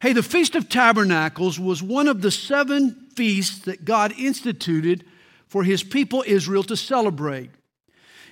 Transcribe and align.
Hey, 0.00 0.12
the 0.12 0.22
Feast 0.22 0.54
of 0.54 0.68
Tabernacles 0.68 1.58
was 1.58 1.82
one 1.82 2.06
of 2.06 2.22
the 2.22 2.30
seven 2.30 3.08
feasts 3.16 3.58
that 3.60 3.84
God 3.84 4.14
instituted 4.16 5.04
for 5.48 5.64
his 5.64 5.82
people 5.82 6.22
Israel 6.24 6.62
to 6.64 6.76
celebrate. 6.76 7.50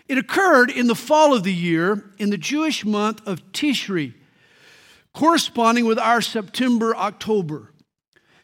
It 0.07 0.17
occurred 0.17 0.71
in 0.71 0.87
the 0.87 0.95
fall 0.95 1.35
of 1.35 1.43
the 1.43 1.53
year 1.53 2.05
in 2.19 2.31
the 2.31 2.39
Jewish 2.39 2.85
month 2.85 3.27
of 3.27 3.43
Tishri, 3.53 4.15
corresponding 5.13 5.87
with 5.87 5.99
our 5.99 6.21
September 6.21 6.95
October. 6.95 7.73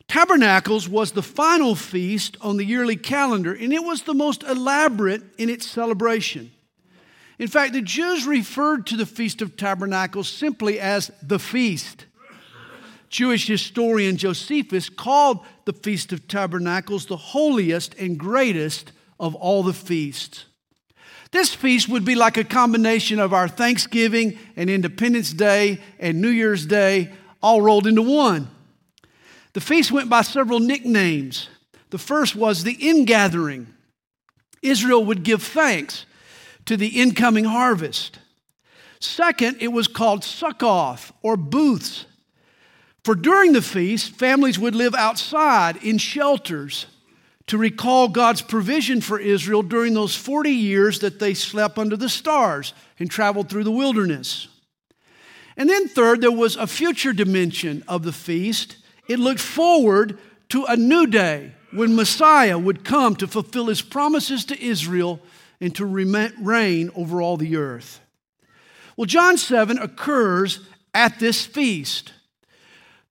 Tabernacles 0.09 0.89
was 0.89 1.13
the 1.13 1.23
final 1.23 1.77
feast 1.77 2.37
on 2.41 2.57
the 2.57 2.65
yearly 2.65 2.97
calendar, 2.97 3.55
and 3.55 3.73
it 3.73 3.85
was 3.85 4.03
the 4.03 4.15
most 4.15 4.43
elaborate 4.43 5.23
in 5.39 5.49
its 5.49 5.67
celebration. 5.67 6.51
In 7.39 7.47
fact, 7.47 7.73
the 7.73 7.83
Jews 7.83 8.27
referred 8.27 8.87
to 8.89 8.97
the 8.97 9.07
Feast 9.07 9.41
of 9.41 9.57
Tabernacles 9.57 10.29
simply 10.29 10.81
as 10.81 11.13
the 11.23 11.39
feast. 11.39 12.07
Jewish 13.13 13.47
historian 13.47 14.17
Josephus 14.17 14.89
called 14.89 15.45
the 15.67 15.75
Feast 15.75 16.13
of 16.13 16.27
Tabernacles 16.27 17.05
the 17.07 17.17
holiest 17.17 17.95
and 17.95 18.19
greatest 18.19 18.91
of 19.21 19.35
all 19.35 19.63
the 19.63 19.75
feasts. 19.75 20.47
This 21.31 21.55
feast 21.55 21.91
would 21.91 22.07
be 22.07 22.15
like 22.15 22.39
a 22.39 22.45
combination 22.45 23.19
of 23.19 23.35
our 23.35 23.49
Thanksgiving 23.49 24.39
and 24.57 24.71
Independence 24.71 25.33
Day 25.33 25.79
and 25.99 26.21
New 26.23 26.31
Year's 26.31 26.65
Day 26.65 27.13
all 27.43 27.61
rolled 27.61 27.87
into 27.87 28.03
one. 28.03 28.49
The 29.53 29.61
feast 29.61 29.93
went 29.93 30.09
by 30.09 30.23
several 30.23 30.59
nicknames. 30.61 31.51
The 31.91 31.99
first 31.99 32.35
was 32.35 32.65
the 32.65 32.73
ingathering. 32.81 33.67
Israel 34.63 35.05
would 35.05 35.23
give 35.23 35.43
thanks 35.43 36.07
to 36.65 36.79
the 36.79 37.01
incoming 37.01 37.45
harvest. 37.45 38.19
Second, 39.01 39.59
it 39.61 39.69
was 39.69 39.87
called 39.87 40.23
Sukkoth 40.23 41.13
or 41.23 41.37
booths. 41.37 42.07
For 43.05 43.15
during 43.15 43.53
the 43.53 43.63
feast, 43.63 44.13
families 44.13 44.59
would 44.59 44.75
live 44.75 44.95
outside 44.95 45.77
in 45.83 45.99
shelters 45.99 46.87
to 47.49 47.59
recall 47.59 48.09
God's 48.09 48.43
provision 48.43 49.01
for 49.01 49.19
Israel 49.19 49.63
during 49.63 49.95
those 49.95 50.15
40 50.15 50.51
years 50.51 51.01
that 51.01 51.19
they 51.19 51.35
slept 51.35 51.79
under 51.79 51.97
the 51.97 52.09
stars 52.09 52.73
and 52.99 53.11
traveled 53.11 53.49
through 53.49 53.65
the 53.65 53.73
wilderness. 53.73 54.47
And 55.57 55.69
then, 55.69 55.89
third, 55.89 56.21
there 56.21 56.31
was 56.31 56.57
a 56.57 56.67
future 56.67 57.13
dimension 57.13 57.83
of 57.89 58.05
the 58.05 58.13
feast. 58.13 58.77
It 59.09 59.19
looked 59.19 59.41
forward 59.41 60.19
to 60.51 60.65
a 60.65 60.77
new 60.77 61.07
day 61.07 61.53
when 61.73 61.97
Messiah 61.97 62.59
would 62.59 62.85
come 62.85 63.17
to 63.17 63.27
fulfill 63.27 63.67
his 63.67 63.83
promises 63.83 64.45
to 64.47 64.63
Israel 64.63 65.21
and 65.61 65.75
to 65.75 65.85
reign 65.85 66.91
over 66.95 67.21
all 67.21 67.37
the 67.37 67.57
earth. 67.57 68.01
Well, 68.97 69.07
John 69.07 69.37
7 69.37 69.79
occurs 69.79 70.61
at 70.95 71.19
this 71.19 71.45
feast. 71.45 72.13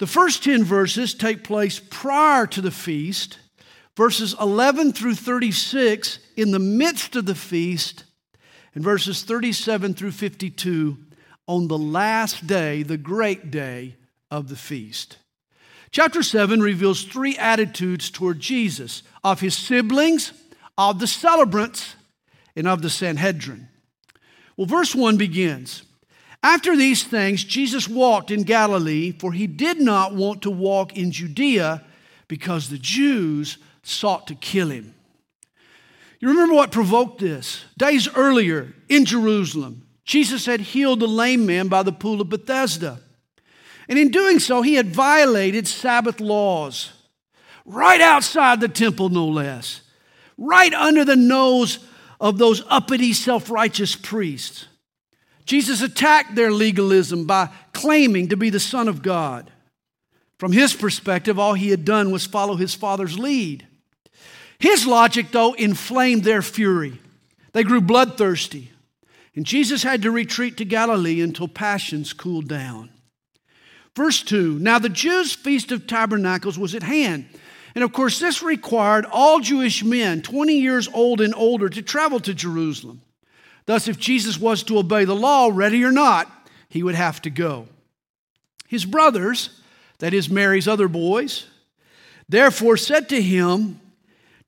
The 0.01 0.07
first 0.07 0.43
10 0.43 0.63
verses 0.63 1.13
take 1.13 1.43
place 1.43 1.79
prior 1.79 2.47
to 2.47 2.59
the 2.59 2.71
feast, 2.71 3.37
verses 3.95 4.35
11 4.41 4.93
through 4.93 5.13
36 5.13 6.17
in 6.35 6.49
the 6.49 6.57
midst 6.57 7.15
of 7.15 7.27
the 7.27 7.35
feast, 7.35 8.05
and 8.73 8.83
verses 8.83 9.21
37 9.21 9.93
through 9.93 10.13
52 10.13 10.97
on 11.45 11.67
the 11.67 11.77
last 11.77 12.47
day, 12.47 12.81
the 12.81 12.97
great 12.97 13.51
day 13.51 13.95
of 14.31 14.49
the 14.49 14.55
feast. 14.55 15.19
Chapter 15.91 16.23
7 16.23 16.61
reveals 16.61 17.03
three 17.03 17.37
attitudes 17.37 18.09
toward 18.09 18.39
Jesus 18.39 19.03
of 19.23 19.41
his 19.41 19.55
siblings, 19.55 20.33
of 20.79 20.97
the 20.97 21.05
celebrants, 21.05 21.95
and 22.55 22.67
of 22.67 22.81
the 22.81 22.89
Sanhedrin. 22.89 23.69
Well, 24.57 24.65
verse 24.65 24.95
1 24.95 25.17
begins 25.17 25.83
After 26.43 26.75
these 26.75 27.03
things, 27.03 27.43
Jesus 27.43 27.87
walked 27.87 28.31
in 28.31 28.43
Galilee, 28.43 29.11
for 29.11 29.31
he 29.31 29.45
did 29.45 29.79
not 29.79 30.15
want 30.15 30.41
to 30.41 30.49
walk 30.49 30.97
in 30.97 31.11
Judea 31.11 31.83
because 32.27 32.69
the 32.69 32.79
Jews 32.79 33.57
sought 33.83 34.27
to 34.27 34.35
kill 34.35 34.69
him. 34.69 34.95
You 36.19 36.29
remember 36.29 36.55
what 36.55 36.71
provoked 36.71 37.19
this? 37.19 37.65
Days 37.77 38.07
earlier 38.15 38.73
in 38.89 39.05
Jerusalem, 39.05 39.87
Jesus 40.05 40.45
had 40.45 40.61
healed 40.61 40.99
the 40.99 41.07
lame 41.07 41.45
man 41.45 41.67
by 41.67 41.83
the 41.83 41.91
pool 41.91 42.21
of 42.21 42.29
Bethesda. 42.29 42.99
And 43.87 43.99
in 43.99 44.09
doing 44.09 44.39
so, 44.39 44.61
he 44.61 44.75
had 44.75 44.87
violated 44.87 45.67
Sabbath 45.67 46.19
laws, 46.19 46.91
right 47.65 48.01
outside 48.01 48.61
the 48.61 48.67
temple, 48.67 49.09
no 49.09 49.27
less, 49.27 49.81
right 50.37 50.73
under 50.73 51.03
the 51.03 51.15
nose 51.15 51.79
of 52.19 52.37
those 52.37 52.63
uppity, 52.67 53.13
self 53.13 53.49
righteous 53.49 53.95
priests. 53.95 54.67
Jesus 55.45 55.81
attacked 55.81 56.35
their 56.35 56.51
legalism 56.51 57.25
by 57.25 57.49
claiming 57.73 58.29
to 58.29 58.37
be 58.37 58.49
the 58.49 58.59
Son 58.59 58.87
of 58.87 59.01
God. 59.01 59.51
From 60.37 60.51
his 60.51 60.73
perspective, 60.73 61.37
all 61.37 61.53
he 61.53 61.69
had 61.69 61.85
done 61.85 62.11
was 62.11 62.25
follow 62.25 62.55
his 62.55 62.73
Father's 62.73 63.19
lead. 63.19 63.67
His 64.59 64.85
logic, 64.85 65.31
though, 65.31 65.53
inflamed 65.53 66.23
their 66.23 66.41
fury. 66.41 66.99
They 67.53 67.63
grew 67.63 67.81
bloodthirsty, 67.81 68.71
and 69.35 69.45
Jesus 69.45 69.83
had 69.83 70.01
to 70.03 70.11
retreat 70.11 70.57
to 70.57 70.65
Galilee 70.65 71.21
until 71.21 71.47
passions 71.47 72.13
cooled 72.13 72.47
down. 72.47 72.89
Verse 73.95 74.23
2 74.23 74.59
Now 74.59 74.79
the 74.79 74.89
Jews' 74.89 75.33
feast 75.33 75.71
of 75.71 75.87
tabernacles 75.87 76.57
was 76.57 76.75
at 76.75 76.83
hand. 76.83 77.25
And 77.73 77.83
of 77.83 77.93
course, 77.93 78.19
this 78.19 78.41
required 78.41 79.05
all 79.05 79.39
Jewish 79.39 79.83
men, 79.83 80.21
20 80.21 80.59
years 80.59 80.89
old 80.93 81.21
and 81.21 81.33
older, 81.35 81.69
to 81.69 81.81
travel 81.81 82.19
to 82.21 82.33
Jerusalem. 82.33 83.01
Thus, 83.65 83.87
if 83.87 83.97
Jesus 83.97 84.39
was 84.39 84.63
to 84.63 84.77
obey 84.77 85.05
the 85.05 85.15
law, 85.15 85.49
ready 85.51 85.83
or 85.83 85.91
not, 85.91 86.31
he 86.67 86.83
would 86.83 86.95
have 86.95 87.21
to 87.23 87.29
go. 87.29 87.67
His 88.67 88.85
brothers, 88.85 89.61
that 89.99 90.13
is 90.13 90.29
Mary's 90.29 90.67
other 90.67 90.87
boys, 90.87 91.47
therefore 92.27 92.77
said 92.77 93.09
to 93.09 93.21
him, 93.21 93.79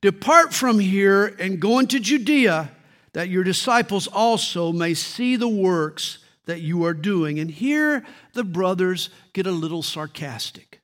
Depart 0.01 0.53
from 0.53 0.79
here 0.79 1.27
and 1.39 1.59
go 1.59 1.79
into 1.79 1.99
Judea, 1.99 2.71
that 3.13 3.29
your 3.29 3.43
disciples 3.43 4.07
also 4.07 4.71
may 4.71 4.93
see 4.93 5.35
the 5.35 5.47
works 5.47 6.19
that 6.45 6.61
you 6.61 6.83
are 6.83 6.93
doing. 6.93 7.39
And 7.39 7.49
here 7.49 8.05
the 8.33 8.43
brothers 8.43 9.09
get 9.33 9.47
a 9.47 9.51
little 9.51 9.83
sarcastic. 9.83 10.81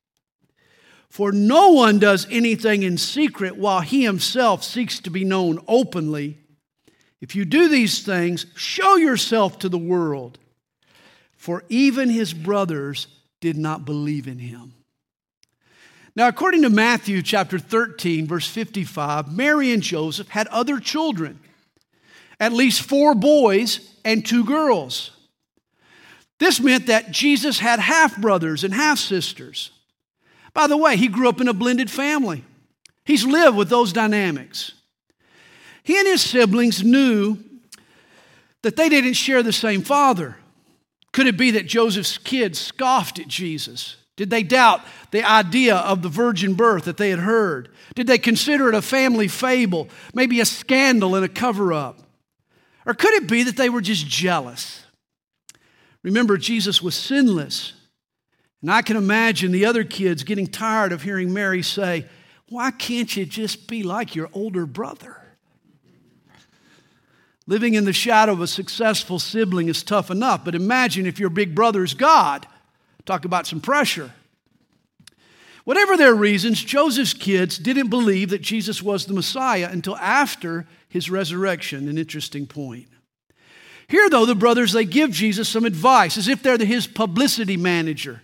For 1.09 1.31
no 1.31 1.71
one 1.71 1.99
does 1.99 2.27
anything 2.29 2.83
in 2.83 2.97
secret 2.97 3.57
while 3.57 3.81
he 3.81 4.03
himself 4.03 4.63
seeks 4.63 4.99
to 5.01 5.09
be 5.09 5.25
known 5.25 5.59
openly. 5.67 6.37
If 7.21 7.35
you 7.35 7.45
do 7.45 7.67
these 7.67 8.01
things, 8.01 8.45
show 8.55 8.95
yourself 8.95 9.59
to 9.59 9.69
the 9.69 9.77
world. 9.77 10.39
For 11.35 11.63
even 11.69 12.09
his 12.09 12.33
brothers 12.33 13.07
did 13.41 13.57
not 13.57 13.85
believe 13.85 14.27
in 14.27 14.39
him. 14.39 14.73
Now, 16.15 16.27
according 16.27 16.63
to 16.63 16.69
Matthew 16.69 17.21
chapter 17.21 17.59
13, 17.59 18.27
verse 18.27 18.47
55, 18.47 19.31
Mary 19.31 19.71
and 19.71 19.81
Joseph 19.81 20.29
had 20.29 20.47
other 20.47 20.79
children, 20.79 21.39
at 22.39 22.51
least 22.51 22.81
four 22.81 23.15
boys 23.15 23.93
and 24.03 24.25
two 24.25 24.43
girls. 24.43 25.11
This 26.39 26.59
meant 26.59 26.87
that 26.87 27.11
Jesus 27.11 27.59
had 27.59 27.79
half 27.79 28.19
brothers 28.19 28.63
and 28.63 28.73
half 28.73 28.97
sisters. 28.97 29.71
By 30.53 30.67
the 30.67 30.77
way, 30.77 30.97
he 30.97 31.07
grew 31.07 31.29
up 31.29 31.41
in 31.41 31.47
a 31.47 31.53
blended 31.53 31.91
family. 31.91 32.43
He's 33.05 33.25
lived 33.25 33.57
with 33.57 33.69
those 33.69 33.93
dynamics. 33.93 34.73
He 35.89 35.97
and 35.97 36.05
his 36.05 36.21
siblings 36.21 36.83
knew 36.83 37.39
that 38.61 38.75
they 38.75 38.89
didn't 38.89 39.13
share 39.13 39.41
the 39.41 39.51
same 39.51 39.81
father. 39.81 40.37
Could 41.13 41.25
it 41.25 41.35
be 41.35 41.49
that 41.49 41.65
Joseph's 41.65 42.19
kids 42.19 42.59
scoffed 42.59 43.17
at 43.17 43.27
Jesus? 43.27 43.95
Did 44.15 44.29
they 44.29 44.43
doubt 44.43 44.81
the 45.09 45.23
idea 45.23 45.77
of 45.77 46.03
the 46.03 46.07
virgin 46.07 46.53
birth 46.53 46.83
that 46.83 46.97
they 46.97 47.09
had 47.09 47.17
heard? 47.17 47.69
Did 47.95 48.05
they 48.05 48.19
consider 48.19 48.69
it 48.69 48.75
a 48.75 48.83
family 48.83 49.27
fable, 49.27 49.89
maybe 50.13 50.39
a 50.39 50.45
scandal 50.45 51.15
and 51.15 51.25
a 51.25 51.27
cover 51.27 51.73
up? 51.73 51.97
Or 52.85 52.93
could 52.93 53.15
it 53.15 53.27
be 53.27 53.41
that 53.41 53.57
they 53.57 53.69
were 53.69 53.81
just 53.81 54.05
jealous? 54.05 54.85
Remember, 56.03 56.37
Jesus 56.37 56.83
was 56.83 56.93
sinless. 56.93 57.73
And 58.61 58.71
I 58.71 58.83
can 58.83 58.95
imagine 58.95 59.51
the 59.51 59.65
other 59.65 59.83
kids 59.83 60.21
getting 60.21 60.45
tired 60.45 60.91
of 60.91 61.01
hearing 61.01 61.33
Mary 61.33 61.63
say, 61.63 62.05
Why 62.47 62.69
can't 62.69 63.17
you 63.17 63.25
just 63.25 63.67
be 63.67 63.81
like 63.81 64.13
your 64.13 64.29
older 64.33 64.67
brother? 64.67 65.18
Living 67.49 67.73
in 67.73 67.83
the 67.83 67.93
shadow 67.93 68.31
of 68.31 68.41
a 68.41 68.47
successful 68.47 69.17
sibling 69.17 69.69
is 69.69 69.81
tough 69.81 70.11
enough, 70.11 70.45
but 70.45 70.53
imagine 70.53 71.07
if 71.07 71.19
your 71.19 71.31
big 71.31 71.55
brother 71.55 71.83
is 71.83 71.95
God. 71.95 72.45
Talk 73.07 73.25
about 73.25 73.47
some 73.47 73.59
pressure. 73.59 74.11
Whatever 75.63 75.97
their 75.97 76.13
reasons, 76.13 76.63
Joseph's 76.63 77.15
kids 77.15 77.57
didn't 77.57 77.89
believe 77.89 78.29
that 78.29 78.43
Jesus 78.43 78.83
was 78.83 79.07
the 79.07 79.15
Messiah 79.15 79.67
until 79.71 79.97
after 79.97 80.67
his 80.89 81.09
resurrection. 81.09 81.89
An 81.89 81.97
interesting 81.97 82.45
point. 82.45 82.85
Here, 83.87 84.11
though, 84.11 84.27
the 84.27 84.35
brothers, 84.35 84.71
they 84.71 84.85
give 84.85 85.09
Jesus 85.09 85.49
some 85.49 85.65
advice 85.65 86.19
as 86.19 86.27
if 86.27 86.43
they're 86.43 86.59
his 86.59 86.85
publicity 86.85 87.57
manager. 87.57 88.21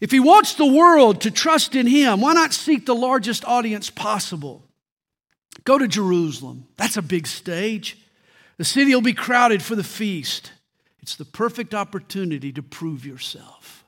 If 0.00 0.10
he 0.10 0.18
wants 0.18 0.54
the 0.54 0.64
world 0.64 1.20
to 1.20 1.30
trust 1.30 1.74
in 1.74 1.86
him, 1.86 2.22
why 2.22 2.32
not 2.32 2.54
seek 2.54 2.86
the 2.86 2.94
largest 2.94 3.44
audience 3.44 3.90
possible? 3.90 4.62
Go 5.64 5.78
to 5.78 5.86
Jerusalem. 5.86 6.66
That's 6.76 6.96
a 6.96 7.02
big 7.02 7.26
stage. 7.26 7.98
The 8.58 8.64
city 8.64 8.94
will 8.94 9.02
be 9.02 9.12
crowded 9.12 9.62
for 9.62 9.74
the 9.74 9.84
feast. 9.84 10.52
It's 11.00 11.16
the 11.16 11.24
perfect 11.24 11.74
opportunity 11.74 12.52
to 12.52 12.62
prove 12.62 13.04
yourself. 13.04 13.84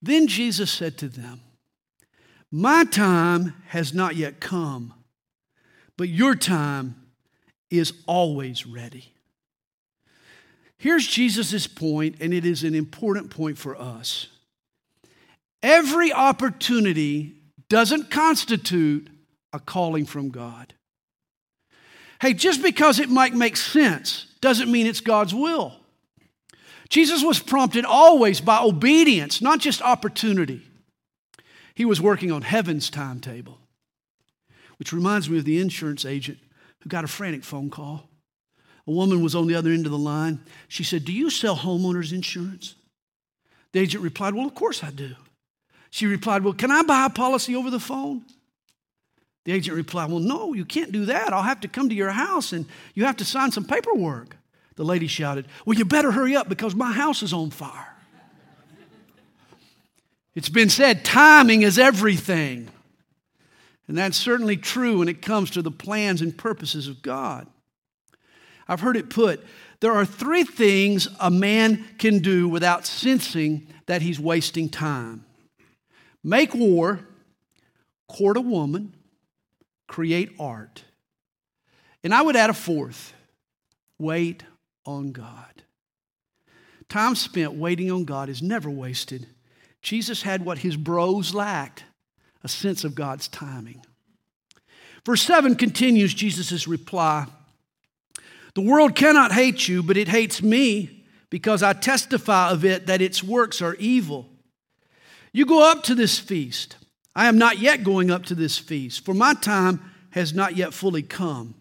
Then 0.00 0.26
Jesus 0.26 0.70
said 0.70 0.96
to 0.98 1.08
them, 1.08 1.40
My 2.50 2.84
time 2.84 3.54
has 3.68 3.92
not 3.92 4.16
yet 4.16 4.40
come, 4.40 4.94
but 5.96 6.08
your 6.08 6.34
time 6.34 6.96
is 7.70 7.92
always 8.06 8.66
ready. 8.66 9.12
Here's 10.78 11.06
Jesus' 11.06 11.66
point, 11.66 12.16
and 12.20 12.32
it 12.32 12.46
is 12.46 12.62
an 12.62 12.74
important 12.74 13.30
point 13.30 13.58
for 13.58 13.76
us. 13.76 14.28
Every 15.62 16.12
opportunity 16.12 17.34
doesn't 17.68 18.10
constitute 18.10 19.10
a 19.52 19.58
calling 19.58 20.06
from 20.06 20.30
God. 20.30 20.74
Hey, 22.20 22.34
just 22.34 22.62
because 22.62 22.98
it 22.98 23.08
might 23.08 23.34
make 23.34 23.56
sense 23.56 24.26
doesn't 24.40 24.70
mean 24.70 24.86
it's 24.86 25.00
God's 25.00 25.34
will. 25.34 25.76
Jesus 26.88 27.22
was 27.22 27.38
prompted 27.38 27.84
always 27.84 28.40
by 28.40 28.58
obedience, 28.60 29.42
not 29.42 29.60
just 29.60 29.82
opportunity. 29.82 30.62
He 31.74 31.84
was 31.84 32.00
working 32.00 32.32
on 32.32 32.42
heaven's 32.42 32.90
timetable, 32.90 33.58
which 34.78 34.92
reminds 34.92 35.28
me 35.28 35.38
of 35.38 35.44
the 35.44 35.60
insurance 35.60 36.04
agent 36.04 36.38
who 36.80 36.88
got 36.88 37.04
a 37.04 37.08
frantic 37.08 37.44
phone 37.44 37.70
call. 37.70 38.08
A 38.86 38.90
woman 38.90 39.22
was 39.22 39.34
on 39.34 39.46
the 39.46 39.54
other 39.54 39.70
end 39.70 39.84
of 39.84 39.92
the 39.92 39.98
line. 39.98 40.40
She 40.66 40.82
said, 40.82 41.04
Do 41.04 41.12
you 41.12 41.28
sell 41.28 41.56
homeowners 41.56 42.12
insurance? 42.12 42.74
The 43.72 43.80
agent 43.80 44.02
replied, 44.02 44.34
Well, 44.34 44.46
of 44.46 44.54
course 44.54 44.82
I 44.82 44.90
do. 44.90 45.14
She 45.90 46.06
replied, 46.06 46.42
Well, 46.42 46.54
can 46.54 46.70
I 46.70 46.82
buy 46.82 47.04
a 47.04 47.10
policy 47.10 47.54
over 47.54 47.70
the 47.70 47.80
phone? 47.80 48.24
The 49.48 49.54
agent 49.54 49.78
replied, 49.78 50.10
Well, 50.10 50.20
no, 50.20 50.52
you 50.52 50.66
can't 50.66 50.92
do 50.92 51.06
that. 51.06 51.32
I'll 51.32 51.42
have 51.42 51.62
to 51.62 51.68
come 51.68 51.88
to 51.88 51.94
your 51.94 52.10
house 52.10 52.52
and 52.52 52.66
you 52.92 53.06
have 53.06 53.16
to 53.16 53.24
sign 53.24 53.50
some 53.50 53.64
paperwork. 53.64 54.36
The 54.76 54.84
lady 54.84 55.06
shouted, 55.06 55.46
Well, 55.64 55.78
you 55.78 55.86
better 55.86 56.12
hurry 56.12 56.36
up 56.36 56.50
because 56.50 56.74
my 56.74 56.92
house 56.92 57.22
is 57.22 57.32
on 57.32 57.48
fire. 57.48 57.96
It's 60.34 60.50
been 60.50 60.68
said, 60.68 61.02
timing 61.02 61.62
is 61.62 61.78
everything. 61.78 62.68
And 63.88 63.96
that's 63.96 64.18
certainly 64.18 64.58
true 64.58 64.98
when 64.98 65.08
it 65.08 65.22
comes 65.22 65.50
to 65.52 65.62
the 65.62 65.70
plans 65.70 66.20
and 66.20 66.36
purposes 66.36 66.86
of 66.86 67.00
God. 67.00 67.46
I've 68.68 68.80
heard 68.80 68.98
it 68.98 69.08
put 69.08 69.42
there 69.80 69.92
are 69.92 70.04
three 70.04 70.44
things 70.44 71.08
a 71.20 71.30
man 71.30 71.86
can 71.96 72.18
do 72.18 72.50
without 72.50 72.84
sensing 72.84 73.66
that 73.86 74.02
he's 74.02 74.20
wasting 74.20 74.68
time 74.68 75.24
make 76.22 76.54
war, 76.54 77.00
court 78.08 78.36
a 78.36 78.42
woman, 78.42 78.92
create 79.88 80.30
art. 80.38 80.84
And 82.04 82.14
I 82.14 82.22
would 82.22 82.36
add 82.36 82.50
a 82.50 82.54
fourth 82.54 83.12
wait 83.98 84.44
on 84.86 85.10
God. 85.10 85.62
Time 86.88 87.16
spent 87.16 87.54
waiting 87.54 87.90
on 87.90 88.04
God 88.04 88.28
is 88.28 88.40
never 88.40 88.70
wasted. 88.70 89.26
Jesus 89.82 90.22
had 90.22 90.44
what 90.44 90.58
his 90.58 90.76
bros 90.76 91.34
lacked 91.34 91.84
a 92.44 92.48
sense 92.48 92.84
of 92.84 92.94
God's 92.94 93.28
timing. 93.28 93.84
Verse 95.04 95.22
7 95.22 95.56
continues 95.56 96.14
Jesus' 96.14 96.68
reply 96.68 97.26
The 98.54 98.60
world 98.60 98.94
cannot 98.94 99.32
hate 99.32 99.68
you, 99.68 99.82
but 99.82 99.96
it 99.96 100.08
hates 100.08 100.42
me 100.42 101.04
because 101.30 101.62
I 101.62 101.72
testify 101.72 102.50
of 102.50 102.64
it 102.64 102.86
that 102.86 103.02
its 103.02 103.22
works 103.22 103.60
are 103.60 103.74
evil. 103.74 104.28
You 105.32 105.46
go 105.46 105.70
up 105.70 105.82
to 105.84 105.94
this 105.94 106.18
feast. 106.18 106.76
I 107.18 107.26
am 107.26 107.36
not 107.36 107.58
yet 107.58 107.82
going 107.82 108.12
up 108.12 108.26
to 108.26 108.36
this 108.36 108.58
feast, 108.58 109.04
for 109.04 109.12
my 109.12 109.34
time 109.34 109.80
has 110.10 110.32
not 110.32 110.54
yet 110.54 110.72
fully 110.72 111.02
come. 111.02 111.56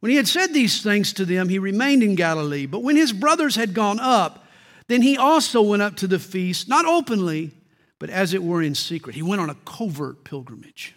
When 0.00 0.10
he 0.10 0.16
had 0.16 0.26
said 0.26 0.52
these 0.52 0.82
things 0.82 1.12
to 1.12 1.24
them, 1.24 1.48
he 1.48 1.60
remained 1.60 2.02
in 2.02 2.16
Galilee. 2.16 2.66
But 2.66 2.82
when 2.82 2.96
his 2.96 3.12
brothers 3.12 3.54
had 3.54 3.74
gone 3.74 4.00
up, 4.00 4.44
then 4.88 5.00
he 5.00 5.16
also 5.16 5.62
went 5.62 5.82
up 5.82 5.94
to 5.98 6.08
the 6.08 6.18
feast, 6.18 6.68
not 6.68 6.84
openly, 6.84 7.52
but 8.00 8.10
as 8.10 8.34
it 8.34 8.42
were 8.42 8.60
in 8.60 8.74
secret. 8.74 9.14
He 9.14 9.22
went 9.22 9.40
on 9.40 9.50
a 9.50 9.54
covert 9.64 10.24
pilgrimage. 10.24 10.96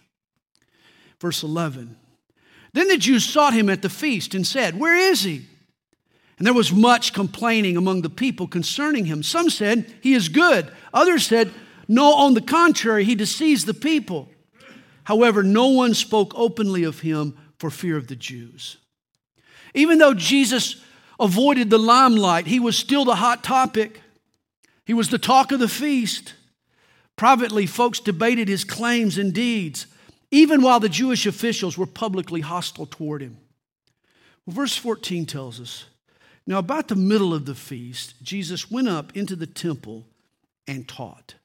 Verse 1.22 1.44
11 1.44 1.96
Then 2.74 2.88
the 2.88 2.98
Jews 2.98 3.24
sought 3.24 3.54
him 3.54 3.70
at 3.70 3.84
the 3.84 3.90
feast 3.90 4.34
and 4.34 4.48
said, 4.48 4.80
Where 4.80 4.98
is 4.98 5.22
he? 5.22 5.46
And 6.40 6.48
there 6.48 6.56
was 6.56 6.74
much 6.74 7.14
complaining 7.14 7.78
among 7.78 8.02
the 8.02 8.10
people 8.10 8.48
concerning 8.48 9.06
him. 9.06 9.22
Some 9.22 9.52
said, 9.52 9.94
He 10.02 10.16
is 10.16 10.28
good. 10.28 10.72
Others 10.92 11.28
said, 11.28 11.54
No, 11.88 12.14
on 12.14 12.34
the 12.34 12.42
contrary, 12.42 13.04
he 13.04 13.16
deceives 13.16 13.66
the 13.66 13.74
people. 13.74 14.30
However, 15.04 15.44
no 15.44 15.68
one 15.68 15.94
spoke 15.94 16.34
openly 16.36 16.84
of 16.84 17.02
him 17.02 17.38
for 17.60 17.70
fear 17.70 17.98
of 17.98 18.08
the 18.08 18.16
Jews. 18.16 18.78
Even 19.74 19.98
though 19.98 20.14
Jesus 20.14 20.84
avoided 21.20 21.70
the 21.70 21.78
limelight, 21.78 22.48
he 22.48 22.60
was 22.60 22.78
still 22.78 23.06
the 23.06 23.16
hot 23.16 23.44
topic. 23.44 24.02
He 24.86 24.94
was 24.94 25.10
the 25.10 25.20
talk 25.20 25.52
of 25.52 25.60
the 25.60 25.68
feast. 25.68 26.34
Privately, 27.16 27.66
folks 27.66 28.00
debated 28.00 28.48
his 28.48 28.64
claims 28.64 29.18
and 29.18 29.34
deeds, 29.34 29.88
even 30.32 30.62
while 30.62 30.80
the 30.80 30.90
Jewish 30.90 31.26
officials 31.26 31.78
were 31.78 31.86
publicly 31.86 32.42
hostile 32.42 32.86
toward 32.86 33.22
him. 33.22 33.38
Well, 34.46 34.56
verse 34.56 34.76
14 34.76 35.26
tells 35.26 35.62
us 35.62 35.86
Now, 36.46 36.58
about 36.58 36.88
the 36.88 36.96
middle 36.96 37.34
of 37.34 37.46
the 37.46 37.56
feast, 37.56 38.16
Jesus 38.22 38.70
went 38.70 38.90
up 38.90 39.16
into 39.16 39.36
the 39.36 39.48
temple 39.48 40.06
and 40.68 40.88
taught. 40.88 41.36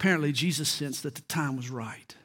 Apparently, 0.00 0.32
Jesus 0.32 0.70
sensed 0.70 1.02
that 1.02 1.14
the 1.14 1.20
time 1.22 1.58
was 1.58 1.68
right. 1.68 2.16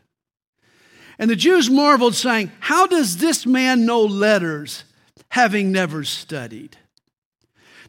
And 1.20 1.30
the 1.30 1.36
Jews 1.36 1.70
marveled, 1.70 2.16
saying, 2.16 2.54
How 2.62 2.88
does 2.88 3.18
this 3.18 3.46
man 3.46 3.86
know 3.86 4.00
letters, 4.00 4.86
having 5.28 5.74
never 5.74 6.06
studied? 6.06 6.78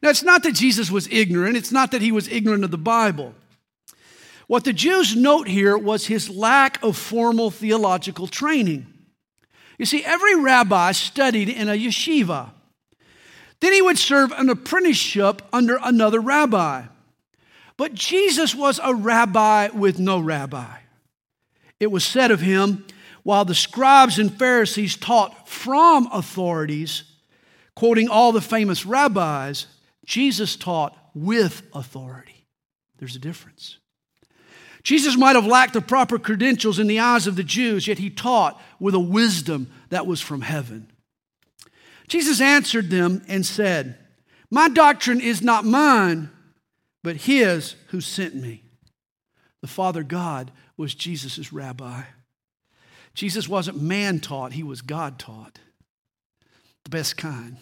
Now, 0.02 0.10
it's 0.10 0.24
not 0.24 0.42
that 0.42 0.56
Jesus 0.56 0.90
was 0.90 1.06
ignorant, 1.06 1.56
it's 1.56 1.70
not 1.70 1.92
that 1.92 2.02
he 2.02 2.10
was 2.10 2.26
ignorant 2.26 2.64
of 2.64 2.72
the 2.72 2.78
Bible. 2.78 3.32
What 4.48 4.64
the 4.64 4.72
Jews 4.72 5.14
note 5.14 5.46
here 5.46 5.78
was 5.78 6.08
his 6.08 6.28
lack 6.28 6.82
of 6.82 6.96
formal 6.96 7.52
theological 7.52 8.26
training. 8.26 8.88
You 9.78 9.86
see, 9.86 10.04
every 10.04 10.34
rabbi 10.34 10.90
studied 10.90 11.48
in 11.48 11.68
a 11.68 11.74
yeshiva. 11.74 12.50
Then 13.60 13.72
he 13.72 13.82
would 13.82 13.98
serve 13.98 14.32
an 14.32 14.48
apprenticeship 14.48 15.42
under 15.52 15.78
another 15.80 16.20
rabbi. 16.20 16.86
But 17.76 17.94
Jesus 17.94 18.54
was 18.54 18.80
a 18.82 18.94
rabbi 18.94 19.68
with 19.68 19.98
no 19.98 20.18
rabbi. 20.18 20.78
It 21.78 21.90
was 21.90 22.04
said 22.04 22.30
of 22.30 22.40
him 22.40 22.86
while 23.22 23.44
the 23.44 23.54
scribes 23.54 24.18
and 24.18 24.32
Pharisees 24.32 24.96
taught 24.96 25.48
from 25.48 26.08
authorities, 26.12 27.02
quoting 27.74 28.08
all 28.08 28.32
the 28.32 28.40
famous 28.40 28.86
rabbis, 28.86 29.66
Jesus 30.04 30.56
taught 30.56 30.96
with 31.14 31.62
authority. 31.74 32.46
There's 32.98 33.16
a 33.16 33.20
difference. 33.20 33.78
Jesus 34.82 35.16
might 35.16 35.34
have 35.34 35.44
lacked 35.44 35.72
the 35.72 35.80
proper 35.80 36.18
credentials 36.18 36.78
in 36.78 36.86
the 36.86 37.00
eyes 37.00 37.26
of 37.26 37.34
the 37.34 37.42
Jews, 37.42 37.88
yet 37.88 37.98
he 37.98 38.08
taught 38.08 38.60
with 38.78 38.94
a 38.94 39.00
wisdom 39.00 39.68
that 39.88 40.06
was 40.06 40.20
from 40.20 40.42
heaven. 40.42 40.88
Jesus 42.06 42.40
answered 42.40 42.88
them 42.88 43.24
and 43.26 43.44
said, 43.44 43.98
My 44.48 44.68
doctrine 44.68 45.20
is 45.20 45.42
not 45.42 45.64
mine, 45.64 46.30
but 47.06 47.18
his 47.18 47.76
who 47.90 48.00
sent 48.00 48.34
me. 48.34 48.64
The 49.60 49.68
Father 49.68 50.02
God 50.02 50.50
was 50.76 50.92
Jesus' 50.92 51.52
rabbi. 51.52 52.02
Jesus 53.14 53.48
wasn't 53.48 53.80
man 53.80 54.18
taught, 54.18 54.54
he 54.54 54.64
was 54.64 54.82
God 54.82 55.16
taught. 55.16 55.60
The 56.82 56.90
best 56.90 57.16
kind. 57.16 57.58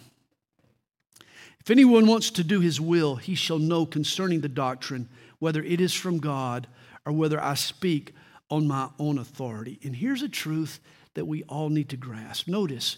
If 1.59 1.69
anyone 1.69 2.07
wants 2.07 2.31
to 2.31 2.43
do 2.43 2.59
his 2.59 2.81
will, 2.81 3.17
he 3.17 3.35
shall 3.35 3.59
know 3.59 3.85
concerning 3.85 4.41
the 4.41 4.49
doctrine 4.49 5.09
whether 5.37 5.61
it 5.61 5.79
is 5.79 5.93
from 5.93 6.17
God 6.17 6.65
or 7.05 7.13
whether 7.13 7.39
I 7.39 7.53
speak 7.53 8.15
on 8.49 8.65
my 8.65 8.89
own 8.97 9.19
authority. 9.19 9.77
And 9.83 9.95
here's 9.95 10.23
a 10.23 10.27
truth 10.27 10.79
that 11.13 11.25
we 11.25 11.43
all 11.43 11.69
need 11.69 11.89
to 11.89 11.97
grasp. 11.97 12.47
Notice, 12.47 12.97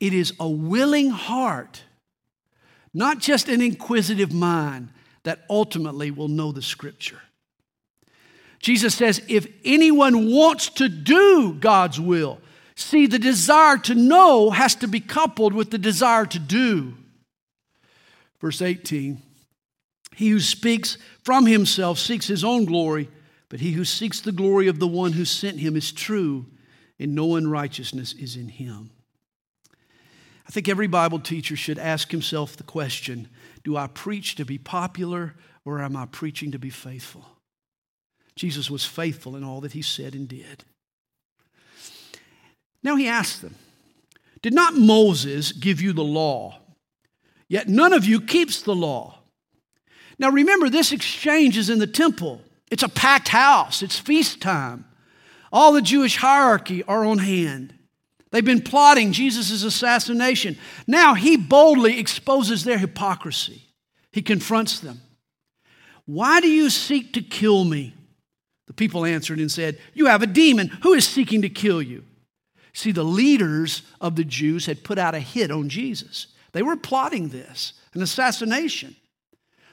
it 0.00 0.14
is 0.14 0.32
a 0.40 0.48
willing 0.48 1.10
heart, 1.10 1.82
not 2.94 3.18
just 3.18 3.50
an 3.50 3.60
inquisitive 3.60 4.32
mind, 4.32 4.88
that 5.24 5.44
ultimately 5.50 6.10
will 6.10 6.28
know 6.28 6.52
the 6.52 6.62
scripture. 6.62 7.20
Jesus 8.60 8.94
says, 8.94 9.22
if 9.28 9.46
anyone 9.64 10.30
wants 10.30 10.70
to 10.70 10.88
do 10.88 11.52
God's 11.52 12.00
will, 12.00 12.40
see, 12.76 13.06
the 13.06 13.18
desire 13.18 13.76
to 13.78 13.94
know 13.94 14.50
has 14.50 14.74
to 14.76 14.88
be 14.88 15.00
coupled 15.00 15.52
with 15.52 15.70
the 15.70 15.76
desire 15.78 16.24
to 16.26 16.38
do. 16.38 16.94
Verse 18.40 18.62
18 18.62 19.20
He 20.14 20.30
who 20.30 20.40
speaks 20.40 20.96
from 21.22 21.44
himself 21.44 21.98
seeks 21.98 22.26
his 22.26 22.44
own 22.44 22.64
glory, 22.64 23.10
but 23.50 23.60
he 23.60 23.72
who 23.72 23.84
seeks 23.84 24.20
the 24.20 24.32
glory 24.32 24.68
of 24.68 24.78
the 24.78 24.88
one 24.88 25.12
who 25.12 25.26
sent 25.26 25.58
him 25.58 25.76
is 25.76 25.92
true, 25.92 26.46
and 26.98 27.14
no 27.14 27.36
unrighteousness 27.36 28.14
is 28.14 28.36
in 28.36 28.48
him. 28.48 28.90
I 30.46 30.50
think 30.50 30.68
every 30.68 30.86
Bible 30.86 31.18
teacher 31.18 31.56
should 31.56 31.78
ask 31.78 32.10
himself 32.10 32.56
the 32.56 32.62
question 32.62 33.28
Do 33.62 33.76
I 33.76 33.86
preach 33.86 34.34
to 34.36 34.44
be 34.44 34.58
popular 34.58 35.34
or 35.64 35.80
am 35.80 35.96
I 35.96 36.06
preaching 36.06 36.52
to 36.52 36.58
be 36.58 36.70
faithful? 36.70 37.24
Jesus 38.36 38.70
was 38.70 38.84
faithful 38.84 39.36
in 39.36 39.44
all 39.44 39.60
that 39.60 39.72
he 39.72 39.82
said 39.82 40.14
and 40.14 40.28
did. 40.28 40.64
Now 42.82 42.96
he 42.96 43.08
asked 43.08 43.40
them, 43.42 43.54
Did 44.42 44.52
not 44.52 44.74
Moses 44.74 45.52
give 45.52 45.80
you 45.80 45.92
the 45.92 46.04
law? 46.04 46.58
Yet 47.48 47.68
none 47.68 47.92
of 47.92 48.04
you 48.04 48.20
keeps 48.20 48.62
the 48.62 48.74
law. 48.74 49.20
Now 50.18 50.30
remember, 50.30 50.68
this 50.68 50.92
exchange 50.92 51.56
is 51.56 51.70
in 51.70 51.78
the 51.78 51.86
temple. 51.86 52.40
It's 52.70 52.82
a 52.82 52.88
packed 52.88 53.28
house, 53.28 53.82
it's 53.82 53.98
feast 53.98 54.40
time. 54.40 54.84
All 55.52 55.72
the 55.72 55.82
Jewish 55.82 56.16
hierarchy 56.16 56.82
are 56.82 57.04
on 57.04 57.18
hand. 57.18 57.74
They've 58.34 58.44
been 58.44 58.62
plotting 58.62 59.12
Jesus' 59.12 59.62
assassination. 59.62 60.58
Now 60.88 61.14
he 61.14 61.36
boldly 61.36 62.00
exposes 62.00 62.64
their 62.64 62.78
hypocrisy. 62.78 63.62
He 64.10 64.22
confronts 64.22 64.80
them. 64.80 65.02
Why 66.04 66.40
do 66.40 66.48
you 66.48 66.68
seek 66.68 67.12
to 67.12 67.22
kill 67.22 67.64
me? 67.64 67.94
The 68.66 68.72
people 68.72 69.04
answered 69.04 69.38
and 69.38 69.52
said, 69.52 69.78
You 69.92 70.06
have 70.06 70.20
a 70.20 70.26
demon. 70.26 70.66
Who 70.82 70.94
is 70.94 71.06
seeking 71.06 71.42
to 71.42 71.48
kill 71.48 71.80
you? 71.80 72.02
See, 72.72 72.90
the 72.90 73.04
leaders 73.04 73.82
of 74.00 74.16
the 74.16 74.24
Jews 74.24 74.66
had 74.66 74.82
put 74.82 74.98
out 74.98 75.14
a 75.14 75.20
hit 75.20 75.52
on 75.52 75.68
Jesus. 75.68 76.26
They 76.50 76.62
were 76.62 76.74
plotting 76.74 77.28
this, 77.28 77.74
an 77.92 78.02
assassination. 78.02 78.96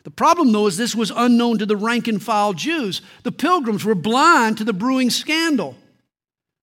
The 0.04 0.12
problem, 0.12 0.52
though, 0.52 0.68
is 0.68 0.78
this 0.78 0.94
was 0.94 1.12
unknown 1.16 1.58
to 1.58 1.66
the 1.66 1.76
rank 1.76 2.08
and 2.08 2.22
file 2.22 2.54
Jews. 2.54 3.02
The 3.24 3.32
pilgrims 3.32 3.84
were 3.84 3.96
blind 3.96 4.60
to 4.60 4.64
the 4.64 4.72
brewing 4.72 5.10
scandal. 5.10 5.76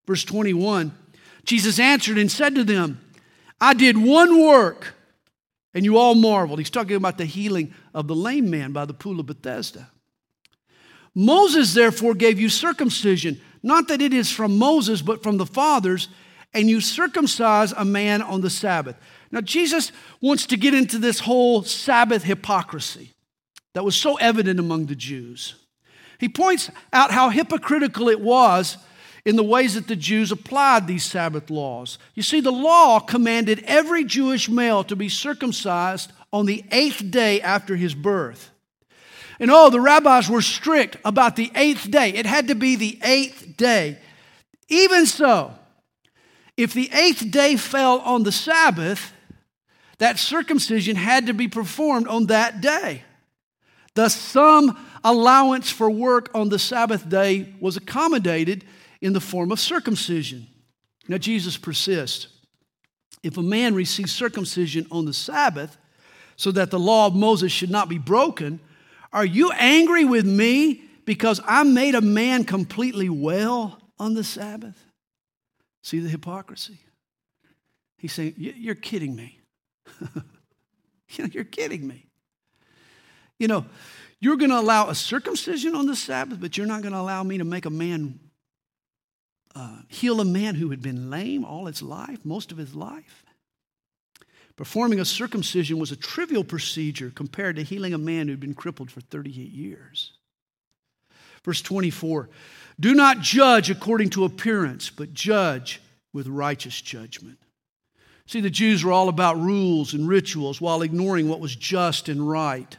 Verse 0.06 0.22
21 0.22 0.92
Jesus 1.48 1.78
answered 1.78 2.18
and 2.18 2.30
said 2.30 2.54
to 2.56 2.62
them, 2.62 3.00
I 3.58 3.72
did 3.72 3.96
one 3.96 4.38
work, 4.38 4.94
and 5.72 5.82
you 5.82 5.96
all 5.96 6.14
marveled. 6.14 6.58
He's 6.58 6.68
talking 6.68 6.94
about 6.94 7.16
the 7.16 7.24
healing 7.24 7.72
of 7.94 8.06
the 8.06 8.14
lame 8.14 8.50
man 8.50 8.72
by 8.72 8.84
the 8.84 8.92
pool 8.92 9.18
of 9.18 9.24
Bethesda. 9.24 9.88
Moses, 11.14 11.72
therefore, 11.72 12.12
gave 12.12 12.38
you 12.38 12.50
circumcision, 12.50 13.40
not 13.62 13.88
that 13.88 14.02
it 14.02 14.12
is 14.12 14.30
from 14.30 14.58
Moses, 14.58 15.00
but 15.00 15.22
from 15.22 15.38
the 15.38 15.46
fathers, 15.46 16.08
and 16.52 16.68
you 16.68 16.82
circumcise 16.82 17.72
a 17.72 17.84
man 17.84 18.20
on 18.20 18.42
the 18.42 18.50
Sabbath. 18.50 18.96
Now, 19.32 19.40
Jesus 19.40 19.90
wants 20.20 20.44
to 20.48 20.56
get 20.58 20.74
into 20.74 20.98
this 20.98 21.20
whole 21.20 21.62
Sabbath 21.62 22.24
hypocrisy 22.24 23.14
that 23.72 23.86
was 23.86 23.96
so 23.96 24.16
evident 24.16 24.60
among 24.60 24.84
the 24.84 24.94
Jews. 24.94 25.54
He 26.20 26.28
points 26.28 26.70
out 26.92 27.10
how 27.10 27.30
hypocritical 27.30 28.10
it 28.10 28.20
was 28.20 28.76
in 29.28 29.36
the 29.36 29.44
ways 29.44 29.74
that 29.74 29.86
the 29.86 29.94
Jews 29.94 30.32
applied 30.32 30.86
these 30.86 31.04
Sabbath 31.04 31.50
laws. 31.50 31.98
You 32.14 32.22
see, 32.22 32.40
the 32.40 32.50
law 32.50 32.98
commanded 32.98 33.62
every 33.66 34.02
Jewish 34.02 34.48
male 34.48 34.82
to 34.84 34.96
be 34.96 35.10
circumcised 35.10 36.10
on 36.32 36.46
the 36.46 36.64
eighth 36.70 37.10
day 37.10 37.38
after 37.42 37.76
his 37.76 37.94
birth. 37.94 38.50
And 39.38 39.50
oh, 39.50 39.68
the 39.68 39.82
rabbis 39.82 40.30
were 40.30 40.40
strict 40.40 40.96
about 41.04 41.36
the 41.36 41.52
eighth 41.54 41.90
day. 41.90 42.08
It 42.14 42.24
had 42.24 42.48
to 42.48 42.54
be 42.54 42.74
the 42.74 42.98
eighth 43.04 43.54
day. 43.58 43.98
Even 44.70 45.04
so, 45.04 45.52
if 46.56 46.72
the 46.72 46.88
eighth 46.90 47.30
day 47.30 47.56
fell 47.56 47.98
on 47.98 48.22
the 48.22 48.32
Sabbath, 48.32 49.12
that 49.98 50.18
circumcision 50.18 50.96
had 50.96 51.26
to 51.26 51.34
be 51.34 51.48
performed 51.48 52.08
on 52.08 52.28
that 52.28 52.62
day. 52.62 53.02
Thus, 53.92 54.16
some 54.16 54.78
allowance 55.04 55.70
for 55.70 55.90
work 55.90 56.30
on 56.32 56.48
the 56.48 56.58
Sabbath 56.58 57.06
day 57.06 57.52
was 57.60 57.76
accommodated 57.76 58.64
in 59.00 59.12
the 59.12 59.20
form 59.20 59.52
of 59.52 59.60
circumcision. 59.60 60.46
Now, 61.08 61.18
Jesus 61.18 61.56
persists. 61.56 62.28
If 63.22 63.36
a 63.36 63.42
man 63.42 63.74
receives 63.74 64.12
circumcision 64.12 64.86
on 64.90 65.04
the 65.04 65.12
Sabbath, 65.12 65.76
so 66.36 66.52
that 66.52 66.70
the 66.70 66.78
law 66.78 67.06
of 67.06 67.16
Moses 67.16 67.50
should 67.50 67.70
not 67.70 67.88
be 67.88 67.98
broken, 67.98 68.60
are 69.12 69.24
you 69.24 69.50
angry 69.52 70.04
with 70.04 70.24
me 70.24 70.82
because 71.04 71.40
I 71.44 71.64
made 71.64 71.94
a 71.94 72.00
man 72.00 72.44
completely 72.44 73.08
well 73.08 73.80
on 73.98 74.14
the 74.14 74.22
Sabbath? 74.22 74.84
See 75.82 75.98
the 75.98 76.08
hypocrisy? 76.08 76.78
He's 77.96 78.12
saying, 78.12 78.34
You're 78.36 78.76
kidding 78.76 79.16
me. 79.16 79.40
You're 81.08 81.44
kidding 81.44 81.86
me. 81.86 82.06
You 83.38 83.48
know, 83.48 83.64
you're 84.20 84.36
going 84.36 84.50
to 84.50 84.58
allow 84.58 84.88
a 84.88 84.94
circumcision 84.94 85.74
on 85.74 85.86
the 85.86 85.96
Sabbath, 85.96 86.40
but 86.40 86.56
you're 86.56 86.66
not 86.66 86.82
going 86.82 86.92
to 86.92 86.98
allow 86.98 87.22
me 87.22 87.38
to 87.38 87.44
make 87.44 87.66
a 87.66 87.70
man 87.70 88.18
uh, 89.58 89.78
heal 89.88 90.20
a 90.20 90.24
man 90.24 90.54
who 90.54 90.70
had 90.70 90.80
been 90.80 91.10
lame 91.10 91.44
all 91.44 91.66
his 91.66 91.82
life, 91.82 92.24
most 92.24 92.52
of 92.52 92.58
his 92.58 92.76
life. 92.76 93.24
Performing 94.54 95.00
a 95.00 95.04
circumcision 95.04 95.78
was 95.78 95.90
a 95.90 95.96
trivial 95.96 96.44
procedure 96.44 97.10
compared 97.10 97.56
to 97.56 97.64
healing 97.64 97.92
a 97.92 97.98
man 97.98 98.28
who'd 98.28 98.38
been 98.38 98.54
crippled 98.54 98.88
for 98.88 99.00
38 99.00 99.34
years. 99.50 100.12
Verse 101.44 101.60
24 101.60 102.28
Do 102.78 102.94
not 102.94 103.20
judge 103.20 103.68
according 103.68 104.10
to 104.10 104.24
appearance, 104.24 104.90
but 104.90 105.12
judge 105.12 105.80
with 106.12 106.28
righteous 106.28 106.80
judgment. 106.80 107.38
See, 108.26 108.40
the 108.40 108.50
Jews 108.50 108.84
were 108.84 108.92
all 108.92 109.08
about 109.08 109.40
rules 109.40 109.92
and 109.92 110.06
rituals 110.06 110.60
while 110.60 110.82
ignoring 110.82 111.28
what 111.28 111.40
was 111.40 111.56
just 111.56 112.08
and 112.08 112.28
right. 112.28 112.76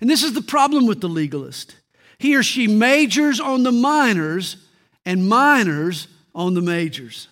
And 0.00 0.08
this 0.08 0.22
is 0.22 0.34
the 0.34 0.42
problem 0.42 0.86
with 0.86 1.00
the 1.00 1.08
legalist. 1.08 1.74
He 2.18 2.36
or 2.36 2.44
she 2.44 2.68
majors 2.68 3.40
on 3.40 3.64
the 3.64 3.72
minors 3.72 4.68
and 5.04 5.28
minors 5.28 6.08
on 6.34 6.54
the 6.54 6.62
majors. 6.62 7.28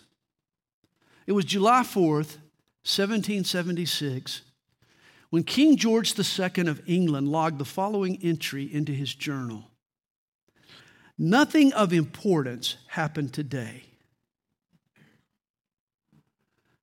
It 1.26 1.32
was 1.32 1.44
July 1.44 1.82
4th, 1.82 2.38
1776, 2.82 4.42
when 5.30 5.44
King 5.44 5.76
George 5.76 6.18
II 6.18 6.66
of 6.66 6.82
England 6.86 7.28
logged 7.28 7.58
the 7.58 7.64
following 7.64 8.18
entry 8.22 8.64
into 8.72 8.92
his 8.92 9.14
journal 9.14 9.70
Nothing 11.22 11.74
of 11.74 11.92
importance 11.92 12.76
happened 12.86 13.34
today. 13.34 13.82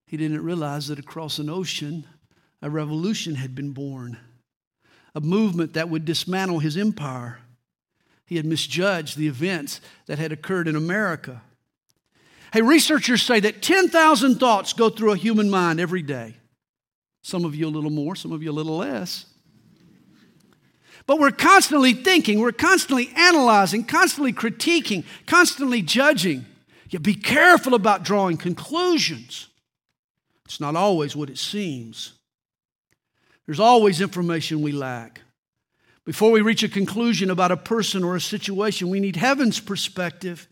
He 0.06 0.16
didn't 0.16 0.44
realize 0.44 0.90
that 0.90 1.00
across 1.00 1.40
an 1.40 1.50
ocean, 1.50 2.06
a 2.62 2.70
revolution 2.70 3.34
had 3.34 3.56
been 3.56 3.72
born 3.72 4.20
a 5.16 5.20
movement 5.20 5.74
that 5.74 5.90
would 5.90 6.06
dismantle 6.06 6.60
his 6.60 6.78
empire. 6.78 7.40
He 8.28 8.36
had 8.36 8.46
misjudged 8.46 9.18
the 9.18 9.28
events 9.28 9.82
that 10.06 10.20
had 10.20 10.32
occurred 10.32 10.68
in 10.68 10.76
America. 10.76 11.42
Hey, 12.54 12.62
researchers 12.62 13.24
say 13.24 13.40
that 13.40 13.62
10,000 13.62 14.36
thoughts 14.36 14.74
go 14.74 14.90
through 14.90 15.14
a 15.14 15.18
human 15.18 15.50
mind 15.50 15.80
every 15.80 16.02
day. 16.02 16.36
Some 17.22 17.46
of 17.46 17.56
you 17.56 17.68
a 17.68 17.70
little 17.70 17.90
more, 17.90 18.16
some 18.16 18.34
of 18.34 18.44
you 18.44 18.52
a 18.52 18.54
little 18.54 18.78
less. 18.78 19.26
But 21.06 21.20
we're 21.20 21.32
constantly 21.32 21.94
thinking, 21.94 22.42
we're 22.42 22.52
constantly 22.52 23.10
analyzing, 23.16 23.86
constantly 23.86 24.34
critiquing, 24.34 25.06
constantly 25.26 25.82
judging. 25.82 26.46
You 26.90 27.00
be 27.00 27.16
careful 27.16 27.74
about 27.74 28.04
drawing 28.04 28.36
conclusions. 28.36 29.48
It's 30.46 30.60
not 30.60 30.76
always 30.76 31.16
what 31.16 31.30
it 31.30 31.38
seems. 31.38 32.14
There's 33.46 33.60
always 33.62 34.02
information 34.02 34.62
we 34.62 34.74
lack. 34.74 35.22
Before 36.08 36.32
we 36.32 36.40
reach 36.40 36.64
a 36.64 36.70
conclusion 36.70 37.30
about 37.30 37.52
a 37.52 37.58
person 37.58 38.02
or 38.02 38.16
a 38.16 38.22
situation, 38.22 38.90
we 38.90 39.02
need 39.02 39.18
heaven's 39.18 39.60
perspective. 39.60 40.48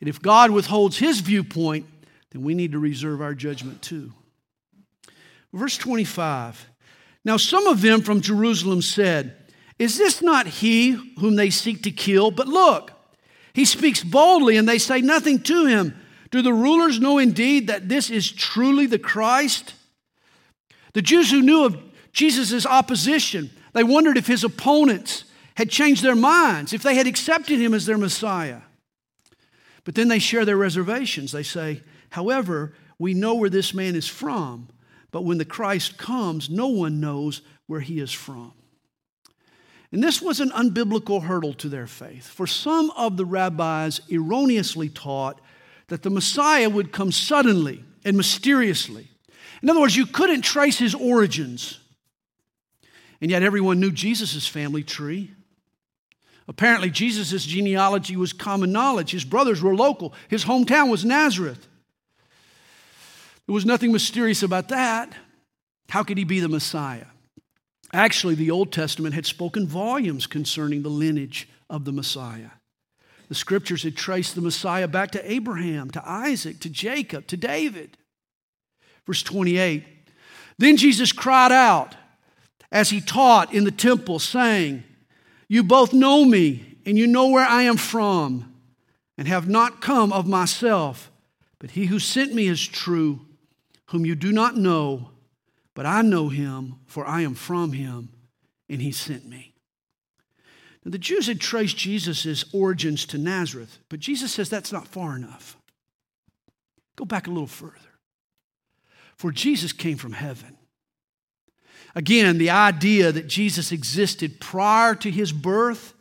And 0.00 0.08
if 0.08 0.20
God 0.20 0.50
withholds 0.50 0.98
his 0.98 1.20
viewpoint, 1.20 1.86
then 2.30 2.42
we 2.42 2.52
need 2.52 2.72
to 2.72 2.78
reserve 2.78 3.22
our 3.22 3.32
judgment 3.32 3.80
too. 3.80 4.12
Verse 5.50 5.78
25 5.78 6.66
Now 7.24 7.38
some 7.38 7.66
of 7.66 7.80
them 7.80 8.02
from 8.02 8.20
Jerusalem 8.20 8.82
said, 8.82 9.34
Is 9.78 9.96
this 9.96 10.20
not 10.20 10.46
he 10.46 10.90
whom 11.20 11.36
they 11.36 11.48
seek 11.48 11.82
to 11.84 11.90
kill? 11.90 12.30
But 12.30 12.46
look, 12.46 12.90
he 13.54 13.64
speaks 13.64 14.04
boldly, 14.04 14.58
and 14.58 14.68
they 14.68 14.76
say 14.76 15.00
nothing 15.00 15.38
to 15.44 15.64
him. 15.64 15.98
Do 16.30 16.42
the 16.42 16.52
rulers 16.52 17.00
know 17.00 17.16
indeed 17.16 17.68
that 17.68 17.88
this 17.88 18.10
is 18.10 18.30
truly 18.30 18.84
the 18.84 18.98
Christ? 18.98 19.72
The 20.92 21.00
Jews 21.00 21.30
who 21.30 21.40
knew 21.40 21.64
of 21.64 21.78
Jesus' 22.12 22.66
opposition. 22.66 23.50
They 23.76 23.84
wondered 23.84 24.16
if 24.16 24.26
his 24.26 24.42
opponents 24.42 25.24
had 25.54 25.68
changed 25.68 26.02
their 26.02 26.16
minds, 26.16 26.72
if 26.72 26.82
they 26.82 26.94
had 26.94 27.06
accepted 27.06 27.60
him 27.60 27.74
as 27.74 27.84
their 27.84 27.98
Messiah. 27.98 28.62
But 29.84 29.94
then 29.94 30.08
they 30.08 30.18
share 30.18 30.46
their 30.46 30.56
reservations. 30.56 31.30
They 31.30 31.42
say, 31.42 31.82
however, 32.08 32.72
we 32.98 33.12
know 33.12 33.34
where 33.34 33.50
this 33.50 33.74
man 33.74 33.94
is 33.94 34.08
from, 34.08 34.68
but 35.10 35.24
when 35.24 35.36
the 35.36 35.44
Christ 35.44 35.98
comes, 35.98 36.48
no 36.48 36.68
one 36.68 37.00
knows 37.00 37.42
where 37.66 37.80
he 37.80 38.00
is 38.00 38.12
from. 38.12 38.54
And 39.92 40.02
this 40.02 40.22
was 40.22 40.40
an 40.40 40.52
unbiblical 40.52 41.24
hurdle 41.24 41.52
to 41.52 41.68
their 41.68 41.86
faith. 41.86 42.26
For 42.26 42.46
some 42.46 42.90
of 42.92 43.18
the 43.18 43.26
rabbis 43.26 44.00
erroneously 44.10 44.88
taught 44.88 45.38
that 45.88 46.02
the 46.02 46.08
Messiah 46.08 46.70
would 46.70 46.92
come 46.92 47.12
suddenly 47.12 47.84
and 48.06 48.16
mysteriously. 48.16 49.08
In 49.62 49.68
other 49.68 49.80
words, 49.80 49.96
you 49.96 50.06
couldn't 50.06 50.42
trace 50.42 50.78
his 50.78 50.94
origins. 50.94 51.80
And 53.20 53.30
yet 53.30 53.42
everyone 53.42 53.80
knew 53.80 53.90
Jesus' 53.90 54.46
family 54.46 54.82
tree. 54.82 55.30
Apparently, 56.48 56.90
Jesus' 56.90 57.44
genealogy 57.44 58.16
was 58.16 58.32
common 58.32 58.70
knowledge. 58.70 59.10
His 59.10 59.24
brothers 59.24 59.62
were 59.62 59.74
local, 59.74 60.14
his 60.28 60.44
hometown 60.44 60.90
was 60.90 61.04
Nazareth. 61.04 61.66
There 63.46 63.54
was 63.54 63.66
nothing 63.66 63.92
mysterious 63.92 64.42
about 64.42 64.68
that. 64.68 65.12
How 65.88 66.02
could 66.02 66.18
he 66.18 66.24
be 66.24 66.40
the 66.40 66.48
Messiah? 66.48 67.06
Actually, 67.92 68.34
the 68.34 68.50
Old 68.50 68.72
Testament 68.72 69.14
had 69.14 69.24
spoken 69.24 69.68
volumes 69.68 70.26
concerning 70.26 70.82
the 70.82 70.88
lineage 70.88 71.48
of 71.70 71.84
the 71.84 71.92
Messiah. 71.92 72.50
The 73.28 73.34
scriptures 73.34 73.82
had 73.82 73.96
traced 73.96 74.34
the 74.34 74.40
Messiah 74.40 74.88
back 74.88 75.12
to 75.12 75.30
Abraham, 75.30 75.90
to 75.92 76.08
Isaac, 76.08 76.60
to 76.60 76.70
Jacob, 76.70 77.26
to 77.28 77.36
David. 77.36 77.96
Verse 79.06 79.22
28 79.22 79.84
Then 80.58 80.76
Jesus 80.76 81.12
cried 81.12 81.52
out, 81.52 81.94
as 82.76 82.90
he 82.90 83.00
taught 83.00 83.54
in 83.54 83.64
the 83.64 83.70
temple, 83.70 84.18
saying, 84.18 84.84
You 85.48 85.62
both 85.62 85.94
know 85.94 86.26
me, 86.26 86.76
and 86.84 86.98
you 86.98 87.06
know 87.06 87.28
where 87.28 87.46
I 87.46 87.62
am 87.62 87.78
from, 87.78 88.54
and 89.16 89.26
have 89.26 89.48
not 89.48 89.80
come 89.80 90.12
of 90.12 90.28
myself, 90.28 91.10
but 91.58 91.70
he 91.70 91.86
who 91.86 91.98
sent 91.98 92.34
me 92.34 92.48
is 92.48 92.66
true, 92.66 93.20
whom 93.86 94.04
you 94.04 94.14
do 94.14 94.30
not 94.30 94.58
know, 94.58 95.08
but 95.72 95.86
I 95.86 96.02
know 96.02 96.28
him, 96.28 96.74
for 96.84 97.06
I 97.06 97.22
am 97.22 97.34
from 97.34 97.72
him, 97.72 98.10
and 98.68 98.82
he 98.82 98.92
sent 98.92 99.26
me. 99.26 99.54
Now, 100.84 100.90
the 100.90 100.98
Jews 100.98 101.28
had 101.28 101.40
traced 101.40 101.78
Jesus' 101.78 102.44
origins 102.52 103.06
to 103.06 103.16
Nazareth, 103.16 103.78
but 103.88 104.00
Jesus 104.00 104.34
says 104.34 104.50
that's 104.50 104.70
not 104.70 104.86
far 104.86 105.16
enough. 105.16 105.56
Go 106.94 107.06
back 107.06 107.26
a 107.26 107.30
little 107.30 107.46
further. 107.46 107.72
For 109.16 109.32
Jesus 109.32 109.72
came 109.72 109.96
from 109.96 110.12
heaven. 110.12 110.55
Again, 111.96 112.36
the 112.36 112.50
idea 112.50 113.10
that 113.10 113.26
Jesus 113.26 113.72
existed 113.72 114.38
prior 114.38 114.94
to 114.96 115.10
his 115.10 115.32
birth, 115.32 115.94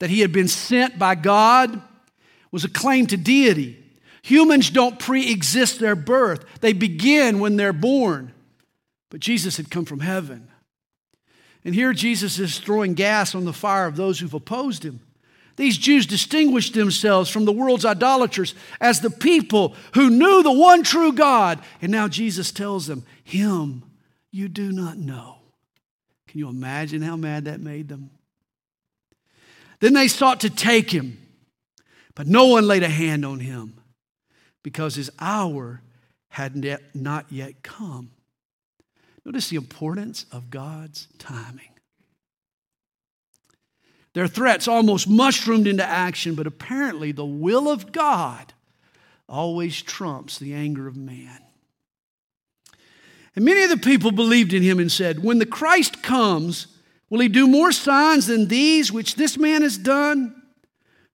that 0.00 0.10
he 0.10 0.18
had 0.18 0.32
been 0.32 0.48
sent 0.48 0.98
by 0.98 1.14
God, 1.14 1.80
was 2.50 2.64
a 2.64 2.68
claim 2.68 3.06
to 3.06 3.16
deity. 3.16 3.78
Humans 4.22 4.70
don't 4.70 4.98
pre 4.98 5.30
exist 5.30 5.78
their 5.78 5.94
birth, 5.94 6.44
they 6.60 6.72
begin 6.72 7.38
when 7.38 7.56
they're 7.56 7.72
born. 7.72 8.32
But 9.10 9.20
Jesus 9.20 9.56
had 9.56 9.70
come 9.70 9.84
from 9.84 10.00
heaven. 10.00 10.48
And 11.64 11.72
here 11.74 11.92
Jesus 11.92 12.40
is 12.40 12.58
throwing 12.58 12.94
gas 12.94 13.36
on 13.36 13.44
the 13.44 13.52
fire 13.52 13.86
of 13.86 13.94
those 13.94 14.18
who've 14.18 14.34
opposed 14.34 14.84
him. 14.84 15.00
These 15.54 15.78
Jews 15.78 16.06
distinguished 16.06 16.74
themselves 16.74 17.30
from 17.30 17.44
the 17.44 17.52
world's 17.52 17.84
idolaters 17.84 18.56
as 18.80 19.00
the 19.00 19.10
people 19.10 19.76
who 19.94 20.10
knew 20.10 20.42
the 20.42 20.50
one 20.50 20.82
true 20.82 21.12
God. 21.12 21.60
And 21.80 21.92
now 21.92 22.08
Jesus 22.08 22.50
tells 22.50 22.86
them, 22.86 23.04
Him 23.22 23.84
you 24.32 24.48
do 24.48 24.72
not 24.72 24.96
know. 24.96 25.36
Can 26.26 26.40
you 26.40 26.48
imagine 26.48 27.02
how 27.02 27.14
mad 27.16 27.44
that 27.44 27.60
made 27.60 27.88
them? 27.88 28.10
Then 29.80 29.92
they 29.92 30.08
sought 30.08 30.40
to 30.40 30.50
take 30.50 30.90
him, 30.90 31.18
but 32.14 32.26
no 32.26 32.46
one 32.46 32.66
laid 32.66 32.82
a 32.82 32.88
hand 32.88 33.24
on 33.24 33.40
him 33.40 33.80
because 34.62 34.94
his 34.94 35.10
hour 35.20 35.82
had 36.28 36.56
not 36.94 37.26
yet 37.30 37.62
come. 37.62 38.10
Notice 39.24 39.50
the 39.50 39.56
importance 39.56 40.24
of 40.32 40.50
God's 40.50 41.08
timing. 41.18 41.68
Their 44.14 44.28
threats 44.28 44.68
almost 44.68 45.08
mushroomed 45.08 45.66
into 45.66 45.84
action, 45.84 46.34
but 46.34 46.46
apparently 46.46 47.12
the 47.12 47.24
will 47.24 47.68
of 47.68 47.92
God 47.92 48.52
always 49.28 49.80
trumps 49.82 50.38
the 50.38 50.54
anger 50.54 50.86
of 50.86 50.96
man. 50.96 51.40
And 53.34 53.44
many 53.44 53.62
of 53.62 53.70
the 53.70 53.78
people 53.78 54.12
believed 54.12 54.52
in 54.52 54.62
him 54.62 54.78
and 54.78 54.92
said, 54.92 55.22
When 55.22 55.38
the 55.38 55.46
Christ 55.46 56.02
comes, 56.02 56.66
will 57.08 57.20
he 57.20 57.28
do 57.28 57.46
more 57.46 57.72
signs 57.72 58.26
than 58.26 58.48
these 58.48 58.92
which 58.92 59.14
this 59.14 59.38
man 59.38 59.62
has 59.62 59.78
done? 59.78 60.42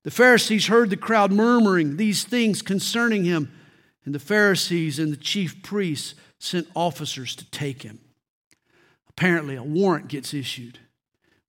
The 0.02 0.10
Pharisees 0.10 0.66
heard 0.66 0.90
the 0.90 0.96
crowd 0.96 1.32
murmuring 1.32 1.96
these 1.96 2.24
things 2.24 2.62
concerning 2.62 3.24
him, 3.24 3.52
and 4.04 4.14
the 4.14 4.20
Pharisees 4.20 4.98
and 4.98 5.12
the 5.12 5.16
chief 5.16 5.62
priests 5.62 6.14
sent 6.38 6.68
officers 6.74 7.36
to 7.36 7.50
take 7.50 7.82
him. 7.82 8.00
Apparently, 9.08 9.56
a 9.56 9.62
warrant 9.62 10.08
gets 10.08 10.32
issued, 10.32 10.78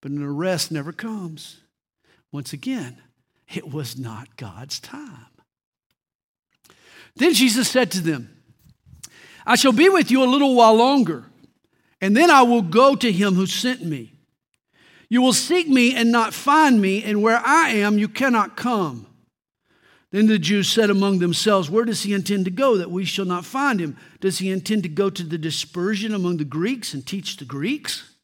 but 0.02 0.12
an 0.12 0.24
arrest 0.24 0.72
never 0.72 0.92
comes. 0.92 1.62
Once 2.32 2.54
again, 2.54 2.98
it 3.54 3.72
was 3.72 3.98
not 3.98 4.36
God's 4.38 4.80
time. 4.80 5.28
Then 7.16 7.34
Jesus 7.34 7.70
said 7.70 7.92
to 7.92 8.02
them, 8.02 8.39
I 9.46 9.56
shall 9.56 9.72
be 9.72 9.90
with 9.90 10.12
you 10.12 10.24
a 10.24 10.26
little 10.30 10.56
while 10.56 10.76
longer, 10.76 11.26
and 12.02 12.16
then 12.16 12.30
I 12.30 12.44
will 12.44 12.62
go 12.62 12.96
to 12.96 13.12
him 13.12 13.36
who 13.36 13.46
sent 13.46 13.84
me. 13.84 14.14
You 15.10 15.22
will 15.22 15.34
seek 15.34 15.68
me 15.68 15.96
and 15.96 16.12
not 16.12 16.34
find 16.34 16.80
me, 16.80 17.04
and 17.04 17.24
where 17.24 17.42
I 17.44 17.70
am, 17.70 17.98
you 17.98 18.08
cannot 18.08 18.56
come. 18.56 19.08
Then 20.12 20.28
the 20.28 20.40
Jews 20.40 20.70
said 20.70 20.90
among 20.90 21.20
themselves, 21.20 21.70
Where 21.70 21.86
does 21.86 22.04
he 22.04 22.14
intend 22.14 22.46
to 22.46 22.52
go 22.52 22.78
that 22.78 22.92
we 22.92 23.06
shall 23.06 23.26
not 23.26 23.46
find 23.46 23.80
him? 23.80 23.98
Does 24.20 24.40
he 24.40 24.50
intend 24.50 24.84
to 24.84 24.90
go 24.90 25.10
to 25.10 25.24
the 25.24 25.38
dispersion 25.38 26.14
among 26.14 26.38
the 26.38 26.46
Greeks 26.46 26.94
and 26.94 27.06
teach 27.06 27.38
the 27.38 27.46
Greeks? 27.46 28.16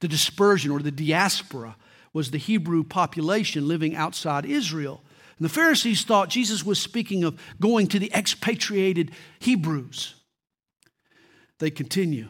The 0.00 0.08
dispersion 0.08 0.70
or 0.70 0.80
the 0.80 0.90
diaspora 0.90 1.76
was 2.12 2.30
the 2.30 2.38
Hebrew 2.38 2.82
population 2.82 3.68
living 3.68 3.94
outside 3.94 4.44
Israel. 4.44 5.02
And 5.38 5.44
the 5.44 5.52
Pharisees 5.52 6.02
thought 6.02 6.30
Jesus 6.30 6.64
was 6.64 6.80
speaking 6.80 7.22
of 7.22 7.40
going 7.60 7.86
to 7.88 7.98
the 7.98 8.12
expatriated 8.12 9.12
Hebrews. 9.38 10.16
They 11.60 11.70
continue. 11.70 12.28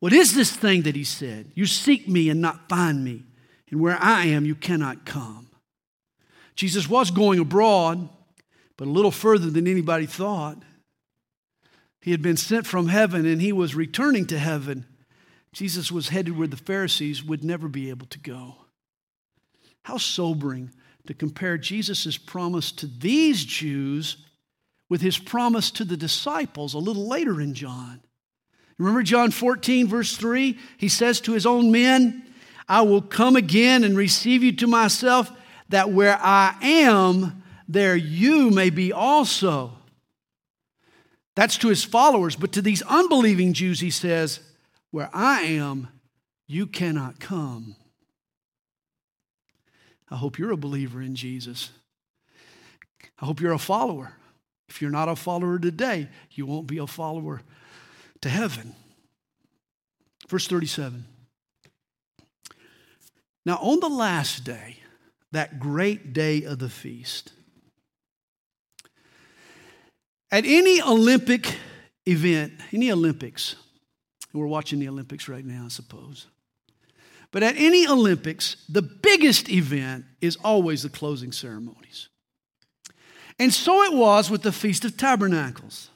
What 0.00 0.12
is 0.12 0.34
this 0.34 0.50
thing 0.50 0.82
that 0.82 0.96
he 0.96 1.04
said? 1.04 1.52
You 1.54 1.66
seek 1.66 2.08
me 2.08 2.28
and 2.28 2.40
not 2.40 2.68
find 2.68 3.04
me, 3.04 3.22
and 3.70 3.80
where 3.80 3.98
I 4.00 4.26
am, 4.26 4.44
you 4.44 4.54
cannot 4.54 5.06
come. 5.06 5.48
Jesus 6.56 6.88
was 6.88 7.10
going 7.10 7.38
abroad, 7.38 8.08
but 8.76 8.88
a 8.88 8.90
little 8.90 9.10
further 9.10 9.50
than 9.50 9.68
anybody 9.68 10.06
thought. 10.06 10.62
He 12.00 12.10
had 12.10 12.22
been 12.22 12.36
sent 12.36 12.66
from 12.66 12.88
heaven 12.88 13.26
and 13.26 13.40
he 13.40 13.52
was 13.52 13.74
returning 13.74 14.26
to 14.26 14.38
heaven. 14.38 14.86
Jesus 15.52 15.90
was 15.90 16.08
headed 16.08 16.36
where 16.36 16.46
the 16.46 16.56
Pharisees 16.56 17.24
would 17.24 17.42
never 17.42 17.68
be 17.68 17.90
able 17.90 18.06
to 18.06 18.18
go. 18.18 18.56
How 19.82 19.98
sobering 19.98 20.70
to 21.06 21.14
compare 21.14 21.58
Jesus' 21.58 22.16
promise 22.16 22.70
to 22.72 22.86
these 22.86 23.44
Jews 23.44 24.18
with 24.88 25.00
his 25.00 25.18
promise 25.18 25.70
to 25.72 25.84
the 25.84 25.96
disciples 25.96 26.74
a 26.74 26.78
little 26.78 27.08
later 27.08 27.40
in 27.40 27.54
John. 27.54 28.00
Remember 28.78 29.02
John 29.02 29.30
14, 29.30 29.86
verse 29.86 30.16
3? 30.16 30.58
He 30.76 30.88
says 30.88 31.20
to 31.22 31.32
his 31.32 31.46
own 31.46 31.70
men, 31.70 32.26
I 32.68 32.82
will 32.82 33.02
come 33.02 33.36
again 33.36 33.84
and 33.84 33.96
receive 33.96 34.42
you 34.42 34.52
to 34.56 34.66
myself, 34.66 35.30
that 35.68 35.90
where 35.90 36.18
I 36.20 36.56
am, 36.60 37.42
there 37.68 37.96
you 37.96 38.50
may 38.50 38.70
be 38.70 38.92
also. 38.92 39.72
That's 41.34 41.58
to 41.58 41.68
his 41.68 41.84
followers. 41.84 42.36
But 42.36 42.52
to 42.52 42.62
these 42.62 42.82
unbelieving 42.82 43.52
Jews, 43.52 43.80
he 43.80 43.90
says, 43.90 44.40
Where 44.90 45.10
I 45.12 45.42
am, 45.42 45.88
you 46.46 46.66
cannot 46.66 47.20
come. 47.20 47.76
I 50.10 50.16
hope 50.16 50.38
you're 50.38 50.52
a 50.52 50.56
believer 50.56 51.02
in 51.02 51.14
Jesus. 51.14 51.70
I 53.20 53.26
hope 53.26 53.40
you're 53.40 53.52
a 53.52 53.58
follower. 53.58 54.12
If 54.68 54.80
you're 54.82 54.90
not 54.90 55.08
a 55.08 55.16
follower 55.16 55.58
today, 55.58 56.08
you 56.32 56.46
won't 56.46 56.66
be 56.66 56.78
a 56.78 56.86
follower 56.86 57.42
to 58.22 58.28
heaven. 58.28 58.74
Verse 60.28 60.46
37. 60.48 61.04
Now, 63.44 63.58
on 63.58 63.80
the 63.80 63.88
last 63.88 64.44
day, 64.44 64.78
that 65.32 65.60
great 65.60 66.12
day 66.12 66.42
of 66.42 66.58
the 66.58 66.68
feast, 66.68 67.32
at 70.32 70.44
any 70.44 70.82
Olympic 70.82 71.56
event, 72.06 72.54
any 72.72 72.90
Olympics, 72.90 73.54
we're 74.32 74.46
watching 74.46 74.80
the 74.80 74.88
Olympics 74.88 75.28
right 75.28 75.44
now, 75.44 75.64
I 75.66 75.68
suppose. 75.68 76.26
But 77.30 77.42
at 77.42 77.56
any 77.56 77.86
Olympics, 77.86 78.56
the 78.68 78.82
biggest 78.82 79.48
event 79.48 80.04
is 80.20 80.36
always 80.42 80.82
the 80.82 80.88
closing 80.88 81.32
ceremonies. 81.32 82.08
And 83.38 83.52
so 83.52 83.82
it 83.82 83.92
was 83.92 84.30
with 84.30 84.42
the 84.42 84.52
Feast 84.52 84.84
of 84.84 84.96
Tabernacles. 84.96 85.90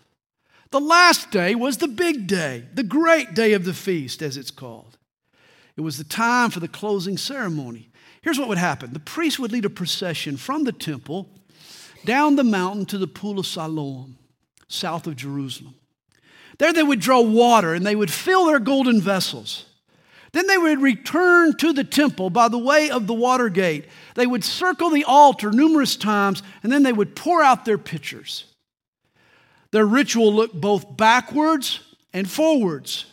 The 0.71 0.81
last 0.81 1.31
day 1.31 1.55
was 1.55 1.79
the 1.79 1.89
big 1.89 2.27
day, 2.27 2.65
the 2.75 2.85
great 2.85 3.35
day 3.35 3.55
of 3.55 3.65
the 3.65 3.75
feast, 3.75 4.23
as 4.23 4.37
it's 4.37 4.53
called. 4.53 4.99
It 5.77 5.81
was 5.81 5.99
the 5.99 6.05
time 6.05 6.51
for 6.51 6.61
the 6.61 6.69
closing 6.69 7.17
ceremony. 7.17 7.91
Here's 8.23 8.39
what 8.39 8.49
would 8.49 8.59
happen 8.59 8.93
the 8.93 9.01
priest 9.01 9.39
would 9.39 9.53
lead 9.53 9.65
a 9.65 9.71
procession 9.71 10.37
from 10.37 10.65
the 10.65 10.73
temple 10.73 11.29
down 12.05 12.37
the 12.37 12.45
mountain 12.45 12.87
to 12.87 12.99
the 12.99 13.07
pool 13.07 13.39
of 13.39 13.47
Siloam, 13.47 14.19
south 14.69 15.07
of 15.07 15.17
Jerusalem. 15.17 15.75
There 16.59 16.73
they 16.73 16.83
would 16.83 17.01
draw 17.01 17.21
water 17.21 17.75
and 17.75 17.85
they 17.85 17.97
would 17.97 18.13
fill 18.13 18.47
their 18.47 18.61
golden 18.61 19.01
vessels. 19.01 19.65
Then 20.33 20.47
they 20.47 20.59
would 20.59 20.81
return 20.81 21.57
to 21.57 21.73
the 21.73 21.83
temple 21.83 22.31
by 22.31 22.49
the 22.49 22.59
way 22.59 22.91
of 22.91 23.07
the 23.07 23.15
water 23.15 23.49
gate. 23.49 23.87
They 24.15 24.27
would 24.27 24.45
circle 24.45 24.91
the 24.91 25.05
altar 25.05 25.51
numerous 25.51 25.97
times 25.97 26.43
and 26.63 26.71
then 26.71 26.85
they 26.85 26.93
would 26.93 27.17
pour 27.17 27.43
out 27.43 27.65
their 27.65 27.79
pitchers. 27.79 28.45
Their 29.73 29.87
ritual 29.87 30.35
looked 30.35 30.61
both 30.61 30.97
backwards 30.97 31.81
and 32.13 32.29
forwards. 32.29 33.07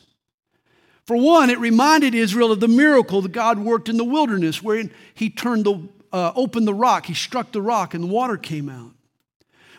For 1.05 1.15
one, 1.15 1.49
it 1.49 1.59
reminded 1.59 2.13
Israel 2.13 2.51
of 2.51 2.59
the 2.59 2.67
miracle 2.67 3.21
that 3.21 3.31
God 3.31 3.59
worked 3.59 3.87
in 3.87 3.97
the 3.97 4.03
wilderness, 4.03 4.61
wherein 4.61 4.91
He 5.13 5.29
turned 5.29 5.65
the, 5.65 5.87
uh, 6.11 6.33
opened 6.35 6.67
the 6.67 6.73
rock, 6.73 7.05
He 7.05 7.13
struck 7.13 7.51
the 7.51 7.61
rock, 7.61 7.93
and 7.93 8.03
the 8.03 8.07
water 8.07 8.37
came 8.37 8.67
out. 8.67 8.91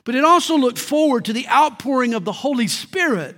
But 0.04 0.14
it 0.14 0.24
also 0.24 0.56
looked 0.56 0.78
forward 0.78 1.26
to 1.26 1.34
the 1.34 1.46
outpouring 1.48 2.14
of 2.14 2.24
the 2.24 2.32
Holy 2.32 2.66
Spirit 2.66 3.36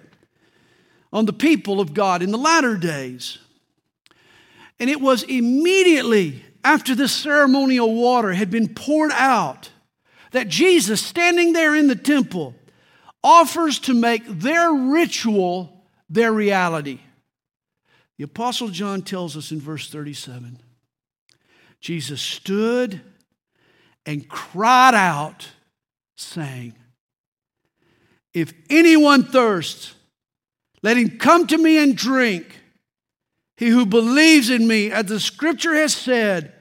on 1.12 1.26
the 1.26 1.32
people 1.32 1.80
of 1.80 1.94
God 1.94 2.22
in 2.22 2.30
the 2.30 2.38
latter 2.38 2.76
days. 2.76 3.38
And 4.78 4.88
it 4.88 5.00
was 5.00 5.24
immediately 5.24 6.44
after 6.62 6.94
this 6.94 7.12
ceremonial 7.12 7.94
water 7.94 8.32
had 8.32 8.50
been 8.50 8.72
poured 8.72 9.10
out 9.12 9.70
that 10.30 10.48
Jesus, 10.48 11.04
standing 11.04 11.52
there 11.52 11.74
in 11.74 11.88
the 11.88 11.96
temple, 11.96 12.54
offers 13.22 13.78
to 13.80 13.94
make 13.94 14.24
their 14.26 14.72
ritual 14.72 15.84
their 16.08 16.32
reality. 16.32 17.00
The 18.18 18.24
Apostle 18.24 18.68
John 18.68 19.02
tells 19.02 19.36
us 19.36 19.52
in 19.52 19.60
verse 19.60 19.88
37 19.88 20.58
Jesus 21.80 22.20
stood 22.20 23.00
and 24.04 24.28
cried 24.28 24.94
out, 24.94 25.48
saying, 26.16 26.74
If 28.34 28.52
anyone 28.68 29.24
thirsts, 29.24 29.94
let 30.82 30.96
him 30.96 31.18
come 31.18 31.46
to 31.46 31.58
me 31.58 31.82
and 31.82 31.96
drink. 31.96 32.60
He 33.56 33.68
who 33.68 33.84
believes 33.84 34.48
in 34.48 34.66
me, 34.66 34.90
as 34.90 35.06
the 35.06 35.20
scripture 35.20 35.74
has 35.74 35.94
said, 35.94 36.54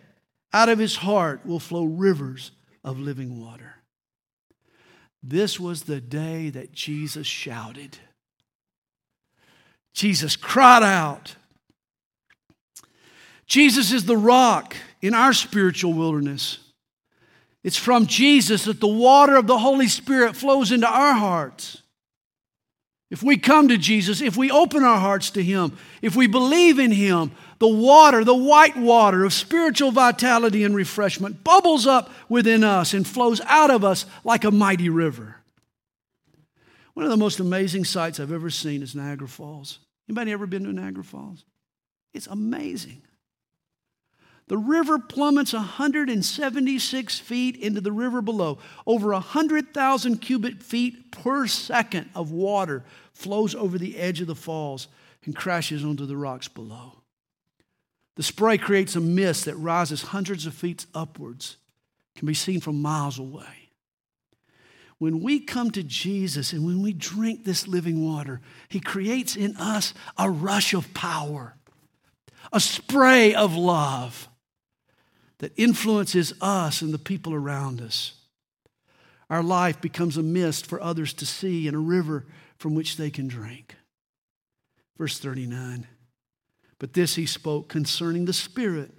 out 0.51 0.69
of 0.69 0.79
his 0.79 0.97
heart 0.97 1.45
will 1.45 1.59
flow 1.59 1.85
rivers 1.85 2.51
of 2.83 2.99
living 2.99 3.41
water. 3.41 3.68
This 5.21 5.59
was 5.59 5.83
the 5.83 5.99
day 5.99 6.49
that 6.49 6.71
Jesus 6.71 7.27
shouted. 7.27 7.97
Jesus 9.93 10.35
cried 10.35 10.83
out. 10.83 11.35
Jesus 13.45 13.91
is 13.91 14.05
the 14.05 14.17
rock 14.17 14.75
in 15.01 15.13
our 15.13 15.33
spiritual 15.33 15.93
wilderness. 15.93 16.59
It's 17.63 17.77
from 17.77 18.05
Jesus 18.05 18.65
that 18.65 18.79
the 18.79 18.87
water 18.87 19.35
of 19.35 19.47
the 19.47 19.57
Holy 19.57 19.87
Spirit 19.87 20.35
flows 20.35 20.71
into 20.71 20.87
our 20.87 21.13
hearts. 21.13 21.78
If 23.11 23.23
we 23.23 23.37
come 23.37 23.69
to 23.69 23.77
Jesus, 23.77 24.21
if 24.21 24.37
we 24.37 24.51
open 24.51 24.83
our 24.83 24.99
hearts 24.99 25.31
to 25.31 25.43
Him, 25.43 25.75
if 26.01 26.15
we 26.15 26.27
believe 26.27 26.77
in 26.77 26.91
Him, 26.91 27.31
the 27.57 27.67
water, 27.67 28.23
the 28.23 28.35
white 28.35 28.77
water 28.77 29.25
of 29.25 29.33
spiritual 29.33 29.91
vitality 29.91 30.63
and 30.63 30.75
refreshment 30.75 31.43
bubbles 31.43 31.87
up 31.87 32.11
within 32.29 32.63
us 32.63 32.93
and 32.93 33.07
flows 33.07 33.41
out 33.45 33.71
of 33.71 33.83
us 33.83 34.05
like 34.23 34.43
a 34.43 34.51
mighty 34.51 34.89
river. 34.89 35.37
One 36.93 37.05
of 37.05 37.11
the 37.11 37.17
most 37.17 37.39
amazing 37.39 37.85
sights 37.85 38.19
I've 38.19 38.31
ever 38.31 38.49
seen 38.49 38.83
is 38.83 38.93
Niagara 38.93 39.27
Falls. 39.27 39.79
Anybody 40.07 40.31
ever 40.31 40.45
been 40.45 40.63
to 40.65 40.73
Niagara 40.73 41.03
Falls? 41.03 41.45
It's 42.13 42.27
amazing. 42.27 43.01
The 44.49 44.57
river 44.57 44.97
plummets 44.97 45.53
176 45.53 47.19
feet 47.19 47.55
into 47.55 47.81
the 47.81 47.91
river 47.91 48.19
below. 48.19 48.57
Over 48.87 49.11
100,000 49.11 50.17
cubic 50.17 50.63
feet 50.63 51.11
per 51.11 51.45
second 51.45 52.09
of 52.15 52.31
water 52.31 52.83
flows 53.13 53.53
over 53.53 53.77
the 53.77 53.97
edge 53.97 54.21
of 54.21 54.27
the 54.27 54.33
falls 54.33 54.87
and 55.23 55.35
crashes 55.35 55.85
onto 55.85 56.07
the 56.07 56.17
rocks 56.17 56.47
below. 56.47 56.93
The 58.15 58.23
spray 58.23 58.57
creates 58.57 58.95
a 58.95 58.99
mist 58.99 59.45
that 59.45 59.55
rises 59.55 60.01
hundreds 60.01 60.47
of 60.47 60.55
feet 60.55 60.87
upwards, 60.95 61.57
can 62.15 62.25
be 62.25 62.33
seen 62.33 62.59
from 62.59 62.81
miles 62.81 63.19
away. 63.19 63.69
When 64.97 65.21
we 65.21 65.41
come 65.41 65.69
to 65.71 65.83
Jesus 65.83 66.53
and 66.53 66.65
when 66.65 66.81
we 66.81 66.91
drink 66.91 67.45
this 67.45 67.67
living 67.67 68.03
water, 68.03 68.41
He 68.67 68.79
creates 68.79 69.35
in 69.35 69.55
us 69.57 69.93
a 70.17 70.27
rush 70.27 70.73
of 70.73 70.91
power, 70.95 71.55
a 72.51 72.59
spray 72.59 73.35
of 73.35 73.55
love 73.55 74.27
that 75.39 75.57
influences 75.57 76.33
us 76.41 76.81
and 76.81 76.93
the 76.93 76.99
people 76.99 77.33
around 77.33 77.81
us. 77.81 78.13
Our 79.29 79.43
life 79.43 79.79
becomes 79.81 80.17
a 80.17 80.23
mist 80.23 80.65
for 80.65 80.81
others 80.81 81.13
to 81.13 81.25
see 81.25 81.67
and 81.67 81.75
a 81.75 81.79
river 81.79 82.25
from 82.57 82.75
which 82.75 82.97
they 82.97 83.09
can 83.09 83.27
drink. 83.27 83.75
Verse 84.97 85.17
39 85.19 85.87
But 86.77 86.93
this 86.93 87.15
he 87.15 87.25
spoke 87.25 87.69
concerning 87.69 88.25
the 88.25 88.33
Spirit, 88.33 88.91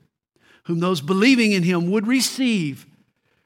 whom 0.64 0.81
those 0.81 1.00
believing 1.00 1.53
in 1.53 1.62
him 1.62 1.90
would 1.90 2.07
receive, 2.07 2.87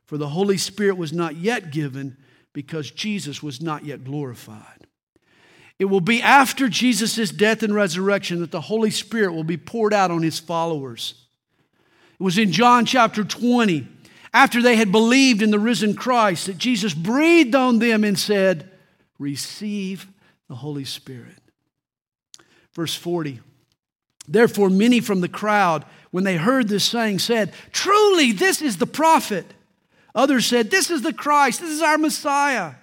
for 0.05 0.19
the 0.19 0.29
Holy 0.29 0.59
Spirit 0.59 0.97
was 0.97 1.13
not 1.13 1.37
yet 1.37 1.73
given 1.73 2.17
because 2.53 2.91
Jesus 2.91 3.43
was 3.43 3.61
not 3.61 3.85
yet 3.85 4.05
glorified. 4.05 4.87
It 5.79 5.87
will 5.87 6.01
be 6.01 6.23
after 6.23 6.69
Jesus' 6.69 7.31
death 7.31 7.65
and 7.65 7.75
resurrection 7.75 8.41
that 8.41 8.53
the 8.53 8.61
Holy 8.61 8.91
Spirit 8.91 9.33
will 9.33 9.43
be 9.43 9.57
poured 9.57 9.93
out 9.93 10.13
on 10.13 10.23
his 10.23 10.39
followers. 10.39 11.24
It 12.19 12.23
was 12.23 12.39
in 12.39 12.53
John 12.53 12.87
chapter 12.87 13.25
20, 13.25 13.87
after 14.33 14.63
they 14.63 14.77
had 14.77 14.93
believed 14.93 15.43
in 15.43 15.51
the 15.51 15.59
risen 15.59 15.95
Christ, 15.95 16.47
that 16.47 16.59
Jesus 16.59 16.95
breathed 16.95 17.55
on 17.55 17.79
them 17.79 18.05
and 18.05 18.19
said, 18.19 18.71
Receive 19.19 20.09
the 20.49 20.57
Holy 20.57 20.85
Spirit. 20.85 21.39
Verse 22.73 22.95
40. 22.95 23.41
Therefore, 24.27 24.71
many 24.71 25.01
from 25.01 25.21
the 25.21 25.29
crowd, 25.29 25.85
when 26.11 26.25
they 26.25 26.37
heard 26.37 26.69
this 26.69 26.85
saying, 26.85 27.19
said, 27.19 27.53
Truly, 27.73 28.33
this 28.33 28.63
is 28.63 28.79
the 28.79 28.87
prophet. 28.87 29.47
Others 30.15 30.47
said, 30.47 30.71
This 30.71 30.91
is 30.91 31.03
the 31.03 31.13
Christ, 31.13 31.61
this 31.61 31.71
is 31.71 31.83
our 31.83 31.99
Messiah. 31.99 32.75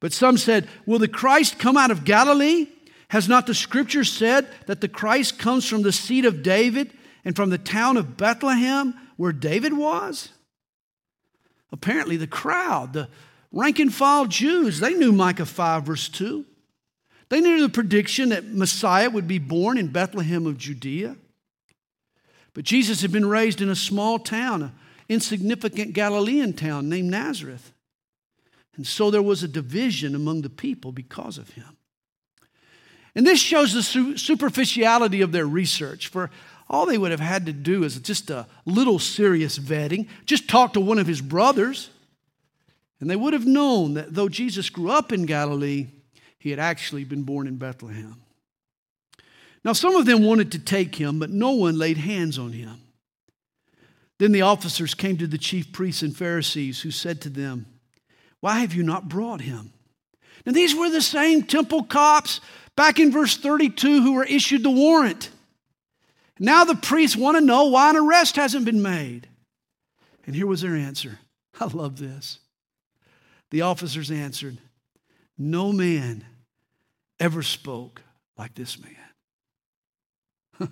But 0.00 0.12
some 0.12 0.36
said, 0.36 0.68
Will 0.84 0.98
the 0.98 1.08
Christ 1.08 1.58
come 1.58 1.76
out 1.76 1.90
of 1.90 2.04
Galilee? 2.04 2.68
Has 3.08 3.28
not 3.28 3.46
the 3.46 3.54
scripture 3.54 4.04
said 4.04 4.48
that 4.66 4.80
the 4.80 4.88
Christ 4.88 5.38
comes 5.38 5.68
from 5.68 5.82
the 5.82 5.92
seed 5.92 6.24
of 6.24 6.42
David 6.42 6.92
and 7.26 7.34
from 7.34 7.50
the 7.50 7.58
town 7.58 7.96
of 7.96 8.16
Bethlehem, 8.16 8.94
where 9.16 9.32
David 9.32 9.72
was? 9.76 10.28
Apparently, 11.72 12.16
the 12.16 12.28
crowd, 12.28 12.92
the 12.92 13.08
rank 13.50 13.80
and 13.80 13.92
file 13.92 14.26
Jews, 14.26 14.78
they 14.78 14.94
knew 14.94 15.10
Micah 15.10 15.44
5, 15.44 15.82
verse 15.82 16.08
2. 16.08 16.44
They 17.28 17.40
knew 17.40 17.60
the 17.60 17.68
prediction 17.68 18.28
that 18.28 18.44
Messiah 18.44 19.10
would 19.10 19.26
be 19.26 19.40
born 19.40 19.76
in 19.76 19.88
Bethlehem 19.88 20.46
of 20.46 20.56
Judea. 20.56 21.16
But 22.54 22.62
Jesus 22.62 23.02
had 23.02 23.10
been 23.10 23.26
raised 23.26 23.60
in 23.60 23.70
a 23.70 23.76
small 23.76 24.20
town, 24.20 24.62
an 24.62 24.72
insignificant 25.08 25.94
Galilean 25.94 26.52
town 26.52 26.88
named 26.88 27.10
Nazareth. 27.10 27.72
And 28.76 28.86
so 28.86 29.10
there 29.10 29.20
was 29.20 29.42
a 29.42 29.48
division 29.48 30.14
among 30.14 30.42
the 30.42 30.48
people 30.48 30.92
because 30.92 31.38
of 31.38 31.50
him. 31.50 31.76
And 33.16 33.26
this 33.26 33.40
shows 33.40 33.72
the 33.72 33.82
superficiality 34.16 35.22
of 35.22 35.32
their 35.32 35.46
research. 35.46 36.08
For 36.08 36.30
all 36.68 36.86
they 36.86 36.98
would 36.98 37.12
have 37.12 37.20
had 37.20 37.46
to 37.46 37.52
do 37.52 37.84
is 37.84 37.98
just 38.00 38.30
a 38.30 38.46
little 38.64 38.98
serious 38.98 39.58
vetting, 39.58 40.08
just 40.24 40.48
talk 40.48 40.72
to 40.72 40.80
one 40.80 40.98
of 40.98 41.06
his 41.06 41.20
brothers. 41.20 41.90
And 42.98 43.08
they 43.10 43.16
would 43.16 43.34
have 43.34 43.46
known 43.46 43.94
that 43.94 44.14
though 44.14 44.28
Jesus 44.28 44.70
grew 44.70 44.90
up 44.90 45.12
in 45.12 45.26
Galilee, 45.26 45.88
he 46.38 46.50
had 46.50 46.58
actually 46.58 47.04
been 47.04 47.22
born 47.22 47.46
in 47.46 47.56
Bethlehem. 47.56 48.20
Now, 49.64 49.72
some 49.72 49.96
of 49.96 50.06
them 50.06 50.24
wanted 50.24 50.52
to 50.52 50.58
take 50.58 50.94
him, 50.94 51.18
but 51.18 51.30
no 51.30 51.50
one 51.50 51.76
laid 51.76 51.98
hands 51.98 52.38
on 52.38 52.52
him. 52.52 52.80
Then 54.18 54.32
the 54.32 54.42
officers 54.42 54.94
came 54.94 55.16
to 55.18 55.26
the 55.26 55.38
chief 55.38 55.72
priests 55.72 56.02
and 56.02 56.16
Pharisees, 56.16 56.80
who 56.80 56.90
said 56.90 57.20
to 57.22 57.28
them, 57.28 57.66
Why 58.40 58.60
have 58.60 58.74
you 58.74 58.82
not 58.82 59.08
brought 59.08 59.40
him? 59.40 59.72
Now, 60.44 60.52
these 60.52 60.74
were 60.74 60.88
the 60.88 61.02
same 61.02 61.42
temple 61.42 61.82
cops 61.82 62.40
back 62.76 62.98
in 62.98 63.10
verse 63.10 63.36
32 63.36 64.02
who 64.02 64.14
were 64.14 64.24
issued 64.24 64.62
the 64.62 64.70
warrant. 64.70 65.30
Now 66.38 66.64
the 66.64 66.74
priests 66.74 67.16
want 67.16 67.36
to 67.36 67.44
know 67.44 67.66
why 67.66 67.90
an 67.90 67.96
arrest 67.96 68.36
hasn't 68.36 68.64
been 68.64 68.82
made. 68.82 69.28
And 70.26 70.34
here 70.34 70.46
was 70.46 70.60
their 70.62 70.76
answer. 70.76 71.18
I 71.60 71.66
love 71.66 71.98
this. 71.98 72.40
The 73.50 73.62
officers 73.62 74.10
answered, 74.10 74.58
No 75.38 75.72
man 75.72 76.24
ever 77.18 77.42
spoke 77.42 78.02
like 78.36 78.54
this 78.54 78.76
man. 78.78 78.92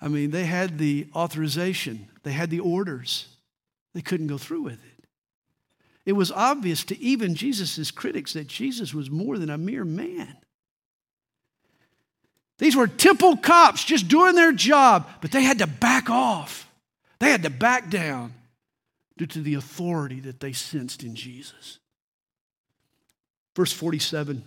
I 0.00 0.08
mean, 0.08 0.30
they 0.30 0.44
had 0.44 0.78
the 0.78 1.08
authorization, 1.14 2.08
they 2.22 2.32
had 2.32 2.50
the 2.50 2.60
orders, 2.60 3.26
they 3.94 4.02
couldn't 4.02 4.26
go 4.26 4.38
through 4.38 4.62
with 4.62 4.74
it. 4.84 5.04
It 6.04 6.12
was 6.12 6.30
obvious 6.30 6.84
to 6.84 7.00
even 7.00 7.34
Jesus' 7.34 7.90
critics 7.90 8.34
that 8.34 8.46
Jesus 8.46 8.94
was 8.94 9.10
more 9.10 9.38
than 9.38 9.50
a 9.50 9.58
mere 9.58 9.84
man. 9.84 10.36
These 12.58 12.76
were 12.76 12.86
temple 12.86 13.36
cops 13.36 13.84
just 13.84 14.08
doing 14.08 14.34
their 14.34 14.52
job, 14.52 15.08
but 15.20 15.30
they 15.30 15.42
had 15.42 15.58
to 15.58 15.66
back 15.66 16.08
off. 16.08 16.70
They 17.18 17.30
had 17.30 17.42
to 17.42 17.50
back 17.50 17.90
down 17.90 18.34
due 19.16 19.26
to 19.26 19.40
the 19.40 19.54
authority 19.54 20.20
that 20.20 20.40
they 20.40 20.52
sensed 20.52 21.02
in 21.02 21.14
Jesus. 21.14 21.78
Verse 23.54 23.72
47 23.72 24.44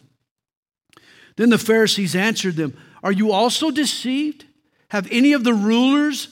Then 1.35 1.49
the 1.49 1.57
Pharisees 1.57 2.15
answered 2.15 2.55
them, 2.55 2.77
Are 3.03 3.11
you 3.11 3.31
also 3.31 3.71
deceived? 3.71 4.45
Have 4.89 5.07
any 5.11 5.33
of 5.33 5.43
the 5.43 5.53
rulers 5.53 6.29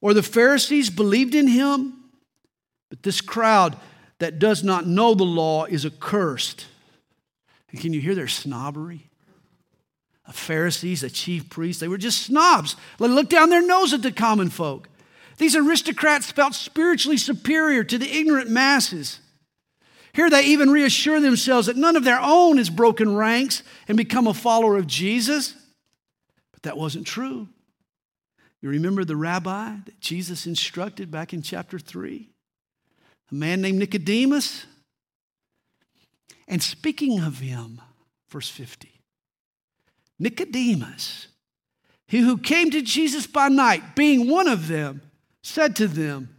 or 0.00 0.14
the 0.14 0.22
Pharisees 0.22 0.88
believed 0.88 1.34
in 1.34 1.46
him? 1.46 1.94
But 2.88 3.02
this 3.02 3.20
crowd 3.20 3.76
that 4.18 4.38
does 4.38 4.64
not 4.64 4.86
know 4.86 5.14
the 5.14 5.24
law 5.24 5.64
is 5.66 5.84
accursed. 5.84 6.66
And 7.70 7.80
can 7.80 7.92
you 7.92 8.00
hear 8.00 8.14
their 8.14 8.28
snobbery? 8.28 9.07
Pharisees, 10.34 11.00
the 11.00 11.10
chief 11.10 11.48
priests, 11.48 11.80
they 11.80 11.88
were 11.88 11.98
just 11.98 12.22
snobs. 12.22 12.76
They 12.98 13.08
looked 13.08 13.30
down 13.30 13.50
their 13.50 13.66
nose 13.66 13.92
at 13.92 14.02
the 14.02 14.12
common 14.12 14.50
folk. 14.50 14.88
These 15.38 15.56
aristocrats 15.56 16.30
felt 16.30 16.54
spiritually 16.54 17.16
superior 17.16 17.84
to 17.84 17.98
the 17.98 18.10
ignorant 18.10 18.50
masses. 18.50 19.20
Here 20.12 20.28
they 20.28 20.44
even 20.46 20.70
reassure 20.70 21.20
themselves 21.20 21.68
that 21.68 21.76
none 21.76 21.96
of 21.96 22.04
their 22.04 22.20
own 22.20 22.58
has 22.58 22.70
broken 22.70 23.14
ranks 23.14 23.62
and 23.86 23.96
become 23.96 24.26
a 24.26 24.34
follower 24.34 24.76
of 24.76 24.86
Jesus. 24.86 25.54
But 26.52 26.62
that 26.64 26.76
wasn't 26.76 27.06
true. 27.06 27.48
You 28.60 28.68
remember 28.70 29.04
the 29.04 29.16
rabbi 29.16 29.76
that 29.84 30.00
Jesus 30.00 30.46
instructed 30.46 31.10
back 31.10 31.32
in 31.32 31.42
chapter 31.42 31.78
3? 31.78 32.28
A 33.30 33.34
man 33.34 33.60
named 33.60 33.78
Nicodemus? 33.78 34.66
And 36.48 36.62
speaking 36.62 37.20
of 37.20 37.38
him, 37.38 37.80
verse 38.28 38.48
50, 38.48 38.97
Nicodemus, 40.18 41.28
he 42.06 42.18
who 42.20 42.38
came 42.38 42.70
to 42.70 42.82
Jesus 42.82 43.26
by 43.26 43.48
night, 43.48 43.94
being 43.94 44.28
one 44.28 44.48
of 44.48 44.68
them, 44.68 45.02
said 45.42 45.76
to 45.76 45.86
them, 45.86 46.34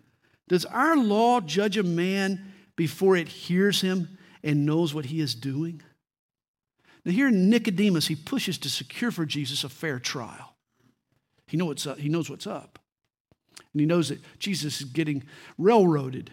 Does 0.47 0.65
our 0.65 0.97
law 0.97 1.41
judge 1.41 1.77
a 1.77 1.83
man 1.83 2.53
before 2.75 3.15
it 3.15 3.27
hears 3.27 3.81
him 3.81 4.17
and 4.43 4.65
knows 4.65 4.93
what 4.93 5.05
he 5.05 5.19
is 5.19 5.35
doing? 5.35 5.81
Now, 7.05 7.11
here 7.11 7.31
Nicodemus, 7.31 8.07
he 8.07 8.15
pushes 8.15 8.57
to 8.59 8.69
secure 8.69 9.11
for 9.11 9.25
Jesus 9.25 9.63
a 9.63 9.69
fair 9.69 9.99
trial. 9.99 10.55
He, 11.47 11.57
know 11.57 11.65
what's 11.65 11.87
up, 11.87 11.97
he 11.97 12.09
knows 12.09 12.29
what's 12.29 12.47
up. 12.47 12.79
And 13.73 13.79
he 13.79 13.85
knows 13.85 14.09
that 14.09 14.19
Jesus 14.39 14.81
is 14.81 14.87
getting 14.87 15.23
railroaded. 15.57 16.31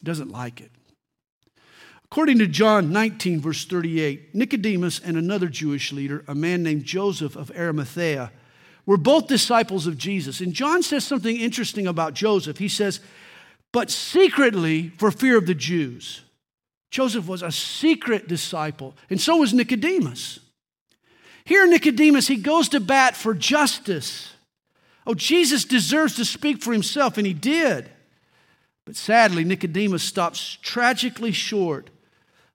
He 0.00 0.04
doesn't 0.04 0.30
like 0.30 0.60
it. 0.60 0.70
According 2.14 2.38
to 2.38 2.46
John 2.46 2.92
19, 2.92 3.40
verse 3.40 3.64
38, 3.64 4.36
Nicodemus 4.36 5.00
and 5.00 5.16
another 5.16 5.48
Jewish 5.48 5.92
leader, 5.92 6.24
a 6.28 6.34
man 6.36 6.62
named 6.62 6.84
Joseph 6.84 7.34
of 7.34 7.50
Arimathea, 7.50 8.30
were 8.86 8.96
both 8.96 9.26
disciples 9.26 9.88
of 9.88 9.98
Jesus. 9.98 10.40
And 10.40 10.54
John 10.54 10.84
says 10.84 11.04
something 11.04 11.36
interesting 11.36 11.88
about 11.88 12.14
Joseph. 12.14 12.58
He 12.58 12.68
says, 12.68 13.00
but 13.72 13.90
secretly 13.90 14.90
for 14.90 15.10
fear 15.10 15.36
of 15.36 15.46
the 15.46 15.56
Jews. 15.56 16.20
Joseph 16.92 17.26
was 17.26 17.42
a 17.42 17.50
secret 17.50 18.28
disciple, 18.28 18.94
and 19.10 19.20
so 19.20 19.38
was 19.38 19.52
Nicodemus. 19.52 20.38
Here, 21.44 21.66
Nicodemus, 21.66 22.28
he 22.28 22.36
goes 22.36 22.68
to 22.68 22.78
bat 22.78 23.16
for 23.16 23.34
justice. 23.34 24.34
Oh, 25.04 25.14
Jesus 25.14 25.64
deserves 25.64 26.14
to 26.14 26.24
speak 26.24 26.62
for 26.62 26.72
himself, 26.72 27.18
and 27.18 27.26
he 27.26 27.34
did. 27.34 27.90
But 28.84 28.94
sadly, 28.94 29.42
Nicodemus 29.42 30.04
stops 30.04 30.58
tragically 30.62 31.32
short 31.32 31.90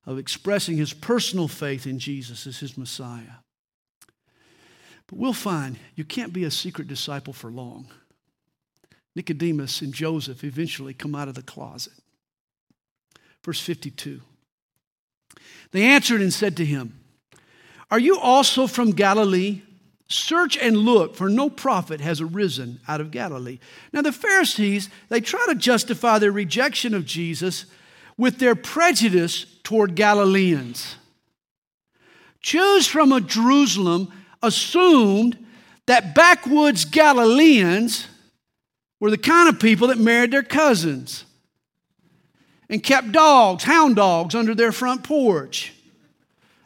of 0.09 0.17
expressing 0.17 0.75
his 0.75 0.91
personal 0.91 1.47
faith 1.47 1.85
in 1.85 1.99
Jesus 1.99 2.47
as 2.47 2.57
his 2.57 2.75
Messiah. 2.75 3.43
But 5.05 5.19
we'll 5.19 5.33
find 5.33 5.77
you 5.93 6.03
can't 6.03 6.33
be 6.33 6.45
a 6.45 6.51
secret 6.51 6.87
disciple 6.87 7.31
for 7.31 7.51
long. 7.51 7.85
Nicodemus 9.15 9.81
and 9.81 9.93
Joseph 9.93 10.43
eventually 10.43 10.95
come 10.95 11.13
out 11.13 11.27
of 11.27 11.35
the 11.35 11.43
closet. 11.43 11.93
Verse 13.45 13.61
52. 13.61 14.19
They 15.73 15.83
answered 15.83 16.21
and 16.21 16.33
said 16.33 16.57
to 16.57 16.65
him, 16.65 16.99
Are 17.91 17.99
you 17.99 18.17
also 18.17 18.65
from 18.65 18.93
Galilee? 18.93 19.61
Search 20.07 20.57
and 20.57 20.75
look, 20.75 21.15
for 21.15 21.29
no 21.29 21.51
prophet 21.51 22.01
has 22.01 22.19
arisen 22.19 22.79
out 22.87 22.99
of 22.99 23.11
Galilee. 23.11 23.59
Now, 23.93 24.01
the 24.01 24.11
Pharisees, 24.11 24.89
they 25.09 25.21
try 25.21 25.45
to 25.49 25.53
justify 25.53 26.17
their 26.17 26.31
rejection 26.31 26.95
of 26.95 27.05
Jesus 27.05 27.67
with 28.19 28.37
their 28.37 28.53
prejudice 28.53 29.45
toward 29.63 29.95
Galileans. 29.95 30.97
Jews 32.41 32.85
from 32.85 33.25
Jerusalem 33.25 34.11
assumed 34.43 35.37
that 35.85 36.13
backwoods 36.13 36.83
Galileans 36.83 38.07
were 38.99 39.09
the 39.09 39.17
kind 39.17 39.47
of 39.47 39.57
people 39.57 39.87
that 39.87 39.97
married 39.97 40.31
their 40.31 40.43
cousins 40.43 41.23
and 42.69 42.83
kept 42.83 43.13
dogs, 43.13 43.63
hound 43.63 43.95
dogs, 43.95 44.35
under 44.35 44.53
their 44.53 44.73
front 44.73 45.01
porch 45.03 45.73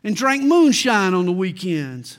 and 0.04 0.16
drank 0.16 0.42
moonshine 0.42 1.14
on 1.14 1.28
the 1.28 1.32
weekends 1.32 2.18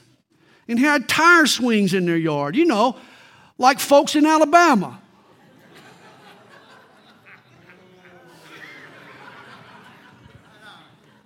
and 0.68 0.78
had 0.78 1.08
tire 1.08 1.46
swings 1.46 1.92
in 1.92 2.06
their 2.06 2.16
yard, 2.16 2.54
you 2.54 2.66
know, 2.66 2.96
like 3.58 3.80
folks 3.80 4.14
in 4.14 4.26
Alabama. 4.26 5.00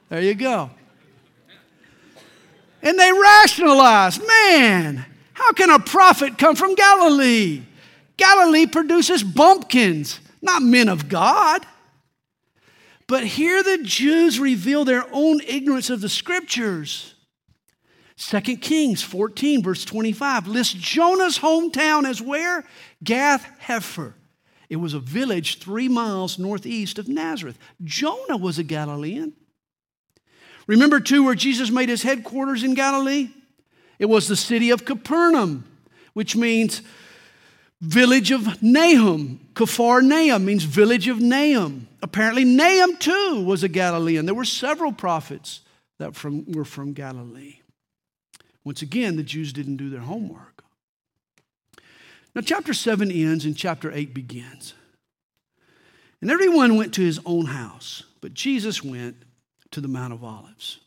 There 0.08 0.22
you 0.22 0.34
go. 0.34 0.70
And 2.82 2.98
they 2.98 3.12
rationalized 3.12 4.22
man, 4.26 5.04
how 5.32 5.52
can 5.52 5.70
a 5.70 5.78
prophet 5.78 6.38
come 6.38 6.56
from 6.56 6.74
Galilee? 6.74 7.62
Galilee 8.16 8.66
produces 8.66 9.22
bumpkins, 9.22 10.20
not 10.40 10.62
men 10.62 10.88
of 10.88 11.08
God. 11.08 11.66
But 13.06 13.24
here 13.24 13.62
the 13.62 13.78
Jews 13.82 14.38
reveal 14.38 14.84
their 14.84 15.04
own 15.12 15.40
ignorance 15.46 15.90
of 15.90 16.00
the 16.00 16.08
scriptures. 16.08 17.14
2 18.16 18.40
Kings 18.56 19.02
14, 19.02 19.62
verse 19.62 19.84
25, 19.84 20.48
lists 20.48 20.74
Jonah's 20.74 21.38
hometown 21.38 22.08
as 22.08 22.20
where? 22.20 22.64
Gath 23.02 23.48
Hepher. 23.60 24.14
It 24.68 24.76
was 24.76 24.92
a 24.92 24.98
village 24.98 25.60
three 25.60 25.88
miles 25.88 26.38
northeast 26.38 26.98
of 26.98 27.08
Nazareth. 27.08 27.58
Jonah 27.82 28.36
was 28.36 28.58
a 28.58 28.64
Galilean. 28.64 29.32
Remember, 30.68 31.00
too, 31.00 31.24
where 31.24 31.34
Jesus 31.34 31.70
made 31.70 31.88
his 31.88 32.02
headquarters 32.02 32.62
in 32.62 32.74
Galilee? 32.74 33.30
It 33.98 34.06
was 34.06 34.28
the 34.28 34.36
city 34.36 34.70
of 34.70 34.84
Capernaum, 34.84 35.64
which 36.12 36.36
means 36.36 36.82
village 37.80 38.30
of 38.30 38.62
Nahum. 38.62 39.40
Nahum 39.58 40.44
means 40.44 40.62
village 40.62 41.08
of 41.08 41.20
Nahum. 41.20 41.88
Apparently, 42.02 42.44
Nahum 42.44 42.96
too 42.98 43.42
was 43.44 43.64
a 43.64 43.68
Galilean. 43.68 44.26
There 44.26 44.34
were 44.34 44.44
several 44.44 44.92
prophets 44.92 45.62
that 45.98 46.14
from, 46.14 46.44
were 46.52 46.64
from 46.64 46.92
Galilee. 46.92 47.56
Once 48.62 48.82
again, 48.82 49.16
the 49.16 49.22
Jews 49.22 49.52
didn't 49.52 49.78
do 49.78 49.90
their 49.90 50.00
homework. 50.00 50.62
Now, 52.34 52.42
chapter 52.42 52.74
7 52.74 53.10
ends 53.10 53.44
and 53.44 53.56
chapter 53.56 53.90
8 53.90 54.12
begins. 54.12 54.74
And 56.20 56.30
everyone 56.30 56.76
went 56.76 56.94
to 56.94 57.00
his 57.00 57.20
own 57.24 57.46
house, 57.46 58.02
but 58.20 58.34
Jesus 58.34 58.82
went 58.82 59.16
to 59.70 59.80
the 59.80 59.88
Mount 59.88 60.12
of 60.12 60.24
Olives. 60.24 60.80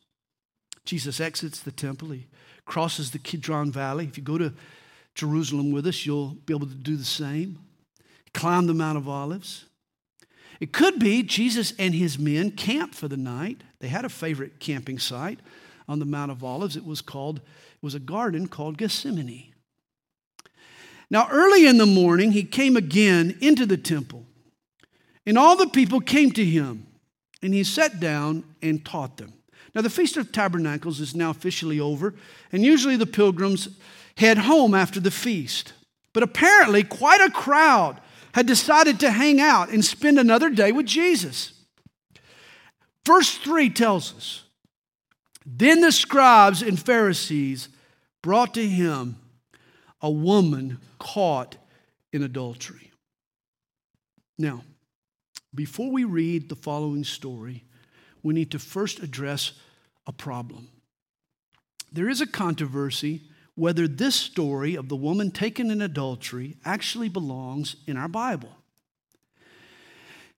Jesus 0.86 1.20
exits 1.20 1.60
the 1.60 1.72
temple, 1.72 2.10
he 2.10 2.28
crosses 2.66 3.12
the 3.12 3.20
Kidron 3.20 3.72
Valley. 3.72 4.06
If 4.06 4.18
you 4.18 4.24
go 4.24 4.38
to 4.38 4.54
Jerusalem 5.16 5.72
with 5.72 5.88
us, 5.88 6.06
you'll 6.06 6.36
be 6.46 6.54
able 6.54 6.68
to 6.68 6.74
do 6.74 6.96
the 6.96 7.04
same. 7.04 7.60
Climb 8.34 8.68
the 8.68 8.74
Mount 8.74 8.98
of 8.98 9.08
Olives. 9.08 9.66
It 10.60 10.72
could 10.72 11.00
be 11.00 11.24
Jesus 11.24 11.74
and 11.80 11.94
his 11.94 12.20
men 12.20 12.52
camped 12.52 12.96
for 12.96 13.08
the 13.08 13.18
night. 13.18 13.62
They 13.80 13.88
had 13.88 14.06
a 14.06 14.10
favorite 14.10 14.60
camping 14.60 15.00
site 15.00 15.40
on 15.88 16.00
the 16.00 16.06
Mount 16.06 16.32
of 16.32 16.44
Olives. 16.44 16.78
It 16.78 16.86
was 16.86 17.02
called, 17.02 17.38
it 17.40 17.84
was 17.84 17.96
a 17.96 18.00
garden 18.00 18.48
called 18.48 18.78
Gethsemane. 18.78 19.54
Now, 21.10 21.28
early 21.30 21.68
in 21.68 21.78
the 21.78 21.86
morning, 21.86 22.32
he 22.32 22.44
came 22.44 22.78
again 22.78 23.38
into 23.42 23.66
the 23.66 23.76
temple, 23.76 24.26
and 25.26 25.38
all 25.38 25.58
the 25.58 25.68
people 25.68 26.00
came 26.00 26.32
to 26.32 26.46
him, 26.46 26.88
and 27.42 27.54
he 27.54 27.64
sat 27.64 28.00
down 28.00 28.44
and 28.62 28.86
taught 28.86 29.18
them. 29.18 29.34
Now, 29.74 29.82
the 29.82 29.90
Feast 29.90 30.18
of 30.18 30.32
Tabernacles 30.32 31.00
is 31.00 31.16
now 31.16 31.30
officially 31.30 31.80
over, 31.80 32.14
and 32.52 32.64
usually 32.64 32.98
the 32.98 33.06
pilgrims 33.06 33.70
head 34.18 34.40
home 34.40 34.74
after 34.74 35.00
the 35.00 35.12
feast. 35.12 35.74
But 36.14 36.24
apparently, 36.24 36.84
quite 36.84 37.22
a 37.22 37.32
crowd 37.32 38.02
had 38.34 38.46
decided 38.46 39.00
to 39.00 39.12
hang 39.12 39.40
out 39.40 39.70
and 39.70 39.84
spend 39.84 40.20
another 40.20 40.50
day 40.50 40.72
with 40.72 40.86
Jesus. 40.86 41.54
Verse 43.06 43.38
3 43.38 43.70
tells 43.70 44.14
us 44.16 44.44
Then 45.46 45.82
the 45.82 45.92
scribes 45.92 46.62
and 46.62 46.80
Pharisees 46.80 47.70
brought 48.22 48.54
to 48.54 48.68
him 48.68 49.18
a 50.02 50.12
woman 50.12 50.80
caught 51.00 51.58
in 52.12 52.24
adultery. 52.24 52.92
Now, 54.38 54.64
before 55.54 55.92
we 55.92 56.04
read 56.04 56.50
the 56.50 56.56
following 56.56 57.04
story, 57.04 57.64
we 58.24 58.34
need 58.34 58.52
to 58.52 58.60
first 58.60 59.00
address 59.00 59.54
a 60.08 60.12
problem. 60.12 60.70
There 61.92 62.10
is 62.10 62.22
a 62.22 62.28
controversy 62.28 63.22
whether 63.56 63.88
this 63.88 64.16
story 64.16 64.76
of 64.76 64.88
the 64.88 64.96
woman 64.96 65.30
taken 65.30 65.70
in 65.70 65.82
adultery 65.82 66.58
actually 66.64 67.10
belongs 67.10 67.76
in 67.86 67.98
our 67.98 68.08
Bible. 68.08 68.50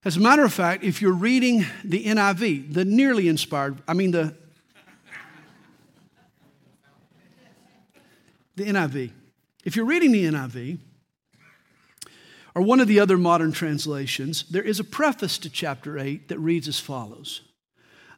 As 0.04 0.18
a 0.18 0.20
matter 0.20 0.44
of 0.44 0.52
fact, 0.52 0.84
if 0.84 1.02
you're 1.02 1.14
reading 1.14 1.66
the 1.84 2.04
NIV, 2.04 2.74
the 2.74 2.84
nearly 2.84 3.28
inspired, 3.28 3.82
I 3.88 3.94
mean 3.94 4.12
the 4.12 4.36
the 8.56 8.66
NIV. 8.66 9.12
If 9.64 9.76
you're 9.76 9.86
reading 9.86 10.12
the 10.12 10.26
NIV 10.26 10.78
or 12.56 12.62
one 12.62 12.80
of 12.80 12.88
the 12.88 13.00
other 13.00 13.18
modern 13.18 13.52
translations, 13.52 14.44
there 14.50 14.64
is 14.64 14.80
a 14.80 14.84
preface 14.84 15.38
to 15.40 15.50
chapter 15.50 15.98
8 15.98 16.28
that 16.28 16.40
reads 16.40 16.68
as 16.68 16.80
follows 16.80 17.42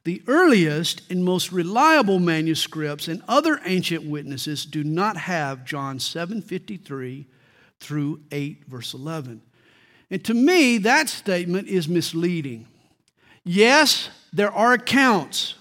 the 0.05 0.21
earliest 0.27 1.01
and 1.11 1.25
most 1.25 1.51
reliable 1.51 2.19
manuscripts 2.19 3.07
and 3.07 3.21
other 3.27 3.59
ancient 3.65 4.03
witnesses 4.03 4.63
do 4.63 4.83
not 4.83 5.17
have 5.17 5.65
John 5.65 5.97
7:53 5.97 7.25
through 7.79 8.21
8 8.31 8.65
verse 8.67 8.93
11. 8.93 9.41
And 10.09 10.23
to 10.23 10.33
me 10.35 10.77
that 10.77 11.09
statement 11.09 11.67
is 11.67 11.89
misleading. 11.89 12.67
Yes, 13.43 14.09
there 14.31 14.51
are 14.51 14.73
accounts. 14.73 15.55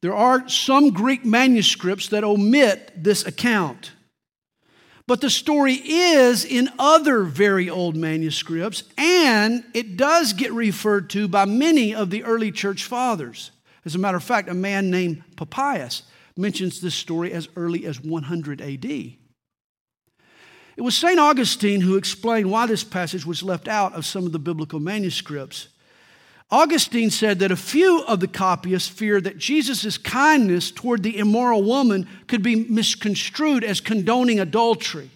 There 0.00 0.14
are 0.14 0.48
some 0.48 0.90
Greek 0.90 1.24
manuscripts 1.24 2.08
that 2.08 2.24
omit 2.24 2.92
this 2.96 3.26
account. 3.26 3.90
But 5.06 5.20
the 5.20 5.30
story 5.30 5.74
is 5.74 6.44
in 6.44 6.70
other 6.78 7.24
very 7.24 7.68
old 7.68 7.96
manuscripts, 7.96 8.84
and 8.96 9.64
it 9.74 9.96
does 9.96 10.32
get 10.32 10.52
referred 10.52 11.10
to 11.10 11.26
by 11.26 11.44
many 11.46 11.94
of 11.94 12.10
the 12.10 12.22
early 12.24 12.52
church 12.52 12.84
fathers. 12.84 13.50
As 13.84 13.94
a 13.94 13.98
matter 13.98 14.18
of 14.18 14.24
fact, 14.24 14.48
a 14.48 14.54
man 14.54 14.90
named 14.90 15.22
Papias 15.36 16.02
mentions 16.36 16.80
this 16.80 16.94
story 16.94 17.32
as 17.32 17.48
early 17.56 17.86
as 17.86 18.00
100 18.00 18.60
AD. 18.60 18.84
It 18.84 20.82
was 20.82 20.96
St. 20.96 21.18
Augustine 21.18 21.80
who 21.82 21.96
explained 21.96 22.50
why 22.50 22.66
this 22.66 22.84
passage 22.84 23.26
was 23.26 23.42
left 23.42 23.68
out 23.68 23.94
of 23.94 24.06
some 24.06 24.26
of 24.26 24.32
the 24.32 24.38
biblical 24.38 24.80
manuscripts. 24.80 25.68
Augustine 26.52 27.10
said 27.10 27.38
that 27.38 27.52
a 27.52 27.56
few 27.56 28.02
of 28.02 28.18
the 28.18 28.26
copyists 28.26 28.88
feared 28.88 29.24
that 29.24 29.38
Jesus' 29.38 29.96
kindness 29.96 30.72
toward 30.72 31.02
the 31.02 31.16
immoral 31.16 31.62
woman 31.62 32.08
could 32.26 32.42
be 32.42 32.56
misconstrued 32.56 33.62
as 33.62 33.80
condoning 33.80 34.40
adultery. 34.40 35.10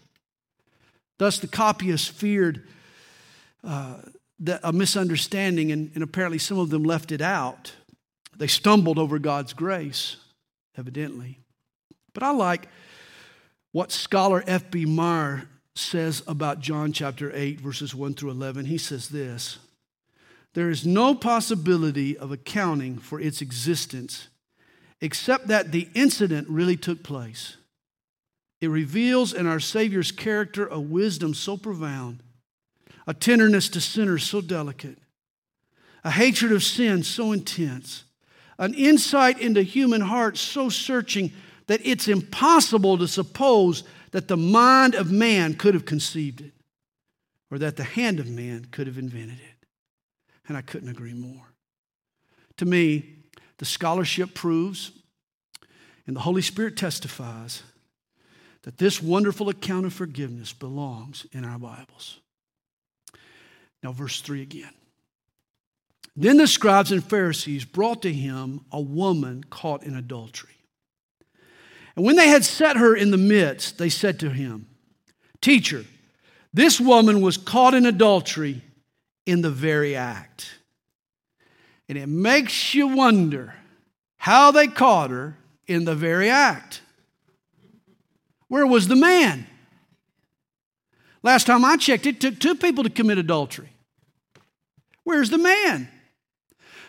Thus, 1.18 1.38
the 1.38 1.48
copyists 1.48 2.06
feared 2.06 2.66
uh, 3.64 3.96
a 4.62 4.72
misunderstanding, 4.72 5.72
and, 5.72 5.90
and 5.94 6.04
apparently 6.04 6.38
some 6.38 6.58
of 6.58 6.70
them 6.70 6.84
left 6.84 7.10
it 7.10 7.20
out. 7.20 7.72
They 8.36 8.46
stumbled 8.46 8.98
over 8.98 9.18
God's 9.18 9.52
grace, 9.52 10.16
evidently. 10.76 11.40
But 12.12 12.22
I 12.22 12.30
like 12.30 12.68
what 13.72 13.90
scholar 13.90 14.44
F.B. 14.46 14.86
Meyer 14.86 15.48
says 15.74 16.22
about 16.28 16.60
John 16.60 16.92
chapter 16.92 17.32
8, 17.34 17.60
verses 17.60 17.92
1 17.92 18.14
through 18.14 18.30
11. 18.30 18.66
He 18.66 18.78
says 18.78 19.08
this 19.08 19.58
There 20.54 20.70
is 20.70 20.86
no 20.86 21.14
possibility 21.14 22.16
of 22.16 22.32
accounting 22.32 22.98
for 22.98 23.20
its 23.20 23.42
existence 23.42 24.28
except 25.00 25.48
that 25.48 25.72
the 25.72 25.88
incident 25.94 26.48
really 26.48 26.76
took 26.76 27.02
place. 27.02 27.56
It 28.60 28.68
reveals 28.68 29.34
in 29.34 29.46
our 29.46 29.60
Savior's 29.60 30.12
character 30.12 30.66
a 30.66 30.80
wisdom 30.80 31.34
so 31.34 31.56
profound, 31.56 32.22
a 33.06 33.12
tenderness 33.12 33.68
to 33.70 33.80
sinners 33.80 34.24
so 34.24 34.40
delicate, 34.40 34.98
a 36.04 36.10
hatred 36.10 36.52
of 36.52 36.62
sin 36.62 37.02
so 37.02 37.32
intense, 37.32 38.04
an 38.58 38.72
insight 38.74 39.40
into 39.40 39.62
human 39.62 40.00
hearts 40.00 40.40
so 40.40 40.68
searching 40.68 41.32
that 41.66 41.80
it's 41.84 42.08
impossible 42.08 42.96
to 42.98 43.08
suppose 43.08 43.82
that 44.12 44.28
the 44.28 44.36
mind 44.36 44.94
of 44.94 45.10
man 45.10 45.54
could 45.54 45.74
have 45.74 45.84
conceived 45.84 46.40
it 46.40 46.52
or 47.50 47.58
that 47.58 47.76
the 47.76 47.84
hand 47.84 48.20
of 48.20 48.28
man 48.28 48.66
could 48.70 48.86
have 48.86 48.98
invented 48.98 49.38
it. 49.40 49.53
And 50.48 50.56
I 50.56 50.62
couldn't 50.62 50.88
agree 50.88 51.14
more. 51.14 51.52
To 52.58 52.64
me, 52.64 53.16
the 53.58 53.64
scholarship 53.64 54.34
proves 54.34 54.92
and 56.06 56.14
the 56.14 56.20
Holy 56.20 56.42
Spirit 56.42 56.76
testifies 56.76 57.62
that 58.62 58.78
this 58.78 59.02
wonderful 59.02 59.48
account 59.48 59.86
of 59.86 59.92
forgiveness 59.92 60.52
belongs 60.52 61.26
in 61.32 61.44
our 61.44 61.58
Bibles. 61.58 62.20
Now, 63.82 63.92
verse 63.92 64.20
3 64.20 64.42
again. 64.42 64.72
Then 66.16 66.36
the 66.36 66.46
scribes 66.46 66.92
and 66.92 67.04
Pharisees 67.04 67.64
brought 67.64 68.02
to 68.02 68.12
him 68.12 68.60
a 68.70 68.80
woman 68.80 69.44
caught 69.50 69.82
in 69.82 69.96
adultery. 69.96 70.50
And 71.96 72.04
when 72.04 72.16
they 72.16 72.28
had 72.28 72.44
set 72.44 72.76
her 72.76 72.94
in 72.94 73.10
the 73.10 73.16
midst, 73.16 73.78
they 73.78 73.88
said 73.88 74.18
to 74.20 74.30
him, 74.30 74.66
Teacher, 75.40 75.84
this 76.52 76.80
woman 76.80 77.20
was 77.20 77.36
caught 77.36 77.74
in 77.74 77.84
adultery 77.84 78.62
in 79.26 79.42
the 79.42 79.50
very 79.50 79.96
act. 79.96 80.50
And 81.88 81.98
it 81.98 82.08
makes 82.08 82.74
you 82.74 82.88
wonder 82.88 83.54
how 84.16 84.50
they 84.50 84.66
caught 84.66 85.10
her 85.10 85.36
in 85.66 85.84
the 85.84 85.94
very 85.94 86.30
act. 86.30 86.80
Where 88.48 88.66
was 88.66 88.88
the 88.88 88.96
man? 88.96 89.46
Last 91.22 91.46
time 91.46 91.64
I 91.64 91.76
checked, 91.76 92.06
it 92.06 92.20
took 92.20 92.38
two 92.38 92.54
people 92.54 92.84
to 92.84 92.90
commit 92.90 93.18
adultery. 93.18 93.70
Where's 95.04 95.30
the 95.30 95.38
man? 95.38 95.88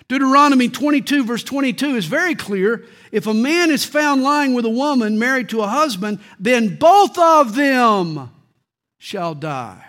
Deuteronomy 0.08 0.70
22, 0.70 1.24
verse 1.24 1.44
22 1.44 1.96
is 1.96 2.06
very 2.06 2.36
clear. 2.36 2.86
If 3.12 3.28
a 3.28 3.34
man 3.34 3.72
is 3.72 3.86
found 3.86 4.24
lying 4.24 4.54
with 4.54 4.66
a 4.66 4.70
woman 4.70 5.18
married 5.18 5.50
to 5.50 5.62
a 5.62 5.68
husband, 5.68 6.20
then 6.40 6.76
both 6.76 7.18
of 7.18 7.56
them 7.56 8.30
shall 8.98 9.34
die. 9.34 9.84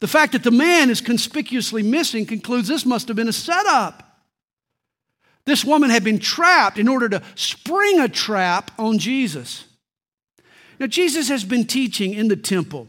The 0.00 0.08
fact 0.08 0.32
that 0.32 0.42
the 0.42 0.50
man 0.50 0.90
is 0.90 1.00
conspicuously 1.00 1.82
missing 1.82 2.26
concludes 2.26 2.68
this 2.68 2.84
must 2.84 3.08
have 3.08 3.16
been 3.16 3.28
a 3.28 3.32
setup. 3.32 4.02
This 5.46 5.64
woman 5.64 5.90
had 5.90 6.04
been 6.04 6.18
trapped 6.18 6.78
in 6.78 6.88
order 6.88 7.08
to 7.08 7.22
spring 7.34 8.00
a 8.00 8.08
trap 8.08 8.72
on 8.78 8.98
Jesus. 8.98 9.64
Now, 10.78 10.86
Jesus 10.86 11.28
has 11.28 11.44
been 11.44 11.66
teaching 11.66 12.12
in 12.12 12.28
the 12.28 12.36
temple 12.36 12.88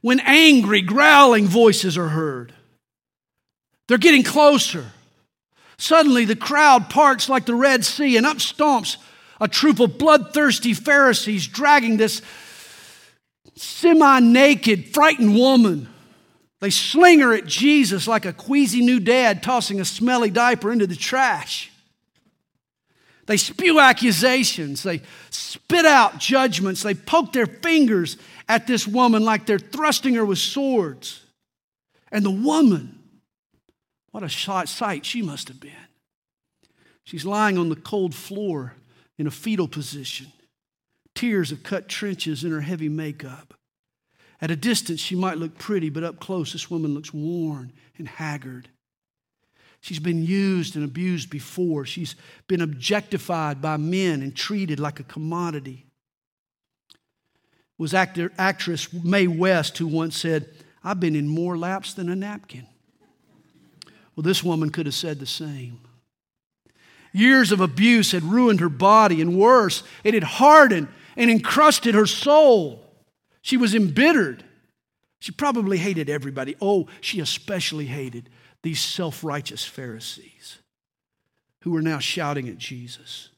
when 0.00 0.20
angry, 0.20 0.80
growling 0.82 1.46
voices 1.46 1.98
are 1.98 2.08
heard. 2.08 2.54
They're 3.88 3.98
getting 3.98 4.22
closer. 4.22 4.86
Suddenly, 5.78 6.24
the 6.24 6.36
crowd 6.36 6.88
parts 6.88 7.28
like 7.28 7.44
the 7.44 7.54
Red 7.54 7.84
Sea, 7.84 8.16
and 8.16 8.24
up 8.24 8.38
stomps 8.38 8.96
a 9.40 9.48
troop 9.48 9.80
of 9.80 9.98
bloodthirsty 9.98 10.72
Pharisees 10.72 11.46
dragging 11.46 11.96
this 11.96 12.22
semi 13.56 14.20
naked, 14.20 14.92
frightened 14.92 15.34
woman. 15.34 15.88
They 16.60 16.70
sling 16.70 17.20
her 17.20 17.34
at 17.34 17.46
Jesus 17.46 18.08
like 18.08 18.24
a 18.24 18.32
queasy 18.32 18.80
new 18.80 19.00
dad 19.00 19.42
tossing 19.42 19.80
a 19.80 19.84
smelly 19.84 20.30
diaper 20.30 20.72
into 20.72 20.86
the 20.86 20.96
trash. 20.96 21.70
They 23.26 23.36
spew 23.36 23.80
accusations. 23.80 24.82
They 24.82 25.02
spit 25.30 25.84
out 25.84 26.18
judgments. 26.18 26.82
They 26.82 26.94
poke 26.94 27.32
their 27.32 27.46
fingers 27.46 28.16
at 28.48 28.66
this 28.66 28.86
woman 28.86 29.24
like 29.24 29.46
they're 29.46 29.58
thrusting 29.58 30.14
her 30.14 30.24
with 30.24 30.38
swords. 30.38 31.22
And 32.12 32.24
the 32.24 32.30
woman 32.30 32.96
what 34.16 34.24
a 34.24 34.30
sight 34.30 35.04
she 35.04 35.20
must 35.20 35.48
have 35.48 35.60
been. 35.60 35.72
She's 37.04 37.26
lying 37.26 37.58
on 37.58 37.68
the 37.68 37.76
cold 37.76 38.14
floor 38.14 38.72
in 39.18 39.26
a 39.26 39.30
fetal 39.30 39.68
position. 39.68 40.32
Tears 41.16 41.50
have 41.50 41.64
cut 41.64 41.88
trenches 41.88 42.44
in 42.44 42.52
her 42.52 42.60
heavy 42.60 42.88
makeup. 42.88 43.54
At 44.40 44.50
a 44.50 44.56
distance, 44.56 45.00
she 45.00 45.16
might 45.16 45.38
look 45.38 45.56
pretty, 45.58 45.88
but 45.88 46.04
up 46.04 46.20
close, 46.20 46.52
this 46.52 46.70
woman 46.70 46.94
looks 46.94 47.12
worn 47.12 47.72
and 47.96 48.06
haggard. 48.06 48.68
She's 49.80 49.98
been 49.98 50.22
used 50.22 50.76
and 50.76 50.84
abused 50.84 51.30
before. 51.30 51.86
She's 51.86 52.16
been 52.48 52.60
objectified 52.60 53.62
by 53.62 53.78
men 53.78 54.20
and 54.20 54.36
treated 54.36 54.78
like 54.78 55.00
a 55.00 55.04
commodity. 55.04 55.86
It 56.90 56.98
was 57.78 57.94
actor, 57.94 58.30
actress 58.36 58.92
Mae 58.92 59.26
West 59.26 59.78
who 59.78 59.86
once 59.86 60.18
said, 60.18 60.48
I've 60.84 61.00
been 61.00 61.16
in 61.16 61.28
more 61.28 61.56
laps 61.56 61.94
than 61.94 62.10
a 62.10 62.16
napkin. 62.16 62.66
Well, 64.14 64.22
this 64.22 64.44
woman 64.44 64.68
could 64.70 64.86
have 64.86 64.94
said 64.94 65.18
the 65.18 65.26
same. 65.26 65.80
Years 67.12 67.52
of 67.52 67.60
abuse 67.60 68.12
had 68.12 68.22
ruined 68.22 68.60
her 68.60 68.68
body, 68.68 69.22
and 69.22 69.38
worse, 69.38 69.82
it 70.04 70.12
had 70.12 70.24
hardened 70.24 70.88
and 71.16 71.30
encrusted 71.30 71.94
her 71.94 72.06
soul. 72.06 72.84
She 73.42 73.56
was 73.56 73.74
embittered. 73.74 74.44
She 75.20 75.32
probably 75.32 75.78
hated 75.78 76.10
everybody. 76.10 76.56
Oh, 76.60 76.88
she 77.00 77.20
especially 77.20 77.86
hated 77.86 78.28
these 78.62 78.80
self 78.80 79.24
righteous 79.24 79.64
Pharisees 79.64 80.58
who 81.62 81.70
were 81.70 81.82
now 81.82 81.98
shouting 81.98 82.48
at 82.48 82.58
Jesus. 82.58 83.30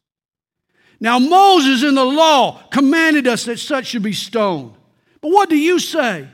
Now, 1.00 1.18
Moses 1.18 1.82
in 1.82 1.94
the 1.94 2.04
law 2.04 2.62
commanded 2.70 3.26
us 3.28 3.44
that 3.44 3.58
such 3.58 3.86
should 3.86 4.02
be 4.02 4.12
stoned. 4.12 4.74
But 5.20 5.30
what 5.30 5.48
do 5.48 5.56
you 5.56 5.78
say? 5.78 6.28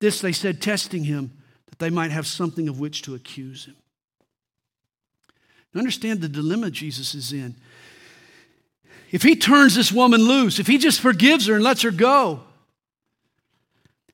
This 0.00 0.20
they 0.20 0.32
said, 0.32 0.62
testing 0.62 1.04
him 1.04 1.32
that 1.66 1.78
they 1.78 1.90
might 1.90 2.10
have 2.10 2.26
something 2.26 2.68
of 2.68 2.78
which 2.78 3.02
to 3.02 3.14
accuse 3.14 3.66
him. 3.66 3.76
Understand 5.74 6.20
the 6.20 6.28
dilemma 6.28 6.70
Jesus 6.70 7.14
is 7.14 7.32
in. 7.32 7.56
If 9.14 9.22
he 9.22 9.36
turns 9.36 9.76
this 9.76 9.92
woman 9.92 10.22
loose, 10.22 10.58
if 10.58 10.66
he 10.66 10.76
just 10.76 11.00
forgives 11.00 11.46
her 11.46 11.54
and 11.54 11.62
lets 11.62 11.82
her 11.82 11.92
go, 11.92 12.40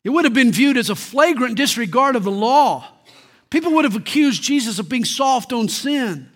it 0.05 0.11
would 0.11 0.27
have 0.27 0.35
been 0.35 0.53
viewed 0.53 0.77
as 0.77 0.91
a 0.91 0.95
flagrant 0.95 1.57
disregard 1.57 2.17
of 2.17 2.25
the 2.25 2.31
law. 2.31 2.87
People 3.49 3.73
would 3.73 3.87
have 3.87 3.97
accused 3.97 4.43
Jesus 4.43 4.79
of 4.79 4.91
being 4.91 5.07
soft 5.07 5.55
on 5.55 5.71
sin. 5.71 6.29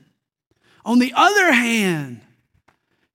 On 0.83 0.99
the 0.99 1.13
other 1.15 1.53
hand, 1.53 2.23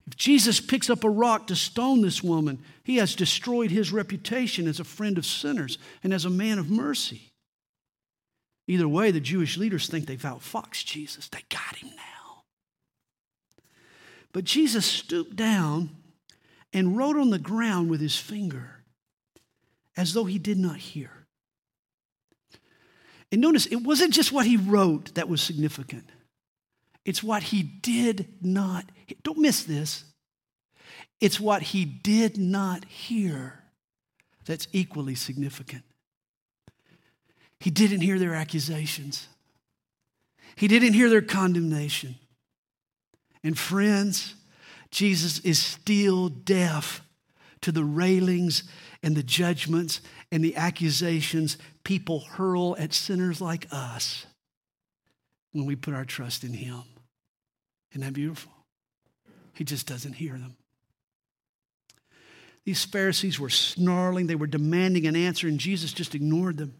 if 0.06 0.16
Jesus 0.16 0.60
picks 0.60 0.88
up 0.88 1.04
a 1.04 1.10
rock 1.10 1.48
to 1.48 1.56
stone 1.56 2.04
this 2.04 2.22
woman, 2.22 2.60
he 2.84 2.98
has 2.98 3.16
destroyed 3.16 3.72
his 3.72 3.92
reputation 3.92 4.68
as 4.68 4.80
a 4.80 4.84
friend 4.84 5.18
of 5.18 5.26
sinners 5.26 5.80
and 6.04 6.14
as 6.14 6.26
a 6.26 6.30
man 6.30 6.60
of 6.60 6.70
mercy. 6.70 7.32
Either 8.68 8.88
way, 8.88 9.10
the 9.10 9.20
Jewish 9.20 9.58
leaders 9.58 9.88
think 9.88 10.06
they've 10.06 10.22
outfoxed 10.22 10.86
Jesus. 10.86 11.28
They 11.28 11.42
got 11.50 11.78
him 11.78 11.90
now. 11.96 12.19
But 14.32 14.44
Jesus 14.44 14.86
stooped 14.86 15.36
down 15.36 15.90
and 16.72 16.96
wrote 16.96 17.18
on 17.18 17.30
the 17.30 17.40
ground 17.40 17.90
with 17.90 18.00
his 18.02 18.18
finger 18.18 18.84
as 19.98 20.14
though 20.14 20.26
he 20.26 20.38
did 20.38 20.58
not 20.58 20.78
hear. 20.78 21.12
And 23.32 23.42
notice, 23.42 23.66
it 23.68 23.78
wasn't 23.78 24.14
just 24.14 24.32
what 24.32 24.46
he 24.46 24.58
wrote 24.58 25.14
that 25.16 25.30
was 25.30 25.42
significant, 25.42 26.10
it's 27.06 27.24
what 27.24 27.44
he 27.44 27.64
did 27.64 28.28
not, 28.42 28.86
don't 29.24 29.38
miss 29.38 29.64
this. 29.64 30.04
It's 31.22 31.40
what 31.40 31.62
he 31.62 31.84
did 31.84 32.38
not 32.38 32.86
hear 32.86 33.62
that's 34.46 34.68
equally 34.72 35.16
significant. 35.16 35.84
He 37.60 37.70
didn't 37.70 38.02
hear 38.02 38.18
their 38.18 38.36
accusations, 38.36 39.28
he 40.56 40.68
didn't 40.68 40.94
hear 40.94 41.10
their 41.10 41.22
condemnation. 41.22 42.16
And 43.44 43.58
friends, 43.58 44.36
Jesus 44.92 45.40
is 45.40 45.62
still 45.62 46.30
deaf 46.30 47.02
to 47.62 47.72
the 47.72 47.84
railings 47.84 48.64
and 49.04 49.16
the 49.16 49.24
judgments 49.24 50.02
and 50.32 50.44
the 50.44 50.56
accusations 50.56 51.58
people 51.84 52.22
hurl 52.22 52.76
at 52.78 52.94
sinners 52.94 53.42
like 53.42 53.68
us 53.72 54.26
when 55.52 55.66
we 55.66 55.76
put 55.76 55.94
our 55.94 56.06
trust 56.06 56.44
in 56.44 56.54
Him. 56.54 56.84
Isn't 57.92 58.02
that 58.02 58.14
beautiful? 58.14 58.52
He 59.54 59.64
just 59.64 59.88
doesn't 59.88 60.14
hear 60.14 60.34
them. 60.34 60.56
These 62.66 62.86
Pharisees 62.86 63.40
were 63.40 63.50
snarling, 63.50 64.28
they 64.28 64.36
were 64.36 64.48
demanding 64.48 65.08
an 65.08 65.16
answer, 65.16 65.48
and 65.48 65.60
Jesus 65.60 65.92
just 65.92 66.14
ignored 66.14 66.58
them. 66.58 66.76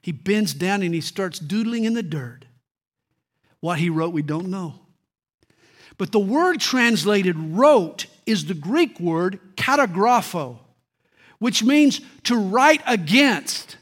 He 0.00 0.12
bends 0.12 0.54
down 0.54 0.82
and 0.82 0.94
he 0.94 1.00
starts 1.00 1.38
doodling 1.38 1.84
in 1.84 1.94
the 1.94 2.02
dirt. 2.02 2.46
What 3.60 3.78
he 3.78 3.90
wrote, 3.90 4.14
we 4.14 4.22
don't 4.22 4.48
know. 4.48 4.80
But 5.98 6.12
the 6.12 6.20
word 6.20 6.60
translated 6.60 7.36
wrote 7.36 8.06
is 8.24 8.46
the 8.46 8.54
Greek 8.54 8.98
word 9.00 9.40
katagrapho, 9.56 10.58
which 11.40 11.64
means 11.64 12.00
to 12.24 12.36
write 12.36 12.80
against. 12.86 13.76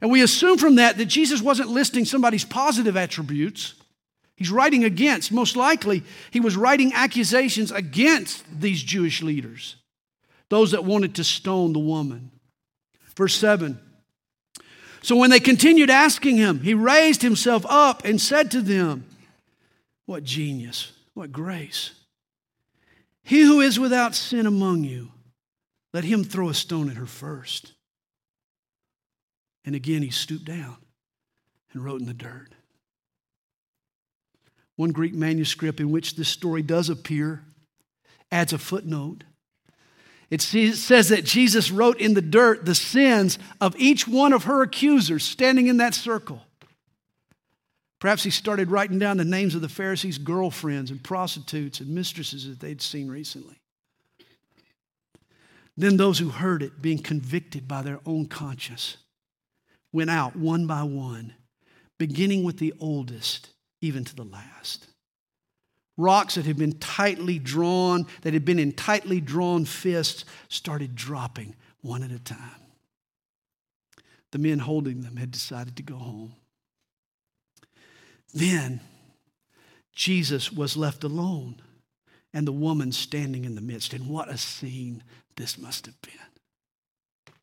And 0.00 0.10
we 0.10 0.22
assume 0.22 0.56
from 0.56 0.76
that 0.76 0.96
that 0.98 1.06
Jesus 1.06 1.42
wasn't 1.42 1.70
listing 1.70 2.04
somebody's 2.04 2.44
positive 2.44 2.96
attributes. 2.96 3.74
He's 4.36 4.52
writing 4.52 4.84
against. 4.84 5.32
Most 5.32 5.56
likely, 5.56 6.04
he 6.30 6.38
was 6.38 6.56
writing 6.56 6.92
accusations 6.94 7.72
against 7.72 8.44
these 8.60 8.80
Jewish 8.80 9.20
leaders, 9.20 9.74
those 10.48 10.70
that 10.70 10.84
wanted 10.84 11.16
to 11.16 11.24
stone 11.24 11.72
the 11.72 11.80
woman. 11.80 12.30
Verse 13.16 13.34
7 13.34 13.80
So 15.02 15.16
when 15.16 15.30
they 15.30 15.40
continued 15.40 15.90
asking 15.90 16.36
him, 16.36 16.60
he 16.60 16.72
raised 16.72 17.22
himself 17.22 17.66
up 17.68 18.04
and 18.04 18.20
said 18.20 18.52
to 18.52 18.60
them, 18.60 19.07
What 20.08 20.24
genius, 20.24 20.92
what 21.12 21.32
grace. 21.32 21.90
He 23.22 23.42
who 23.42 23.60
is 23.60 23.78
without 23.78 24.14
sin 24.14 24.46
among 24.46 24.84
you, 24.84 25.10
let 25.92 26.04
him 26.04 26.24
throw 26.24 26.48
a 26.48 26.54
stone 26.54 26.88
at 26.88 26.96
her 26.96 27.04
first. 27.04 27.74
And 29.66 29.74
again, 29.74 30.00
he 30.00 30.08
stooped 30.08 30.46
down 30.46 30.78
and 31.74 31.84
wrote 31.84 32.00
in 32.00 32.06
the 32.06 32.14
dirt. 32.14 32.54
One 34.76 34.92
Greek 34.92 35.12
manuscript 35.12 35.78
in 35.78 35.90
which 35.90 36.16
this 36.16 36.30
story 36.30 36.62
does 36.62 36.88
appear 36.88 37.44
adds 38.32 38.54
a 38.54 38.58
footnote. 38.58 39.24
It 40.30 40.40
says 40.40 41.10
that 41.10 41.26
Jesus 41.26 41.70
wrote 41.70 42.00
in 42.00 42.14
the 42.14 42.22
dirt 42.22 42.64
the 42.64 42.74
sins 42.74 43.38
of 43.60 43.76
each 43.76 44.08
one 44.08 44.32
of 44.32 44.44
her 44.44 44.62
accusers 44.62 45.22
standing 45.22 45.66
in 45.66 45.76
that 45.76 45.94
circle. 45.94 46.44
Perhaps 47.98 48.22
he 48.22 48.30
started 48.30 48.70
writing 48.70 48.98
down 48.98 49.16
the 49.16 49.24
names 49.24 49.54
of 49.54 49.60
the 49.60 49.68
Pharisees' 49.68 50.18
girlfriends 50.18 50.90
and 50.90 51.02
prostitutes 51.02 51.80
and 51.80 51.90
mistresses 51.90 52.46
that 52.48 52.60
they'd 52.60 52.80
seen 52.80 53.08
recently. 53.08 53.60
Then 55.76 55.96
those 55.96 56.18
who 56.18 56.28
heard 56.28 56.62
it, 56.62 56.80
being 56.82 56.98
convicted 56.98 57.66
by 57.66 57.82
their 57.82 58.00
own 58.06 58.26
conscience, 58.26 58.96
went 59.92 60.10
out 60.10 60.36
one 60.36 60.66
by 60.66 60.82
one, 60.82 61.34
beginning 61.98 62.44
with 62.44 62.58
the 62.58 62.74
oldest, 62.80 63.50
even 63.80 64.04
to 64.04 64.14
the 64.14 64.24
last. 64.24 64.86
Rocks 65.96 66.36
that 66.36 66.46
had 66.46 66.56
been 66.56 66.78
tightly 66.78 67.40
drawn, 67.40 68.06
that 68.22 68.32
had 68.32 68.44
been 68.44 68.60
in 68.60 68.72
tightly 68.72 69.20
drawn 69.20 69.64
fists, 69.64 70.24
started 70.48 70.94
dropping 70.94 71.56
one 71.80 72.04
at 72.04 72.12
a 72.12 72.18
time. 72.20 72.62
The 74.30 74.38
men 74.38 74.60
holding 74.60 75.00
them 75.02 75.16
had 75.16 75.30
decided 75.30 75.76
to 75.76 75.82
go 75.82 75.96
home. 75.96 76.34
Then 78.34 78.80
Jesus 79.94 80.52
was 80.52 80.76
left 80.76 81.04
alone 81.04 81.60
and 82.32 82.46
the 82.46 82.52
woman 82.52 82.92
standing 82.92 83.44
in 83.44 83.54
the 83.54 83.60
midst. 83.60 83.92
And 83.92 84.08
what 84.08 84.28
a 84.28 84.38
scene 84.38 85.02
this 85.36 85.58
must 85.58 85.86
have 85.86 86.00
been. 86.02 87.34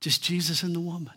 Just 0.00 0.22
Jesus 0.22 0.62
and 0.62 0.74
the 0.74 0.80
woman. 0.80 1.14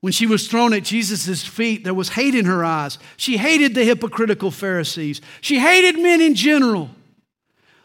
When 0.00 0.12
she 0.12 0.26
was 0.26 0.46
thrown 0.46 0.72
at 0.74 0.84
Jesus' 0.84 1.44
feet, 1.44 1.82
there 1.82 1.94
was 1.94 2.10
hate 2.10 2.34
in 2.34 2.44
her 2.44 2.64
eyes. 2.64 2.98
She 3.16 3.36
hated 3.36 3.74
the 3.74 3.84
hypocritical 3.84 4.50
Pharisees. 4.50 5.20
She 5.40 5.58
hated 5.58 6.00
men 6.00 6.20
in 6.20 6.34
general. 6.34 6.90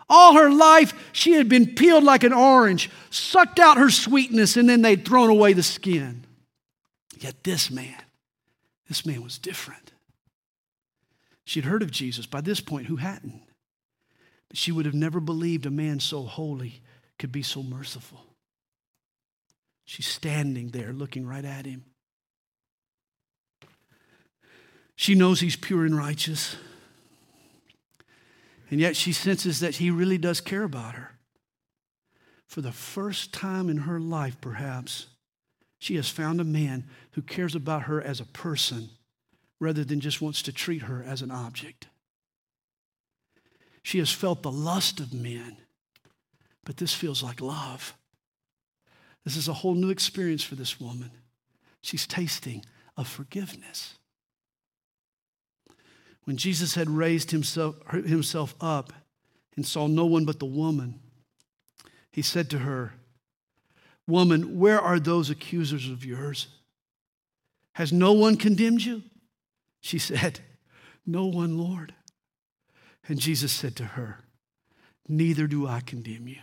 All 0.10 0.36
her 0.36 0.52
life, 0.52 0.94
she 1.12 1.32
had 1.32 1.50
been 1.50 1.74
peeled 1.74 2.04
like 2.04 2.24
an 2.24 2.34
orange, 2.34 2.90
sucked 3.10 3.58
out 3.58 3.78
her 3.78 3.90
sweetness, 3.90 4.58
and 4.58 4.70
then 4.70 4.84
they'd 4.84 5.06
thrown 5.06 5.30
away 5.30 5.54
the 5.54 5.64
skin. 5.64 6.24
Yet 7.20 7.44
this 7.44 7.72
man, 7.72 8.03
this 8.88 9.06
man 9.06 9.24
was 9.24 9.38
different. 9.38 9.94
She'd 11.46 11.66
heard 11.66 11.82
of 11.82 11.92
Jesus. 11.92 12.26
By 12.26 12.42
this 12.42 12.62
point, 12.62 12.88
who 12.88 12.98
hadn't? 12.98 13.42
But 14.50 14.58
she 14.58 14.72
would 14.72 14.86
have 14.86 14.94
never 14.94 15.20
believed 15.20 15.66
a 15.66 15.72
man 15.72 16.00
so 16.00 16.24
holy 16.24 16.82
could 17.20 17.32
be 17.32 17.44
so 17.44 17.64
merciful. 17.64 18.22
She's 19.86 20.08
standing 20.08 20.70
there 20.70 20.94
looking 20.94 21.26
right 21.26 21.44
at 21.44 21.66
him. 21.66 21.86
She 24.96 25.16
knows 25.16 25.40
he's 25.40 25.56
pure 25.56 25.86
and 25.86 25.98
righteous. 25.98 26.56
And 28.70 28.80
yet 28.80 28.96
she 28.96 29.12
senses 29.12 29.60
that 29.60 29.76
he 29.76 29.92
really 29.92 30.18
does 30.18 30.40
care 30.40 30.64
about 30.64 30.96
her. 30.96 31.12
For 32.48 32.62
the 32.62 32.72
first 32.72 33.34
time 33.34 33.70
in 33.70 33.78
her 33.80 34.00
life, 34.00 34.40
perhaps, 34.40 35.08
she 35.84 35.98
has 35.98 36.08
found 36.08 36.40
a 36.40 36.46
man 36.46 36.86
who 37.12 37.22
cares 37.22 37.56
about 37.56 37.84
her 37.84 38.02
as 38.02 38.22
a 38.22 38.26
person 38.26 38.90
rather 39.60 39.84
than 39.84 40.00
just 40.00 40.22
wants 40.22 40.42
to 40.42 40.54
treat 40.54 40.84
her 40.84 41.04
as 41.06 41.22
an 41.22 41.30
object. 41.30 41.88
She 43.82 44.00
has 44.00 44.10
felt 44.10 44.44
the 44.44 44.52
lust 44.52 45.02
of 45.02 45.14
men, 45.14 45.58
but 46.64 46.78
this 46.78 46.94
feels 46.94 47.22
like 47.22 47.42
love. 47.42 47.96
This 49.26 49.36
is 49.36 49.50
a 49.50 49.54
whole 49.56 49.74
new 49.74 49.90
experience 49.90 50.42
for 50.42 50.56
this 50.56 50.80
woman. 50.80 51.12
She's 51.82 52.08
tasting 52.08 52.64
of 52.96 53.06
forgiveness. 53.06 53.96
When 56.24 56.38
Jesus 56.38 56.76
had 56.76 56.90
raised 56.90 57.32
himself, 57.32 57.76
himself 57.92 58.56
up 58.62 58.94
and 59.58 59.66
saw 59.66 59.88
no 59.88 60.06
one 60.06 60.24
but 60.24 60.40
the 60.40 60.46
woman, 60.46 61.02
he 62.10 62.22
said 62.22 62.50
to 62.52 62.60
her, 62.60 62.94
Woman, 64.08 64.60
where 64.60 64.80
are 64.80 64.99
those 64.99 65.30
accusers 65.30 65.89
of 65.89 66.04
yours? 66.04 66.47
Has 67.76 67.93
no 67.93 68.14
one 68.14 68.38
condemned 68.38 68.84
you? 68.84 69.04
She 69.82 69.97
said, 69.97 70.39
No 71.06 71.26
one, 71.26 71.58
Lord. 71.58 71.93
And 73.08 73.20
Jesus 73.20 73.51
said 73.51 73.76
to 73.78 73.84
her, 73.84 74.20
Neither 75.08 75.47
do 75.47 75.68
I 75.68 75.82
condemn 75.82 76.28
you. 76.28 76.41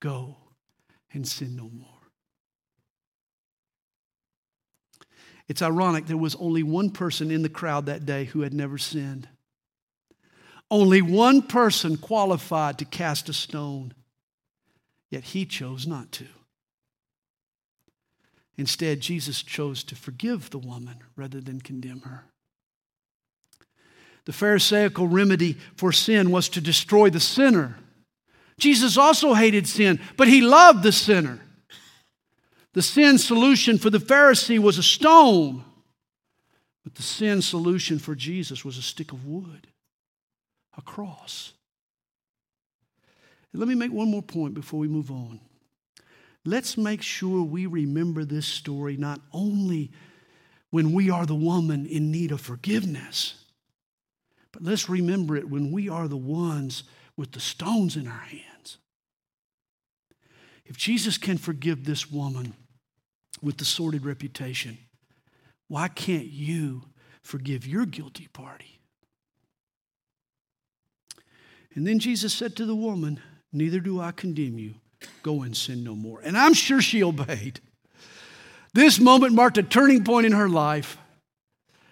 Go 0.00 0.36
and 1.12 1.26
sin 1.26 1.56
no 1.56 1.70
more. 1.70 1.88
It's 5.46 5.62
ironic, 5.62 6.06
there 6.06 6.16
was 6.16 6.34
only 6.36 6.62
one 6.62 6.90
person 6.90 7.30
in 7.30 7.42
the 7.42 7.48
crowd 7.50 7.86
that 7.86 8.06
day 8.06 8.24
who 8.24 8.40
had 8.40 8.54
never 8.54 8.78
sinned. 8.78 9.28
Only 10.70 11.02
one 11.02 11.42
person 11.42 11.98
qualified 11.98 12.78
to 12.78 12.84
cast 12.86 13.28
a 13.28 13.34
stone, 13.34 13.92
yet 15.10 15.24
he 15.24 15.44
chose 15.44 15.86
not 15.86 16.10
to. 16.12 16.26
Instead, 18.56 19.00
Jesus 19.00 19.42
chose 19.42 19.82
to 19.84 19.96
forgive 19.96 20.50
the 20.50 20.58
woman 20.58 20.96
rather 21.16 21.40
than 21.40 21.60
condemn 21.60 22.00
her. 22.02 22.24
The 24.26 24.32
Pharisaical 24.32 25.08
remedy 25.08 25.58
for 25.76 25.92
sin 25.92 26.30
was 26.30 26.48
to 26.50 26.60
destroy 26.60 27.10
the 27.10 27.20
sinner. 27.20 27.76
Jesus 28.58 28.96
also 28.96 29.34
hated 29.34 29.66
sin, 29.66 30.00
but 30.16 30.28
he 30.28 30.40
loved 30.40 30.82
the 30.82 30.92
sinner. 30.92 31.40
The 32.72 32.82
sin 32.82 33.18
solution 33.18 33.78
for 33.78 33.90
the 33.90 33.98
Pharisee 33.98 34.58
was 34.58 34.78
a 34.78 34.82
stone, 34.82 35.64
but 36.82 36.94
the 36.94 37.02
sin 37.02 37.42
solution 37.42 37.98
for 37.98 38.14
Jesus 38.14 38.64
was 38.64 38.78
a 38.78 38.82
stick 38.82 39.12
of 39.12 39.26
wood, 39.26 39.66
a 40.76 40.82
cross. 40.82 41.52
Let 43.52 43.68
me 43.68 43.76
make 43.76 43.92
one 43.92 44.10
more 44.10 44.22
point 44.22 44.54
before 44.54 44.80
we 44.80 44.88
move 44.88 45.10
on. 45.10 45.38
Let's 46.44 46.76
make 46.76 47.02
sure 47.02 47.42
we 47.42 47.66
remember 47.66 48.24
this 48.24 48.46
story 48.46 48.96
not 48.96 49.20
only 49.32 49.90
when 50.70 50.92
we 50.92 51.08
are 51.10 51.24
the 51.24 51.34
woman 51.34 51.86
in 51.86 52.10
need 52.10 52.32
of 52.32 52.40
forgiveness, 52.40 53.44
but 54.52 54.62
let's 54.62 54.88
remember 54.88 55.36
it 55.36 55.48
when 55.48 55.72
we 55.72 55.88
are 55.88 56.08
the 56.08 56.16
ones 56.16 56.84
with 57.16 57.32
the 57.32 57.40
stones 57.40 57.96
in 57.96 58.06
our 58.06 58.18
hands. 58.18 58.78
If 60.64 60.76
Jesus 60.76 61.18
can 61.18 61.38
forgive 61.38 61.84
this 61.84 62.10
woman, 62.10 62.54
with 63.44 63.58
the 63.58 63.64
sordid 63.64 64.04
reputation. 64.04 64.78
Why 65.68 65.88
can't 65.88 66.26
you 66.26 66.84
forgive 67.22 67.66
your 67.66 67.86
guilty 67.86 68.28
party? 68.28 68.80
And 71.74 71.86
then 71.86 71.98
Jesus 71.98 72.32
said 72.32 72.56
to 72.56 72.66
the 72.66 72.74
woman, 72.74 73.20
Neither 73.52 73.80
do 73.80 74.00
I 74.00 74.10
condemn 74.10 74.58
you. 74.58 74.74
Go 75.22 75.42
and 75.42 75.56
sin 75.56 75.84
no 75.84 75.94
more. 75.94 76.20
And 76.20 76.36
I'm 76.36 76.54
sure 76.54 76.80
she 76.80 77.02
obeyed. 77.02 77.60
This 78.72 78.98
moment 78.98 79.34
marked 79.34 79.58
a 79.58 79.62
turning 79.62 80.04
point 80.04 80.26
in 80.26 80.32
her 80.32 80.48
life. 80.48 80.98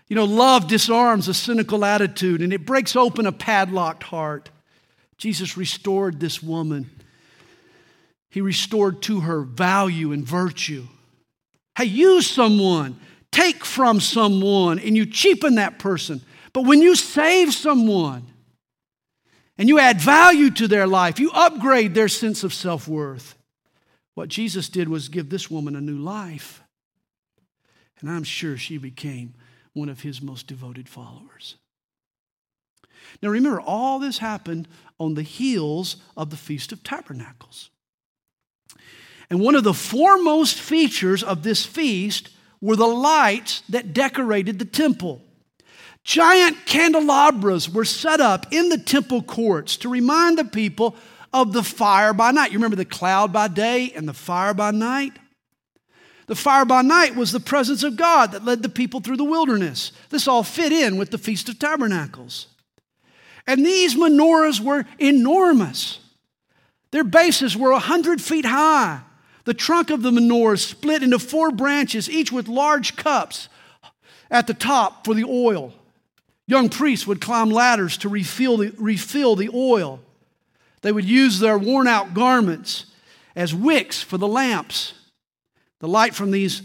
You 0.09 0.17
know, 0.17 0.25
love 0.25 0.67
disarms 0.67 1.29
a 1.29 1.35
cynical 1.35 1.85
attitude 1.85 2.43
and 2.43 2.53
it 2.53 2.67
breaks 2.67 2.97
open 2.97 3.27
a 3.27 3.33
padlocked 3.33 4.03
heart. 4.03 4.51
Jesus 5.17 5.57
restored 5.57 6.21
this 6.21 6.43
woman. 6.43 6.91
He 8.29 8.41
restored 8.41 9.03
to 9.03 9.21
her 9.21 9.43
value 9.43 10.13
and 10.13 10.25
virtue. 10.25 10.87
Hey, 11.77 11.85
use 11.85 12.27
someone, 12.27 12.99
take 13.31 13.65
from 13.65 14.01
someone, 14.01 14.79
and 14.79 14.97
you 14.97 15.07
cheapen 15.07 15.55
that 15.55 15.79
person. 15.79 16.21
But 16.53 16.67
when 16.67 16.83
you 16.83 16.97
save 16.97 17.55
someone 17.55 18.27
and 19.59 19.69
you 19.69 19.79
add 19.79 20.01
value 20.01 20.51
to 20.51 20.69
their 20.69 20.87
life, 20.87 21.21
you 21.21 21.31
upgrade 21.33 21.95
their 21.95 22.09
sense 22.09 22.45
of 22.45 22.55
self 22.55 22.89
worth. 22.89 23.37
What 24.15 24.29
Jesus 24.29 24.69
did 24.69 24.89
was 24.89 25.09
give 25.09 25.31
this 25.31 25.51
woman 25.51 25.77
a 25.77 25.81
new 25.81 25.99
life. 25.99 26.63
And 28.01 28.11
I'm 28.11 28.25
sure 28.25 28.57
she 28.57 28.79
became 28.79 29.35
one 29.73 29.89
of 29.89 30.01
his 30.01 30.21
most 30.21 30.47
devoted 30.47 30.89
followers. 30.89 31.57
Now 33.23 33.31
remember, 33.31 33.61
all 33.61 33.99
this 33.99 34.19
happened 34.19 34.69
on 34.99 35.15
the 35.15 35.23
heels 35.23 35.97
of 36.17 36.31
the 36.31 36.37
Feast 36.37 36.73
of 36.73 36.83
Tabernacles. 36.83 37.71
And 39.31 39.41
one 39.41 39.55
of 39.55 39.65
the 39.65 39.75
foremost 39.75 40.61
features 40.61 41.23
of 41.23 41.43
this 41.43 41.65
feast 41.65 42.29
were 42.61 42.77
the 42.77 42.87
lights 42.87 43.63
that 43.69 43.95
decorated 43.95 44.59
the 44.59 44.65
temple. 44.65 45.23
Giant 46.05 46.67
candelabras 46.67 47.71
were 47.71 47.85
set 47.85 48.21
up 48.21 48.47
in 48.53 48.69
the 48.69 48.79
temple 48.79 49.23
courts 49.23 49.77
to 49.79 49.89
remind 49.89 50.37
the 50.37 50.45
people 50.45 50.97
of 51.33 51.53
the 51.53 51.63
fire 51.63 52.13
by 52.13 52.33
night. 52.33 52.51
You 52.51 52.59
remember 52.59 52.77
the 52.77 52.85
cloud 52.85 53.33
by 53.33 53.49
day 53.49 53.93
and 53.95 54.09
the 54.09 54.13
fire 54.13 54.53
by 54.53 54.73
night? 54.73 55.13
The 56.27 56.35
fire 56.35 56.65
by 56.65 56.83
night 56.83 57.15
was 57.15 57.33
the 57.33 57.41
presence 57.41 57.83
of 57.83 57.97
God 57.97 58.33
that 58.33 58.45
led 58.45 58.63
the 58.63 58.69
people 58.69 59.01
through 59.01 59.17
the 59.17 59.25
wilderness. 59.25 59.93
This 60.11 60.27
all 60.27 60.43
fit 60.43 60.73
in 60.73 60.97
with 60.97 61.11
the 61.11 61.19
Feast 61.19 61.49
of 61.49 61.59
Tabernacles. 61.59 62.47
And 63.47 63.67
these 63.67 63.97
menorahs 63.97 64.61
were 64.61 64.85
enormous. 64.99 65.99
Their 66.91 67.05
bases 67.05 67.57
were 67.57 67.73
100 67.73 68.21
feet 68.21 68.45
high. 68.45 69.01
The 69.45 69.55
trunk 69.55 69.91
of 69.91 70.03
the 70.03 70.11
menorah 70.11 70.59
split 70.59 71.03
into 71.03 71.19
four 71.19 71.51
branches, 71.51 72.09
each 72.09 72.31
with 72.31 72.47
large 72.47 72.97
cups 72.97 73.49
at 74.31 74.47
the 74.47 74.55
top 74.55 75.05
for 75.05 75.15
the 75.15 75.25
oil. 75.25 75.75
Young 76.53 76.69
priests 76.69 77.07
would 77.07 77.23
climb 77.23 77.49
ladders 77.49 77.97
to 77.97 78.11
refill 78.11 78.59
the, 78.59 78.75
refill 78.77 79.37
the 79.37 79.49
oil. 79.55 80.01
They 80.83 80.93
would 80.93 81.07
use 81.07 81.39
their 81.39 81.57
worn 81.57 81.89
out 81.89 82.13
garments 82.13 82.85
as 83.35 83.55
wicks 83.55 84.03
for 84.03 84.19
the 84.19 84.29
lamps. 84.29 84.93
The 85.81 85.89
light 85.89 86.15
from 86.15 86.31
these 86.31 86.61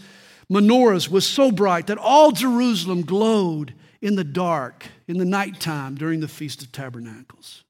menorahs 0.51 1.09
was 1.09 1.25
so 1.25 1.53
bright 1.53 1.87
that 1.87 1.97
all 1.97 2.33
Jerusalem 2.33 3.03
glowed 3.03 3.75
in 4.01 4.17
the 4.17 4.25
dark, 4.25 4.87
in 5.07 5.19
the 5.19 5.23
nighttime 5.23 5.95
during 5.95 6.19
the 6.19 6.27
Feast 6.27 6.61
of 6.61 6.73
Tabernacles. 6.73 7.63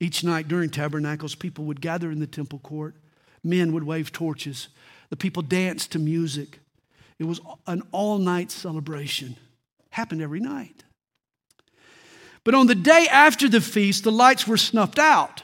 Each 0.00 0.24
night 0.24 0.48
during 0.48 0.70
Tabernacles, 0.70 1.36
people 1.36 1.66
would 1.66 1.80
gather 1.80 2.10
in 2.10 2.18
the 2.18 2.26
temple 2.26 2.58
court. 2.58 2.96
Men 3.44 3.72
would 3.72 3.84
wave 3.84 4.10
torches. 4.10 4.70
The 5.10 5.16
people 5.16 5.44
danced 5.44 5.92
to 5.92 6.00
music. 6.00 6.58
It 7.20 7.26
was 7.26 7.40
an 7.68 7.84
all 7.92 8.18
night 8.18 8.50
celebration. 8.50 9.36
Happened 9.90 10.20
every 10.20 10.40
night. 10.40 10.82
But 12.46 12.54
on 12.54 12.68
the 12.68 12.76
day 12.76 13.08
after 13.10 13.48
the 13.48 13.60
feast, 13.60 14.04
the 14.04 14.12
lights 14.12 14.46
were 14.46 14.56
snuffed 14.56 15.00
out. 15.00 15.42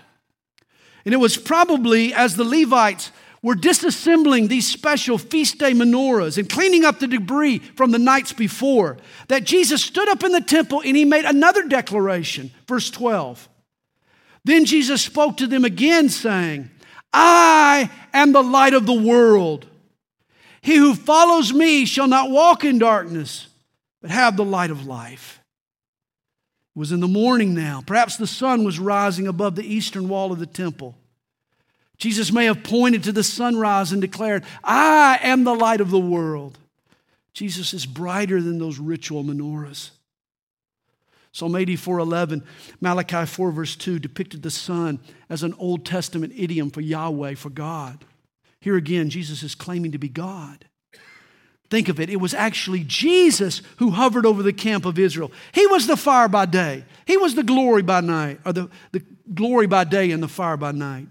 And 1.05 1.13
it 1.13 1.17
was 1.17 1.37
probably 1.37 2.15
as 2.15 2.37
the 2.37 2.45
Levites 2.45 3.11
were 3.43 3.57
disassembling 3.57 4.49
these 4.49 4.71
special 4.71 5.19
feast 5.19 5.59
day 5.59 5.73
menorahs 5.73 6.39
and 6.39 6.49
cleaning 6.49 6.85
up 6.85 7.01
the 7.01 7.09
debris 7.09 7.59
from 7.59 7.91
the 7.91 7.99
nights 7.99 8.33
before 8.33 8.99
that 9.27 9.43
Jesus 9.43 9.83
stood 9.83 10.09
up 10.09 10.23
in 10.23 10.31
the 10.31 10.41
temple 10.41 10.81
and 10.85 10.97
he 10.97 11.05
made 11.05 11.25
another 11.25 11.67
declaration. 11.67 12.53
Verse 12.69 12.89
12. 12.89 13.49
Then 14.45 14.65
Jesus 14.65 15.03
spoke 15.03 15.39
to 15.39 15.49
them 15.49 15.65
again, 15.65 16.09
saying, 16.09 16.71
I 17.13 17.91
am 18.13 18.31
the 18.31 18.45
light 18.45 18.75
of 18.75 18.87
the 18.87 18.93
world. 18.93 19.67
He 20.61 20.77
who 20.77 20.95
follows 20.95 21.53
me 21.53 21.85
shall 21.85 22.07
not 22.07 22.31
walk 22.31 22.63
in 22.63 22.79
darkness, 22.79 23.49
but 24.01 24.13
have 24.13 24.37
the 24.37 24.45
light 24.45 24.71
of 24.71 24.87
life. 24.87 25.42
It 26.75 26.79
was 26.79 26.93
in 26.93 27.01
the 27.01 27.09
morning 27.09 27.55
now. 27.55 27.83
Perhaps 27.87 28.17
the 28.17 28.27
sun 28.27 28.65
was 28.65 28.79
rising 28.79 29.27
above 29.27 29.57
the 29.57 29.67
eastern 29.67 30.09
wall 30.09 30.33
of 30.33 30.39
the 30.39 30.47
temple. 30.47 30.97
Jesus 31.99 32.33
may 32.33 32.47
have 32.47 32.65
pointed 32.65 33.05
to 33.05 33.13
the 33.13 33.23
sunrise 33.23 33.93
and 33.93 34.01
declared, 34.01 34.45
I 34.65 35.19
am 35.23 35.45
the 35.45 35.55
light 35.55 35.81
of 35.81 35.91
the 35.91 36.01
world. 36.01 36.59
Jesus 37.35 37.73
is 37.75 37.87
brighter 37.87 38.41
than 38.41 38.59
those 38.59 38.79
ritual 38.79 39.23
menorahs. 39.23 39.91
Psalm 41.33 41.57
84 41.57 41.99
11, 42.01 42.43
Malachi 42.81 43.25
4, 43.25 43.51
verse 43.53 43.77
2 43.77 43.99
depicted 43.99 44.43
the 44.43 44.51
sun 44.51 44.99
as 45.31 45.43
an 45.43 45.55
Old 45.59 45.87
Testament 45.87 46.33
idiom 46.37 46.71
for 46.71 46.83
Yahweh, 46.83 47.35
for 47.35 47.49
God. 47.49 48.05
Here 48.61 48.77
again, 48.77 49.09
Jesus 49.09 49.43
is 49.43 49.55
claiming 49.55 49.93
to 49.93 49.99
be 49.99 50.09
God. 50.09 50.67
Think 51.73 51.89
of 51.89 51.99
it, 51.99 52.11
it 52.11 52.21
was 52.21 52.35
actually 52.35 52.85
Jesus 52.85 53.63
who 53.79 53.93
hovered 53.93 54.27
over 54.27 54.43
the 54.43 54.53
camp 54.53 54.85
of 54.85 54.99
Israel. 54.99 55.33
He 55.53 55.67
was 55.69 55.87
the 55.87 55.97
fire 55.97 56.29
by 56.29 56.45
day, 56.45 56.85
He 57.07 57.17
was 57.17 57.35
the 57.35 57.43
glory 57.43 57.81
by 57.81 58.03
night, 58.03 58.41
or 58.45 58.53
the, 58.53 58.69
the 58.91 59.03
glory 59.33 59.67
by 59.67 59.85
day 59.85 60.11
and 60.11 60.23
the 60.23 60.29
fire 60.29 60.59
by 60.59 60.73
night. 60.73 61.09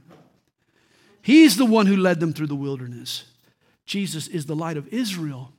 He's 1.24 1.58
the 1.58 1.66
one 1.66 1.88
who 1.88 1.98
led 1.98 2.20
them 2.20 2.32
through 2.32 2.46
the 2.46 2.56
wilderness. 2.56 3.24
Jesus 3.88 4.28
is 4.28 4.46
the 4.46 4.56
light 4.56 4.78
of 4.78 4.88
Israel. 4.90 5.52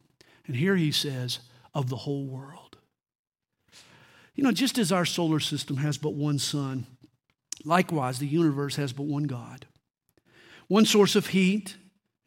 And 0.47 0.55
here 0.55 0.77
he 0.77 0.93
says, 0.93 1.41
of 1.75 1.89
the 1.89 1.97
whole 1.97 2.25
world. 2.25 2.77
You 4.37 4.45
know, 4.45 4.53
just 4.53 4.79
as 4.79 4.93
our 4.93 5.05
solar 5.05 5.41
system 5.41 5.79
has 5.79 5.99
but 5.99 6.15
one 6.15 6.39
sun, 6.39 6.87
likewise, 7.65 8.21
the 8.21 8.29
universe 8.29 8.77
has 8.77 8.93
but 8.93 9.07
one 9.07 9.25
God. 9.25 9.67
One 10.69 10.87
source 10.87 11.17
of 11.17 11.27
heat 11.27 11.75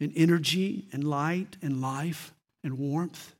and 0.02 0.12
energy 0.18 0.90
and 0.92 1.06
light 1.06 1.56
and 1.62 1.80
life 1.80 2.34
and 2.66 2.78
warmth. 2.78 3.34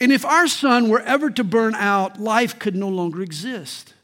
And 0.00 0.10
if 0.10 0.24
our 0.24 0.48
sun 0.48 0.88
were 0.88 1.02
ever 1.02 1.30
to 1.30 1.44
burn 1.44 1.74
out, 1.74 2.18
life 2.18 2.58
could 2.58 2.74
no 2.74 2.88
longer 2.88 3.22
exist. 3.22 3.94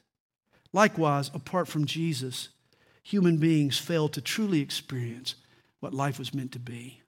Likewise, 0.73 1.31
apart 1.33 1.67
from 1.67 1.87
Jesus, 1.87 2.51
human 3.03 3.39
beings 3.39 3.79
fail 3.79 4.09
to 4.11 4.21
truly 4.21 4.61
experience 4.61 5.35
what 5.81 5.95
life 5.95 6.19
was 6.19 6.35
meant 6.35 6.53
to 6.53 6.59
be. 6.59 7.01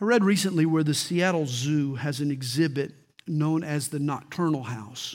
I 0.00 0.04
read 0.04 0.24
recently 0.24 0.66
where 0.66 0.82
the 0.82 0.94
Seattle 0.94 1.46
Zoo 1.46 1.94
has 1.94 2.20
an 2.20 2.32
exhibit 2.32 2.92
known 3.28 3.62
as 3.62 3.88
the 3.88 4.00
Nocturnal 4.00 4.64
House. 4.64 5.14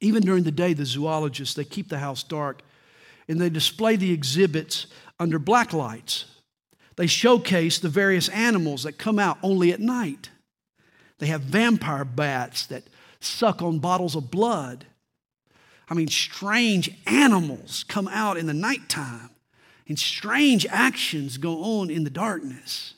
Even 0.00 0.22
during 0.24 0.42
the 0.42 0.50
day, 0.50 0.72
the 0.72 0.84
zoologists, 0.84 1.54
they 1.54 1.64
keep 1.64 1.88
the 1.88 2.00
house 2.00 2.24
dark 2.24 2.62
and 3.28 3.40
they 3.40 3.48
display 3.48 3.94
the 3.94 4.12
exhibits 4.12 4.88
under 5.20 5.38
black 5.38 5.72
lights. 5.72 6.24
They 6.96 7.06
showcase 7.06 7.78
the 7.78 7.88
various 7.88 8.28
animals 8.28 8.82
that 8.82 8.98
come 8.98 9.18
out 9.18 9.38
only 9.42 9.72
at 9.72 9.80
night. 9.80 10.30
They 11.18 11.26
have 11.26 11.42
vampire 11.42 12.04
bats 12.04 12.66
that 12.66 12.84
suck 13.20 13.62
on 13.62 13.78
bottles 13.78 14.16
of 14.16 14.30
blood. 14.30 14.86
I 15.88 15.94
mean, 15.94 16.08
strange 16.08 16.90
animals 17.06 17.84
come 17.86 18.08
out 18.08 18.36
in 18.36 18.46
the 18.46 18.54
nighttime, 18.54 19.30
and 19.88 19.98
strange 19.98 20.66
actions 20.66 21.38
go 21.38 21.62
on 21.62 21.90
in 21.90 22.04
the 22.04 22.10
darkness. 22.10 22.94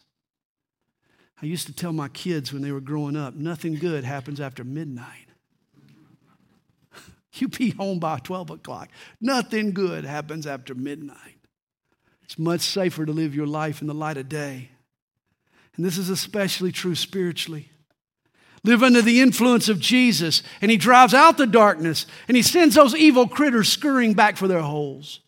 I 1.43 1.47
used 1.47 1.67
to 1.67 1.75
tell 1.75 1.93
my 1.93 2.09
kids 2.09 2.53
when 2.53 2.63
they 2.63 2.73
were 2.73 2.81
growing 2.81 3.17
up 3.17 3.35
nothing 3.35 3.75
good 3.75 4.05
happens 4.05 4.41
after 4.41 4.65
midnight. 4.65 5.27
you 7.35 7.49
be 7.49 7.71
home 7.71 7.99
by 7.99 8.19
12 8.19 8.51
o'clock. 8.51 8.89
Nothing 9.21 9.73
good 9.73 10.05
happens 10.05 10.47
after 10.47 10.75
midnight. 10.75 11.37
It's 12.35 12.39
much 12.41 12.63
safer 12.63 13.07
to 13.07 13.13
live 13.13 13.33
your 13.33 13.47
life 13.47 13.81
in 13.81 13.87
the 13.87 13.95
light 13.95 14.17
of 14.17 14.29
day. 14.29 14.71
And 15.77 15.87
this 15.87 15.99
is 15.99 16.09
especially 16.11 16.73
true 16.73 16.97
spiritually 16.97 17.71
live 18.65 18.83
under 18.83 19.03
the 19.03 19.21
influence 19.21 19.69
of 19.69 19.79
Jesus, 19.79 20.43
and 20.61 20.69
he 20.69 20.77
drives 20.77 21.15
out 21.15 21.37
the 21.37 21.47
darkness, 21.47 22.07
and 22.27 22.37
he 22.37 22.43
sends 22.43 22.75
those 22.75 22.97
evil 22.97 23.29
critters 23.29 23.69
scurrying 23.69 24.15
back 24.15 24.37
for 24.37 24.49
their 24.49 24.63
holes. 24.63 25.21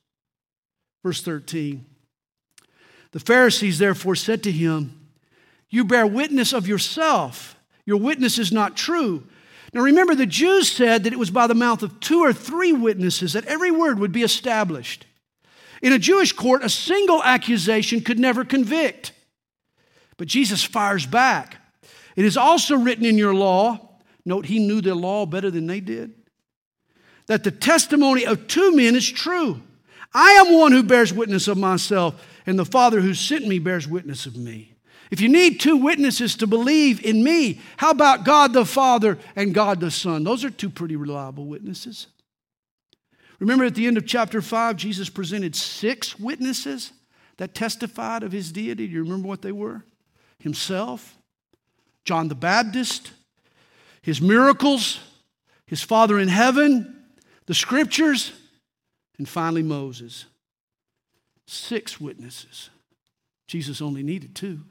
Verse 1.04 1.22
13 1.22 1.86
The 3.12 3.20
Pharisees 3.20 3.78
therefore 3.78 4.16
said 4.16 4.42
to 4.42 4.50
him, 4.50 5.08
You 5.70 5.84
bear 5.84 6.08
witness 6.08 6.52
of 6.52 6.66
yourself, 6.66 7.54
your 7.84 7.98
witness 7.98 8.36
is 8.36 8.50
not 8.50 8.76
true. 8.76 9.22
Now 9.72 9.82
remember, 9.82 10.16
the 10.16 10.26
Jews 10.26 10.72
said 10.72 11.04
that 11.04 11.12
it 11.12 11.18
was 11.20 11.30
by 11.30 11.46
the 11.46 11.54
mouth 11.54 11.84
of 11.84 12.00
two 12.00 12.24
or 12.24 12.32
three 12.32 12.72
witnesses 12.72 13.34
that 13.34 13.44
every 13.44 13.70
word 13.70 14.00
would 14.00 14.12
be 14.12 14.24
established. 14.24 15.05
In 15.86 15.92
a 15.92 16.00
Jewish 16.00 16.32
court, 16.32 16.64
a 16.64 16.68
single 16.68 17.22
accusation 17.22 18.00
could 18.00 18.18
never 18.18 18.44
convict. 18.44 19.12
But 20.16 20.26
Jesus 20.26 20.64
fires 20.64 21.06
back. 21.06 21.58
It 22.16 22.24
is 22.24 22.36
also 22.36 22.76
written 22.76 23.04
in 23.04 23.16
your 23.16 23.32
law, 23.32 24.00
note 24.24 24.46
he 24.46 24.58
knew 24.58 24.80
the 24.80 24.96
law 24.96 25.26
better 25.26 25.48
than 25.48 25.68
they 25.68 25.78
did, 25.78 26.12
that 27.28 27.44
the 27.44 27.52
testimony 27.52 28.26
of 28.26 28.48
two 28.48 28.74
men 28.74 28.96
is 28.96 29.08
true. 29.08 29.62
I 30.12 30.32
am 30.32 30.58
one 30.58 30.72
who 30.72 30.82
bears 30.82 31.12
witness 31.12 31.46
of 31.46 31.56
myself, 31.56 32.20
and 32.46 32.58
the 32.58 32.64
Father 32.64 33.00
who 33.00 33.14
sent 33.14 33.46
me 33.46 33.60
bears 33.60 33.86
witness 33.86 34.26
of 34.26 34.36
me. 34.36 34.74
If 35.12 35.20
you 35.20 35.28
need 35.28 35.60
two 35.60 35.76
witnesses 35.76 36.34
to 36.38 36.48
believe 36.48 37.00
in 37.04 37.22
me, 37.22 37.60
how 37.76 37.92
about 37.92 38.24
God 38.24 38.52
the 38.52 38.66
Father 38.66 39.18
and 39.36 39.54
God 39.54 39.78
the 39.78 39.92
Son? 39.92 40.24
Those 40.24 40.44
are 40.44 40.50
two 40.50 40.68
pretty 40.68 40.96
reliable 40.96 41.46
witnesses. 41.46 42.08
Remember 43.38 43.64
at 43.64 43.74
the 43.74 43.86
end 43.86 43.96
of 43.96 44.06
chapter 44.06 44.40
5, 44.40 44.76
Jesus 44.76 45.10
presented 45.10 45.54
six 45.54 46.18
witnesses 46.18 46.92
that 47.36 47.54
testified 47.54 48.22
of 48.22 48.32
his 48.32 48.50
deity. 48.50 48.86
Do 48.86 48.92
you 48.92 49.02
remember 49.02 49.28
what 49.28 49.42
they 49.42 49.52
were? 49.52 49.84
Himself, 50.38 51.18
John 52.04 52.28
the 52.28 52.34
Baptist, 52.34 53.12
his 54.00 54.20
miracles, 54.20 55.00
his 55.66 55.82
Father 55.82 56.18
in 56.18 56.28
heaven, 56.28 57.04
the 57.46 57.54
scriptures, 57.54 58.32
and 59.18 59.28
finally 59.28 59.62
Moses. 59.62 60.26
Six 61.46 62.00
witnesses. 62.00 62.70
Jesus 63.46 63.80
only 63.80 64.02
needed 64.02 64.34
two. 64.34 64.62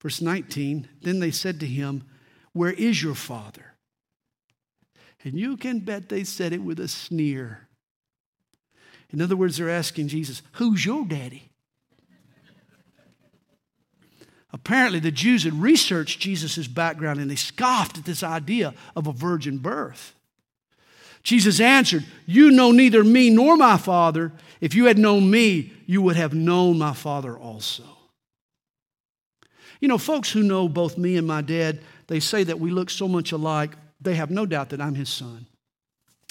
Verse 0.00 0.20
19 0.20 0.88
Then 1.02 1.20
they 1.20 1.30
said 1.30 1.60
to 1.60 1.66
him, 1.66 2.04
Where 2.52 2.72
is 2.72 3.02
your 3.02 3.14
Father? 3.14 3.73
And 5.24 5.34
you 5.34 5.56
can 5.56 5.80
bet 5.80 6.08
they 6.08 6.22
said 6.22 6.52
it 6.52 6.62
with 6.62 6.78
a 6.78 6.88
sneer. 6.88 7.66
In 9.10 9.22
other 9.22 9.36
words, 9.36 9.56
they're 9.56 9.70
asking 9.70 10.08
Jesus, 10.08 10.42
Who's 10.52 10.84
your 10.84 11.04
daddy? 11.06 11.50
Apparently, 14.52 15.00
the 15.00 15.10
Jews 15.10 15.42
had 15.42 15.60
researched 15.60 16.20
Jesus' 16.20 16.68
background 16.68 17.18
and 17.18 17.28
they 17.28 17.36
scoffed 17.36 17.98
at 17.98 18.04
this 18.04 18.22
idea 18.22 18.72
of 18.94 19.08
a 19.08 19.12
virgin 19.12 19.58
birth. 19.58 20.14
Jesus 21.24 21.58
answered, 21.58 22.04
You 22.26 22.50
know 22.50 22.70
neither 22.70 23.02
me 23.02 23.30
nor 23.30 23.56
my 23.56 23.78
Father. 23.78 24.32
If 24.60 24.74
you 24.74 24.84
had 24.84 24.98
known 24.98 25.30
me, 25.30 25.72
you 25.86 26.02
would 26.02 26.16
have 26.16 26.34
known 26.34 26.78
my 26.78 26.92
Father 26.92 27.36
also. 27.36 27.82
You 29.80 29.88
know, 29.88 29.98
folks 29.98 30.30
who 30.30 30.42
know 30.42 30.68
both 30.68 30.96
me 30.96 31.16
and 31.16 31.26
my 31.26 31.40
dad, 31.40 31.80
they 32.06 32.20
say 32.20 32.44
that 32.44 32.60
we 32.60 32.70
look 32.70 32.90
so 32.90 33.08
much 33.08 33.32
alike, 33.32 33.72
they 34.04 34.14
have 34.14 34.30
no 34.30 34.46
doubt 34.46 34.70
that 34.70 34.80
I'm 34.80 34.94
his 34.94 35.08
son. 35.08 35.46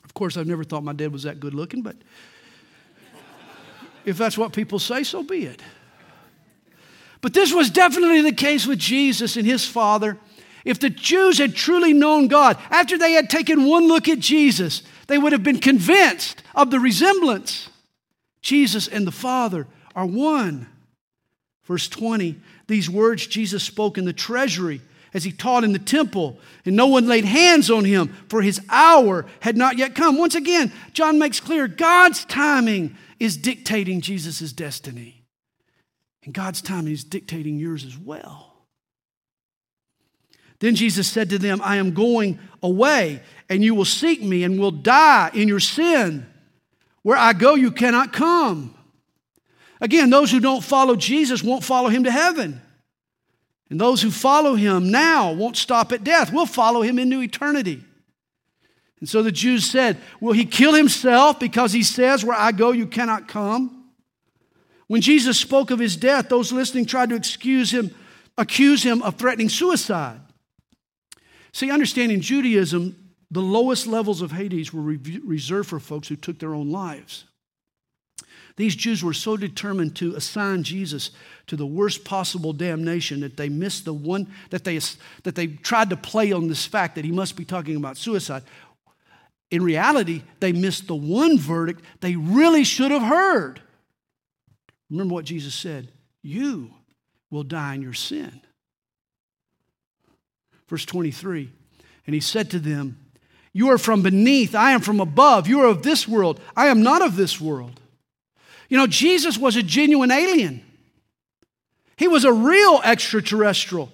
Of 0.05 0.13
course, 0.13 0.37
I've 0.37 0.47
never 0.47 0.63
thought 0.63 0.83
my 0.83 0.93
dad 0.93 1.11
was 1.11 1.23
that 1.23 1.39
good 1.39 1.53
looking, 1.53 1.81
but 1.81 1.95
if 4.05 4.17
that's 4.17 4.37
what 4.37 4.53
people 4.53 4.79
say, 4.79 5.03
so 5.03 5.23
be 5.23 5.45
it. 5.45 5.61
But 7.21 7.33
this 7.33 7.53
was 7.53 7.69
definitely 7.69 8.21
the 8.21 8.33
case 8.33 8.67
with 8.67 8.79
Jesus 8.79 9.37
and 9.37 9.45
his 9.45 9.65
Father. 9.65 10.17
If 10.65 10.79
the 10.79 10.89
Jews 10.89 11.37
had 11.37 11.55
truly 11.55 11.93
known 11.93 12.27
God, 12.27 12.57
after 12.69 12.97
they 12.97 13.13
had 13.13 13.29
taken 13.29 13.65
one 13.65 13.87
look 13.87 14.07
at 14.07 14.19
Jesus, 14.19 14.83
they 15.07 15.17
would 15.17 15.31
have 15.31 15.43
been 15.43 15.59
convinced 15.59 16.43
of 16.53 16.69
the 16.69 16.79
resemblance. 16.79 17.69
Jesus 18.41 18.87
and 18.87 19.07
the 19.07 19.11
Father 19.11 19.67
are 19.95 20.05
one. 20.05 20.67
Verse 21.63 21.87
20, 21.87 22.39
these 22.67 22.89
words 22.89 23.25
Jesus 23.25 23.63
spoke 23.63 23.97
in 23.97 24.03
the 24.03 24.13
treasury 24.13 24.81
as 25.13 25.23
he 25.23 25.31
taught 25.31 25.63
in 25.63 25.73
the 25.73 25.79
temple, 25.79 26.39
and 26.65 26.75
no 26.75 26.87
one 26.87 27.07
laid 27.07 27.25
hands 27.25 27.69
on 27.69 27.85
him, 27.85 28.07
for 28.29 28.41
his 28.41 28.59
hour 28.69 29.25
had 29.41 29.55
not 29.55 29.77
yet 29.77 29.95
come. 29.95 30.17
Once 30.17 30.35
again, 30.35 30.71
John 30.93 31.19
makes 31.19 31.39
clear 31.39 31.67
God's 31.67 32.25
timing 32.25 32.97
is 33.19 33.37
dictating 33.37 34.01
Jesus' 34.01 34.51
destiny. 34.51 35.23
And 36.25 36.33
God's 36.33 36.61
timing 36.61 36.93
is 36.93 37.03
dictating 37.03 37.59
yours 37.59 37.85
as 37.85 37.97
well. 37.97 38.53
Then 40.59 40.75
Jesus 40.75 41.07
said 41.07 41.29
to 41.29 41.37
them, 41.37 41.61
I 41.61 41.75
am 41.75 41.93
going 41.93 42.39
away, 42.61 43.21
and 43.49 43.63
you 43.63 43.75
will 43.75 43.85
seek 43.85 44.21
me 44.21 44.43
and 44.43 44.57
will 44.57 44.71
die 44.71 45.29
in 45.33 45.47
your 45.47 45.59
sin. 45.59 46.25
Where 47.01 47.17
I 47.17 47.33
go, 47.33 47.55
you 47.55 47.69
cannot 47.69 48.13
come. 48.13 48.73
Again, 49.81 50.09
those 50.09 50.31
who 50.31 50.39
don't 50.39 50.63
follow 50.63 50.95
Jesus 50.95 51.43
won't 51.43 51.65
follow 51.65 51.89
him 51.89 52.05
to 52.05 52.11
heaven. 52.11 52.61
And 53.73 53.81
those 53.81 54.03
who 54.03 54.11
follow 54.11 54.53
him 54.53 54.91
now 54.91 55.31
won't 55.31 55.57
stop 55.57 55.91
at 55.91 56.03
death. 56.03 56.31
We'll 56.31 56.45
follow 56.45 56.83
him 56.83 56.99
into 56.99 57.23
eternity. 57.23 57.83
And 58.99 59.09
so 59.09 59.23
the 59.23 59.31
Jews 59.31 59.67
said, 59.67 59.97
Will 60.21 60.33
he 60.33 60.45
kill 60.45 60.75
himself 60.75 61.39
because 61.39 61.73
he 61.73 61.81
says, 61.81 62.23
Where 62.23 62.37
I 62.37 62.51
go, 62.51 62.71
you 62.71 62.85
cannot 62.85 63.27
come? 63.27 63.85
When 64.85 65.01
Jesus 65.01 65.39
spoke 65.39 65.71
of 65.71 65.79
his 65.79 65.97
death, 65.97 66.29
those 66.29 66.51
listening 66.51 66.85
tried 66.85 67.09
to 67.09 67.15
excuse 67.15 67.71
him, 67.71 67.95
accuse 68.37 68.83
him 68.83 69.01
of 69.01 69.15
threatening 69.15 69.49
suicide. 69.49 70.21
See, 71.51 71.71
understanding 71.71 72.21
Judaism, 72.21 72.95
the 73.31 73.41
lowest 73.41 73.87
levels 73.87 74.21
of 74.21 74.33
Hades 74.33 74.71
were 74.71 74.83
reserved 74.83 75.67
for 75.67 75.79
folks 75.79 76.09
who 76.09 76.15
took 76.15 76.37
their 76.37 76.53
own 76.53 76.69
lives. 76.69 77.25
These 78.55 78.75
Jews 78.75 79.03
were 79.03 79.13
so 79.13 79.35
determined 79.35 79.95
to 79.95 80.15
assign 80.15 80.63
Jesus 80.63 81.09
to 81.47 81.55
the 81.55 81.65
worst 81.65 82.05
possible 82.05 82.53
damnation 82.53 83.21
that 83.21 83.35
they 83.35 83.49
missed 83.49 83.85
the 83.85 83.93
one 83.93 84.31
that 84.51 84.63
they, 84.63 84.79
that 85.23 85.35
they 85.35 85.47
tried 85.47 85.89
to 85.89 85.97
play 85.97 86.31
on 86.31 86.47
this 86.47 86.65
fact 86.65 86.95
that 86.95 87.05
he 87.05 87.11
must 87.11 87.35
be 87.35 87.45
talking 87.45 87.75
about 87.75 87.97
suicide. 87.97 88.43
In 89.49 89.63
reality, 89.63 90.21
they 90.39 90.51
missed 90.51 90.87
the 90.87 90.95
one 90.95 91.37
verdict 91.37 91.83
they 92.01 92.15
really 92.15 92.63
should 92.63 92.91
have 92.91 93.01
heard. 93.01 93.61
Remember 94.89 95.15
what 95.15 95.25
Jesus 95.25 95.55
said 95.55 95.89
You 96.21 96.71
will 97.31 97.43
die 97.43 97.73
in 97.75 97.81
your 97.81 97.93
sin. 97.93 98.41
Verse 100.67 100.85
23 100.85 101.49
And 102.05 102.13
he 102.13 102.21
said 102.21 102.51
to 102.51 102.59
them, 102.59 102.99
You 103.51 103.69
are 103.71 103.79
from 103.79 104.03
beneath, 104.03 104.53
I 104.53 104.71
am 104.71 104.81
from 104.81 104.99
above. 104.99 105.47
You 105.47 105.61
are 105.61 105.67
of 105.67 105.81
this 105.81 106.07
world, 106.07 106.39
I 106.55 106.67
am 106.67 106.83
not 106.83 107.01
of 107.01 107.15
this 107.15 107.41
world. 107.41 107.79
You 108.69 108.77
know, 108.77 108.87
Jesus 108.87 109.37
was 109.37 109.55
a 109.55 109.63
genuine 109.63 110.11
alien. 110.11 110.63
He 111.97 112.07
was 112.07 112.25
a 112.25 112.33
real 112.33 112.81
extraterrestrial. 112.83 113.91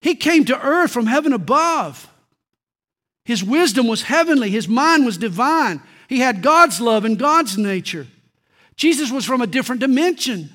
He 0.00 0.14
came 0.14 0.44
to 0.46 0.60
earth 0.60 0.92
from 0.92 1.06
heaven 1.06 1.32
above. 1.32 2.08
His 3.24 3.44
wisdom 3.44 3.86
was 3.86 4.02
heavenly, 4.02 4.50
his 4.50 4.68
mind 4.68 5.04
was 5.04 5.18
divine. 5.18 5.82
He 6.08 6.20
had 6.20 6.42
God's 6.42 6.80
love 6.80 7.04
and 7.04 7.18
God's 7.18 7.56
nature. 7.56 8.06
Jesus 8.76 9.10
was 9.10 9.24
from 9.24 9.40
a 9.40 9.46
different 9.46 9.80
dimension. 9.80 10.50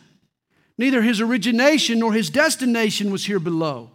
Neither 0.78 1.02
his 1.02 1.22
origination 1.22 2.00
nor 2.00 2.12
his 2.12 2.30
destination 2.30 3.12
was 3.12 3.26
here 3.26 3.40
below. 3.40 3.92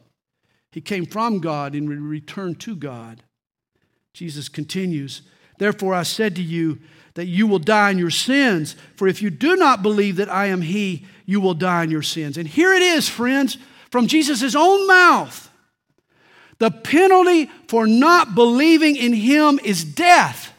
He 0.72 0.80
came 0.80 1.04
from 1.04 1.40
God 1.40 1.74
and 1.74 1.88
returned 1.88 2.60
to 2.60 2.74
God. 2.74 3.22
Jesus 4.14 4.48
continues, 4.48 5.22
Therefore 5.60 5.94
I 5.94 6.02
said 6.02 6.34
to 6.36 6.42
you, 6.42 6.80
that 7.14 7.26
you 7.26 7.46
will 7.46 7.58
die 7.58 7.90
in 7.90 7.98
your 7.98 8.10
sins. 8.10 8.76
For 8.96 9.08
if 9.08 9.20
you 9.20 9.30
do 9.30 9.56
not 9.56 9.82
believe 9.82 10.16
that 10.16 10.30
I 10.30 10.46
am 10.46 10.62
He, 10.62 11.06
you 11.26 11.40
will 11.40 11.54
die 11.54 11.84
in 11.84 11.90
your 11.90 12.02
sins. 12.02 12.38
And 12.38 12.48
here 12.48 12.72
it 12.72 12.82
is, 12.82 13.08
friends, 13.08 13.58
from 13.90 14.06
Jesus' 14.06 14.54
own 14.54 14.86
mouth. 14.86 15.50
The 16.58 16.70
penalty 16.70 17.50
for 17.68 17.86
not 17.86 18.34
believing 18.34 18.96
in 18.96 19.12
Him 19.12 19.58
is 19.62 19.84
death. 19.84 20.52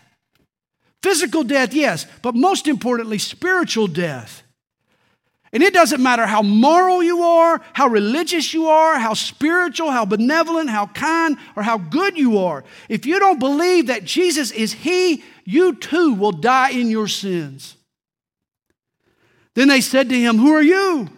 Physical 1.01 1.43
death, 1.43 1.73
yes, 1.73 2.05
but 2.21 2.35
most 2.35 2.67
importantly, 2.67 3.17
spiritual 3.17 3.87
death. 3.87 4.43
And 5.53 5.61
it 5.61 5.73
doesn't 5.73 6.01
matter 6.01 6.25
how 6.25 6.41
moral 6.41 7.03
you 7.03 7.23
are, 7.23 7.61
how 7.73 7.87
religious 7.87 8.53
you 8.53 8.67
are, 8.67 8.97
how 8.97 9.13
spiritual, 9.13 9.91
how 9.91 10.05
benevolent, 10.05 10.69
how 10.69 10.87
kind, 10.87 11.37
or 11.57 11.63
how 11.63 11.77
good 11.77 12.17
you 12.17 12.37
are. 12.37 12.63
If 12.87 13.05
you 13.05 13.19
don't 13.19 13.39
believe 13.39 13.87
that 13.87 14.05
Jesus 14.05 14.51
is 14.51 14.71
He, 14.71 15.23
you 15.43 15.75
too 15.75 16.13
will 16.13 16.31
die 16.31 16.69
in 16.69 16.89
your 16.89 17.09
sins. 17.09 17.75
Then 19.53 19.67
they 19.67 19.81
said 19.81 20.07
to 20.09 20.17
him, 20.17 20.37
Who 20.37 20.53
are 20.53 20.61
you? 20.61 21.09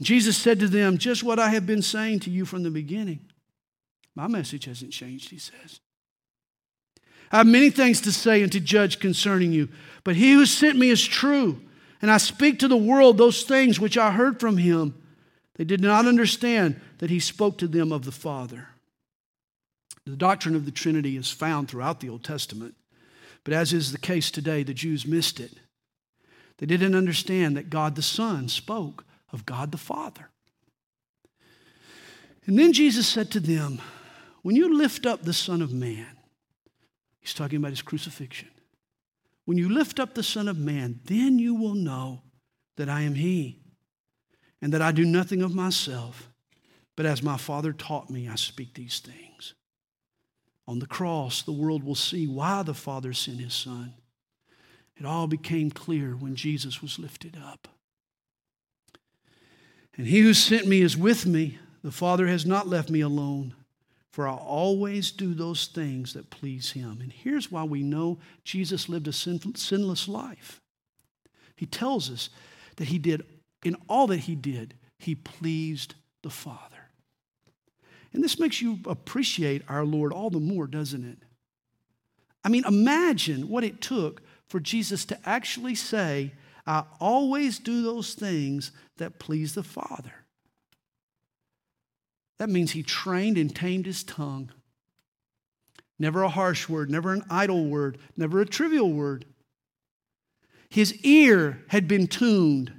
Jesus 0.00 0.36
said 0.36 0.60
to 0.60 0.68
them, 0.68 0.98
Just 0.98 1.24
what 1.24 1.40
I 1.40 1.48
have 1.50 1.66
been 1.66 1.82
saying 1.82 2.20
to 2.20 2.30
you 2.30 2.44
from 2.44 2.62
the 2.62 2.70
beginning. 2.70 3.20
My 4.14 4.28
message 4.28 4.66
hasn't 4.66 4.92
changed, 4.92 5.30
he 5.30 5.38
says. 5.38 5.80
I 7.32 7.38
have 7.38 7.46
many 7.46 7.70
things 7.70 8.00
to 8.02 8.12
say 8.12 8.42
and 8.42 8.52
to 8.52 8.60
judge 8.60 9.00
concerning 9.00 9.52
you, 9.52 9.68
but 10.04 10.14
he 10.14 10.34
who 10.34 10.46
sent 10.46 10.78
me 10.78 10.90
is 10.90 11.04
true 11.04 11.60
and 12.02 12.10
I 12.10 12.18
speak 12.18 12.58
to 12.58 12.68
the 12.68 12.76
world 12.76 13.16
those 13.16 13.44
things 13.44 13.78
which 13.78 13.96
I 13.96 14.10
heard 14.10 14.40
from 14.40 14.58
him. 14.58 15.00
They 15.54 15.64
did 15.64 15.80
not 15.80 16.06
understand 16.06 16.80
that 16.98 17.10
he 17.10 17.20
spoke 17.20 17.58
to 17.58 17.68
them 17.68 17.92
of 17.92 18.04
the 18.04 18.12
Father. 18.12 18.68
The 20.04 20.16
doctrine 20.16 20.56
of 20.56 20.64
the 20.64 20.72
Trinity 20.72 21.16
is 21.16 21.30
found 21.30 21.68
throughout 21.68 22.00
the 22.00 22.08
Old 22.08 22.24
Testament, 22.24 22.74
but 23.44 23.54
as 23.54 23.72
is 23.72 23.92
the 23.92 23.98
case 23.98 24.30
today, 24.32 24.64
the 24.64 24.74
Jews 24.74 25.06
missed 25.06 25.38
it. 25.38 25.52
They 26.58 26.66
didn't 26.66 26.94
understand 26.94 27.56
that 27.56 27.70
God 27.70 27.94
the 27.94 28.02
Son 28.02 28.48
spoke 28.48 29.04
of 29.32 29.46
God 29.46 29.70
the 29.70 29.78
Father. 29.78 30.28
And 32.46 32.58
then 32.58 32.72
Jesus 32.72 33.06
said 33.06 33.30
to 33.30 33.40
them, 33.40 33.80
When 34.42 34.56
you 34.56 34.76
lift 34.76 35.06
up 35.06 35.22
the 35.22 35.32
Son 35.32 35.62
of 35.62 35.72
Man, 35.72 36.16
he's 37.20 37.34
talking 37.34 37.58
about 37.58 37.70
his 37.70 37.82
crucifixion. 37.82 38.48
When 39.44 39.58
you 39.58 39.68
lift 39.68 39.98
up 39.98 40.14
the 40.14 40.22
Son 40.22 40.48
of 40.48 40.58
Man, 40.58 41.00
then 41.04 41.38
you 41.38 41.54
will 41.54 41.74
know 41.74 42.22
that 42.76 42.88
I 42.88 43.02
am 43.02 43.14
He, 43.14 43.60
and 44.60 44.72
that 44.72 44.82
I 44.82 44.92
do 44.92 45.04
nothing 45.04 45.42
of 45.42 45.54
myself, 45.54 46.30
but 46.96 47.06
as 47.06 47.22
my 47.22 47.36
Father 47.36 47.72
taught 47.72 48.10
me, 48.10 48.28
I 48.28 48.36
speak 48.36 48.74
these 48.74 49.00
things. 49.00 49.54
On 50.68 50.78
the 50.78 50.86
cross, 50.86 51.42
the 51.42 51.52
world 51.52 51.82
will 51.82 51.96
see 51.96 52.26
why 52.26 52.62
the 52.62 52.74
Father 52.74 53.12
sent 53.12 53.40
His 53.40 53.54
Son. 53.54 53.94
It 54.96 55.04
all 55.04 55.26
became 55.26 55.70
clear 55.70 56.14
when 56.14 56.36
Jesus 56.36 56.80
was 56.80 56.98
lifted 56.98 57.36
up. 57.42 57.66
And 59.96 60.06
he 60.06 60.20
who 60.20 60.32
sent 60.32 60.66
me 60.66 60.80
is 60.80 60.96
with 60.96 61.26
me. 61.26 61.58
The 61.82 61.90
Father 61.90 62.26
has 62.28 62.46
not 62.46 62.68
left 62.68 62.88
me 62.88 63.00
alone, 63.00 63.54
for 64.12 64.28
I 64.28 64.34
always 64.34 65.10
do 65.10 65.32
those 65.32 65.66
things 65.66 66.12
that 66.12 66.30
please 66.30 66.72
him. 66.72 66.98
And 67.00 67.12
here's 67.12 67.50
why 67.50 67.64
we 67.64 67.82
know 67.82 68.18
Jesus 68.44 68.88
lived 68.88 69.08
a 69.08 69.12
sin- 69.12 69.54
sinless 69.54 70.06
life. 70.06 70.60
He 71.56 71.66
tells 71.66 72.10
us 72.10 72.28
that 72.76 72.88
he 72.88 72.98
did, 72.98 73.24
in 73.64 73.76
all 73.88 74.06
that 74.08 74.20
he 74.20 74.34
did, 74.34 74.74
he 74.98 75.14
pleased 75.14 75.94
the 76.22 76.30
Father. 76.30 76.76
And 78.12 78.22
this 78.22 78.38
makes 78.38 78.60
you 78.60 78.80
appreciate 78.86 79.62
our 79.68 79.84
Lord 79.84 80.12
all 80.12 80.28
the 80.28 80.38
more, 80.38 80.66
doesn't 80.66 81.04
it? 81.04 81.18
I 82.44 82.48
mean, 82.50 82.64
imagine 82.66 83.48
what 83.48 83.64
it 83.64 83.80
took 83.80 84.20
for 84.48 84.60
Jesus 84.60 85.04
to 85.06 85.18
actually 85.24 85.74
say, 85.74 86.32
I 86.66 86.84
always 87.00 87.58
do 87.58 87.82
those 87.82 88.14
things 88.14 88.72
that 88.98 89.18
please 89.18 89.54
the 89.54 89.62
Father. 89.62 90.12
That 92.42 92.50
means 92.50 92.72
he 92.72 92.82
trained 92.82 93.38
and 93.38 93.54
tamed 93.54 93.86
his 93.86 94.02
tongue. 94.02 94.50
Never 95.96 96.24
a 96.24 96.28
harsh 96.28 96.68
word, 96.68 96.90
never 96.90 97.12
an 97.12 97.22
idle 97.30 97.66
word, 97.66 97.98
never 98.16 98.40
a 98.40 98.46
trivial 98.46 98.92
word. 98.92 99.26
His 100.68 100.92
ear 101.04 101.62
had 101.68 101.86
been 101.86 102.08
tuned 102.08 102.72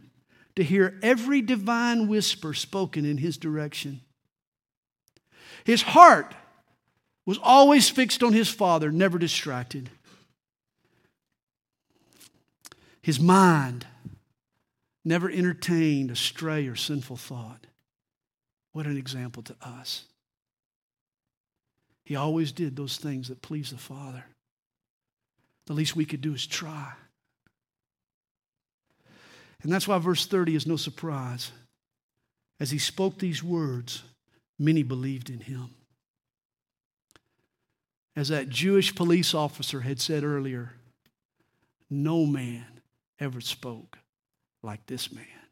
to 0.57 0.65
hear 0.65 0.99
every 1.01 1.41
divine 1.41 2.09
whisper 2.09 2.53
spoken 2.53 3.05
in 3.05 3.19
his 3.19 3.37
direction. 3.37 4.01
His 5.63 5.83
heart 5.83 6.35
was 7.25 7.39
always 7.41 7.89
fixed 7.89 8.21
on 8.21 8.33
his 8.33 8.49
Father, 8.49 8.91
never 8.91 9.17
distracted. 9.17 9.89
His 13.01 13.17
mind 13.17 13.87
never 15.05 15.31
entertained 15.31 16.11
a 16.11 16.17
stray 16.17 16.67
or 16.67 16.75
sinful 16.75 17.15
thought. 17.15 17.67
What 18.73 18.85
an 18.87 18.97
example 18.97 19.43
to 19.43 19.55
us. 19.61 20.03
He 22.03 22.15
always 22.15 22.51
did 22.51 22.75
those 22.75 22.97
things 22.97 23.29
that 23.29 23.41
please 23.41 23.69
the 23.69 23.77
Father. 23.77 24.25
The 25.67 25.73
least 25.73 25.95
we 25.95 26.05
could 26.05 26.21
do 26.21 26.33
is 26.33 26.45
try. 26.45 26.91
And 29.61 29.71
that's 29.71 29.87
why 29.87 29.97
verse 29.99 30.25
30 30.25 30.55
is 30.55 30.67
no 30.67 30.75
surprise. 30.75 31.51
As 32.59 32.71
he 32.71 32.77
spoke 32.77 33.17
these 33.17 33.41
words, 33.41 34.03
many 34.59 34.83
believed 34.83 35.29
in 35.29 35.39
him. 35.39 35.69
As 38.15 38.27
that 38.27 38.49
Jewish 38.49 38.93
police 38.93 39.33
officer 39.33 39.81
had 39.81 40.01
said 40.01 40.23
earlier, 40.23 40.73
no 41.89 42.25
man 42.25 42.65
ever 43.19 43.39
spoke 43.39 43.97
like 44.61 44.85
this 44.85 45.11
man. 45.11 45.42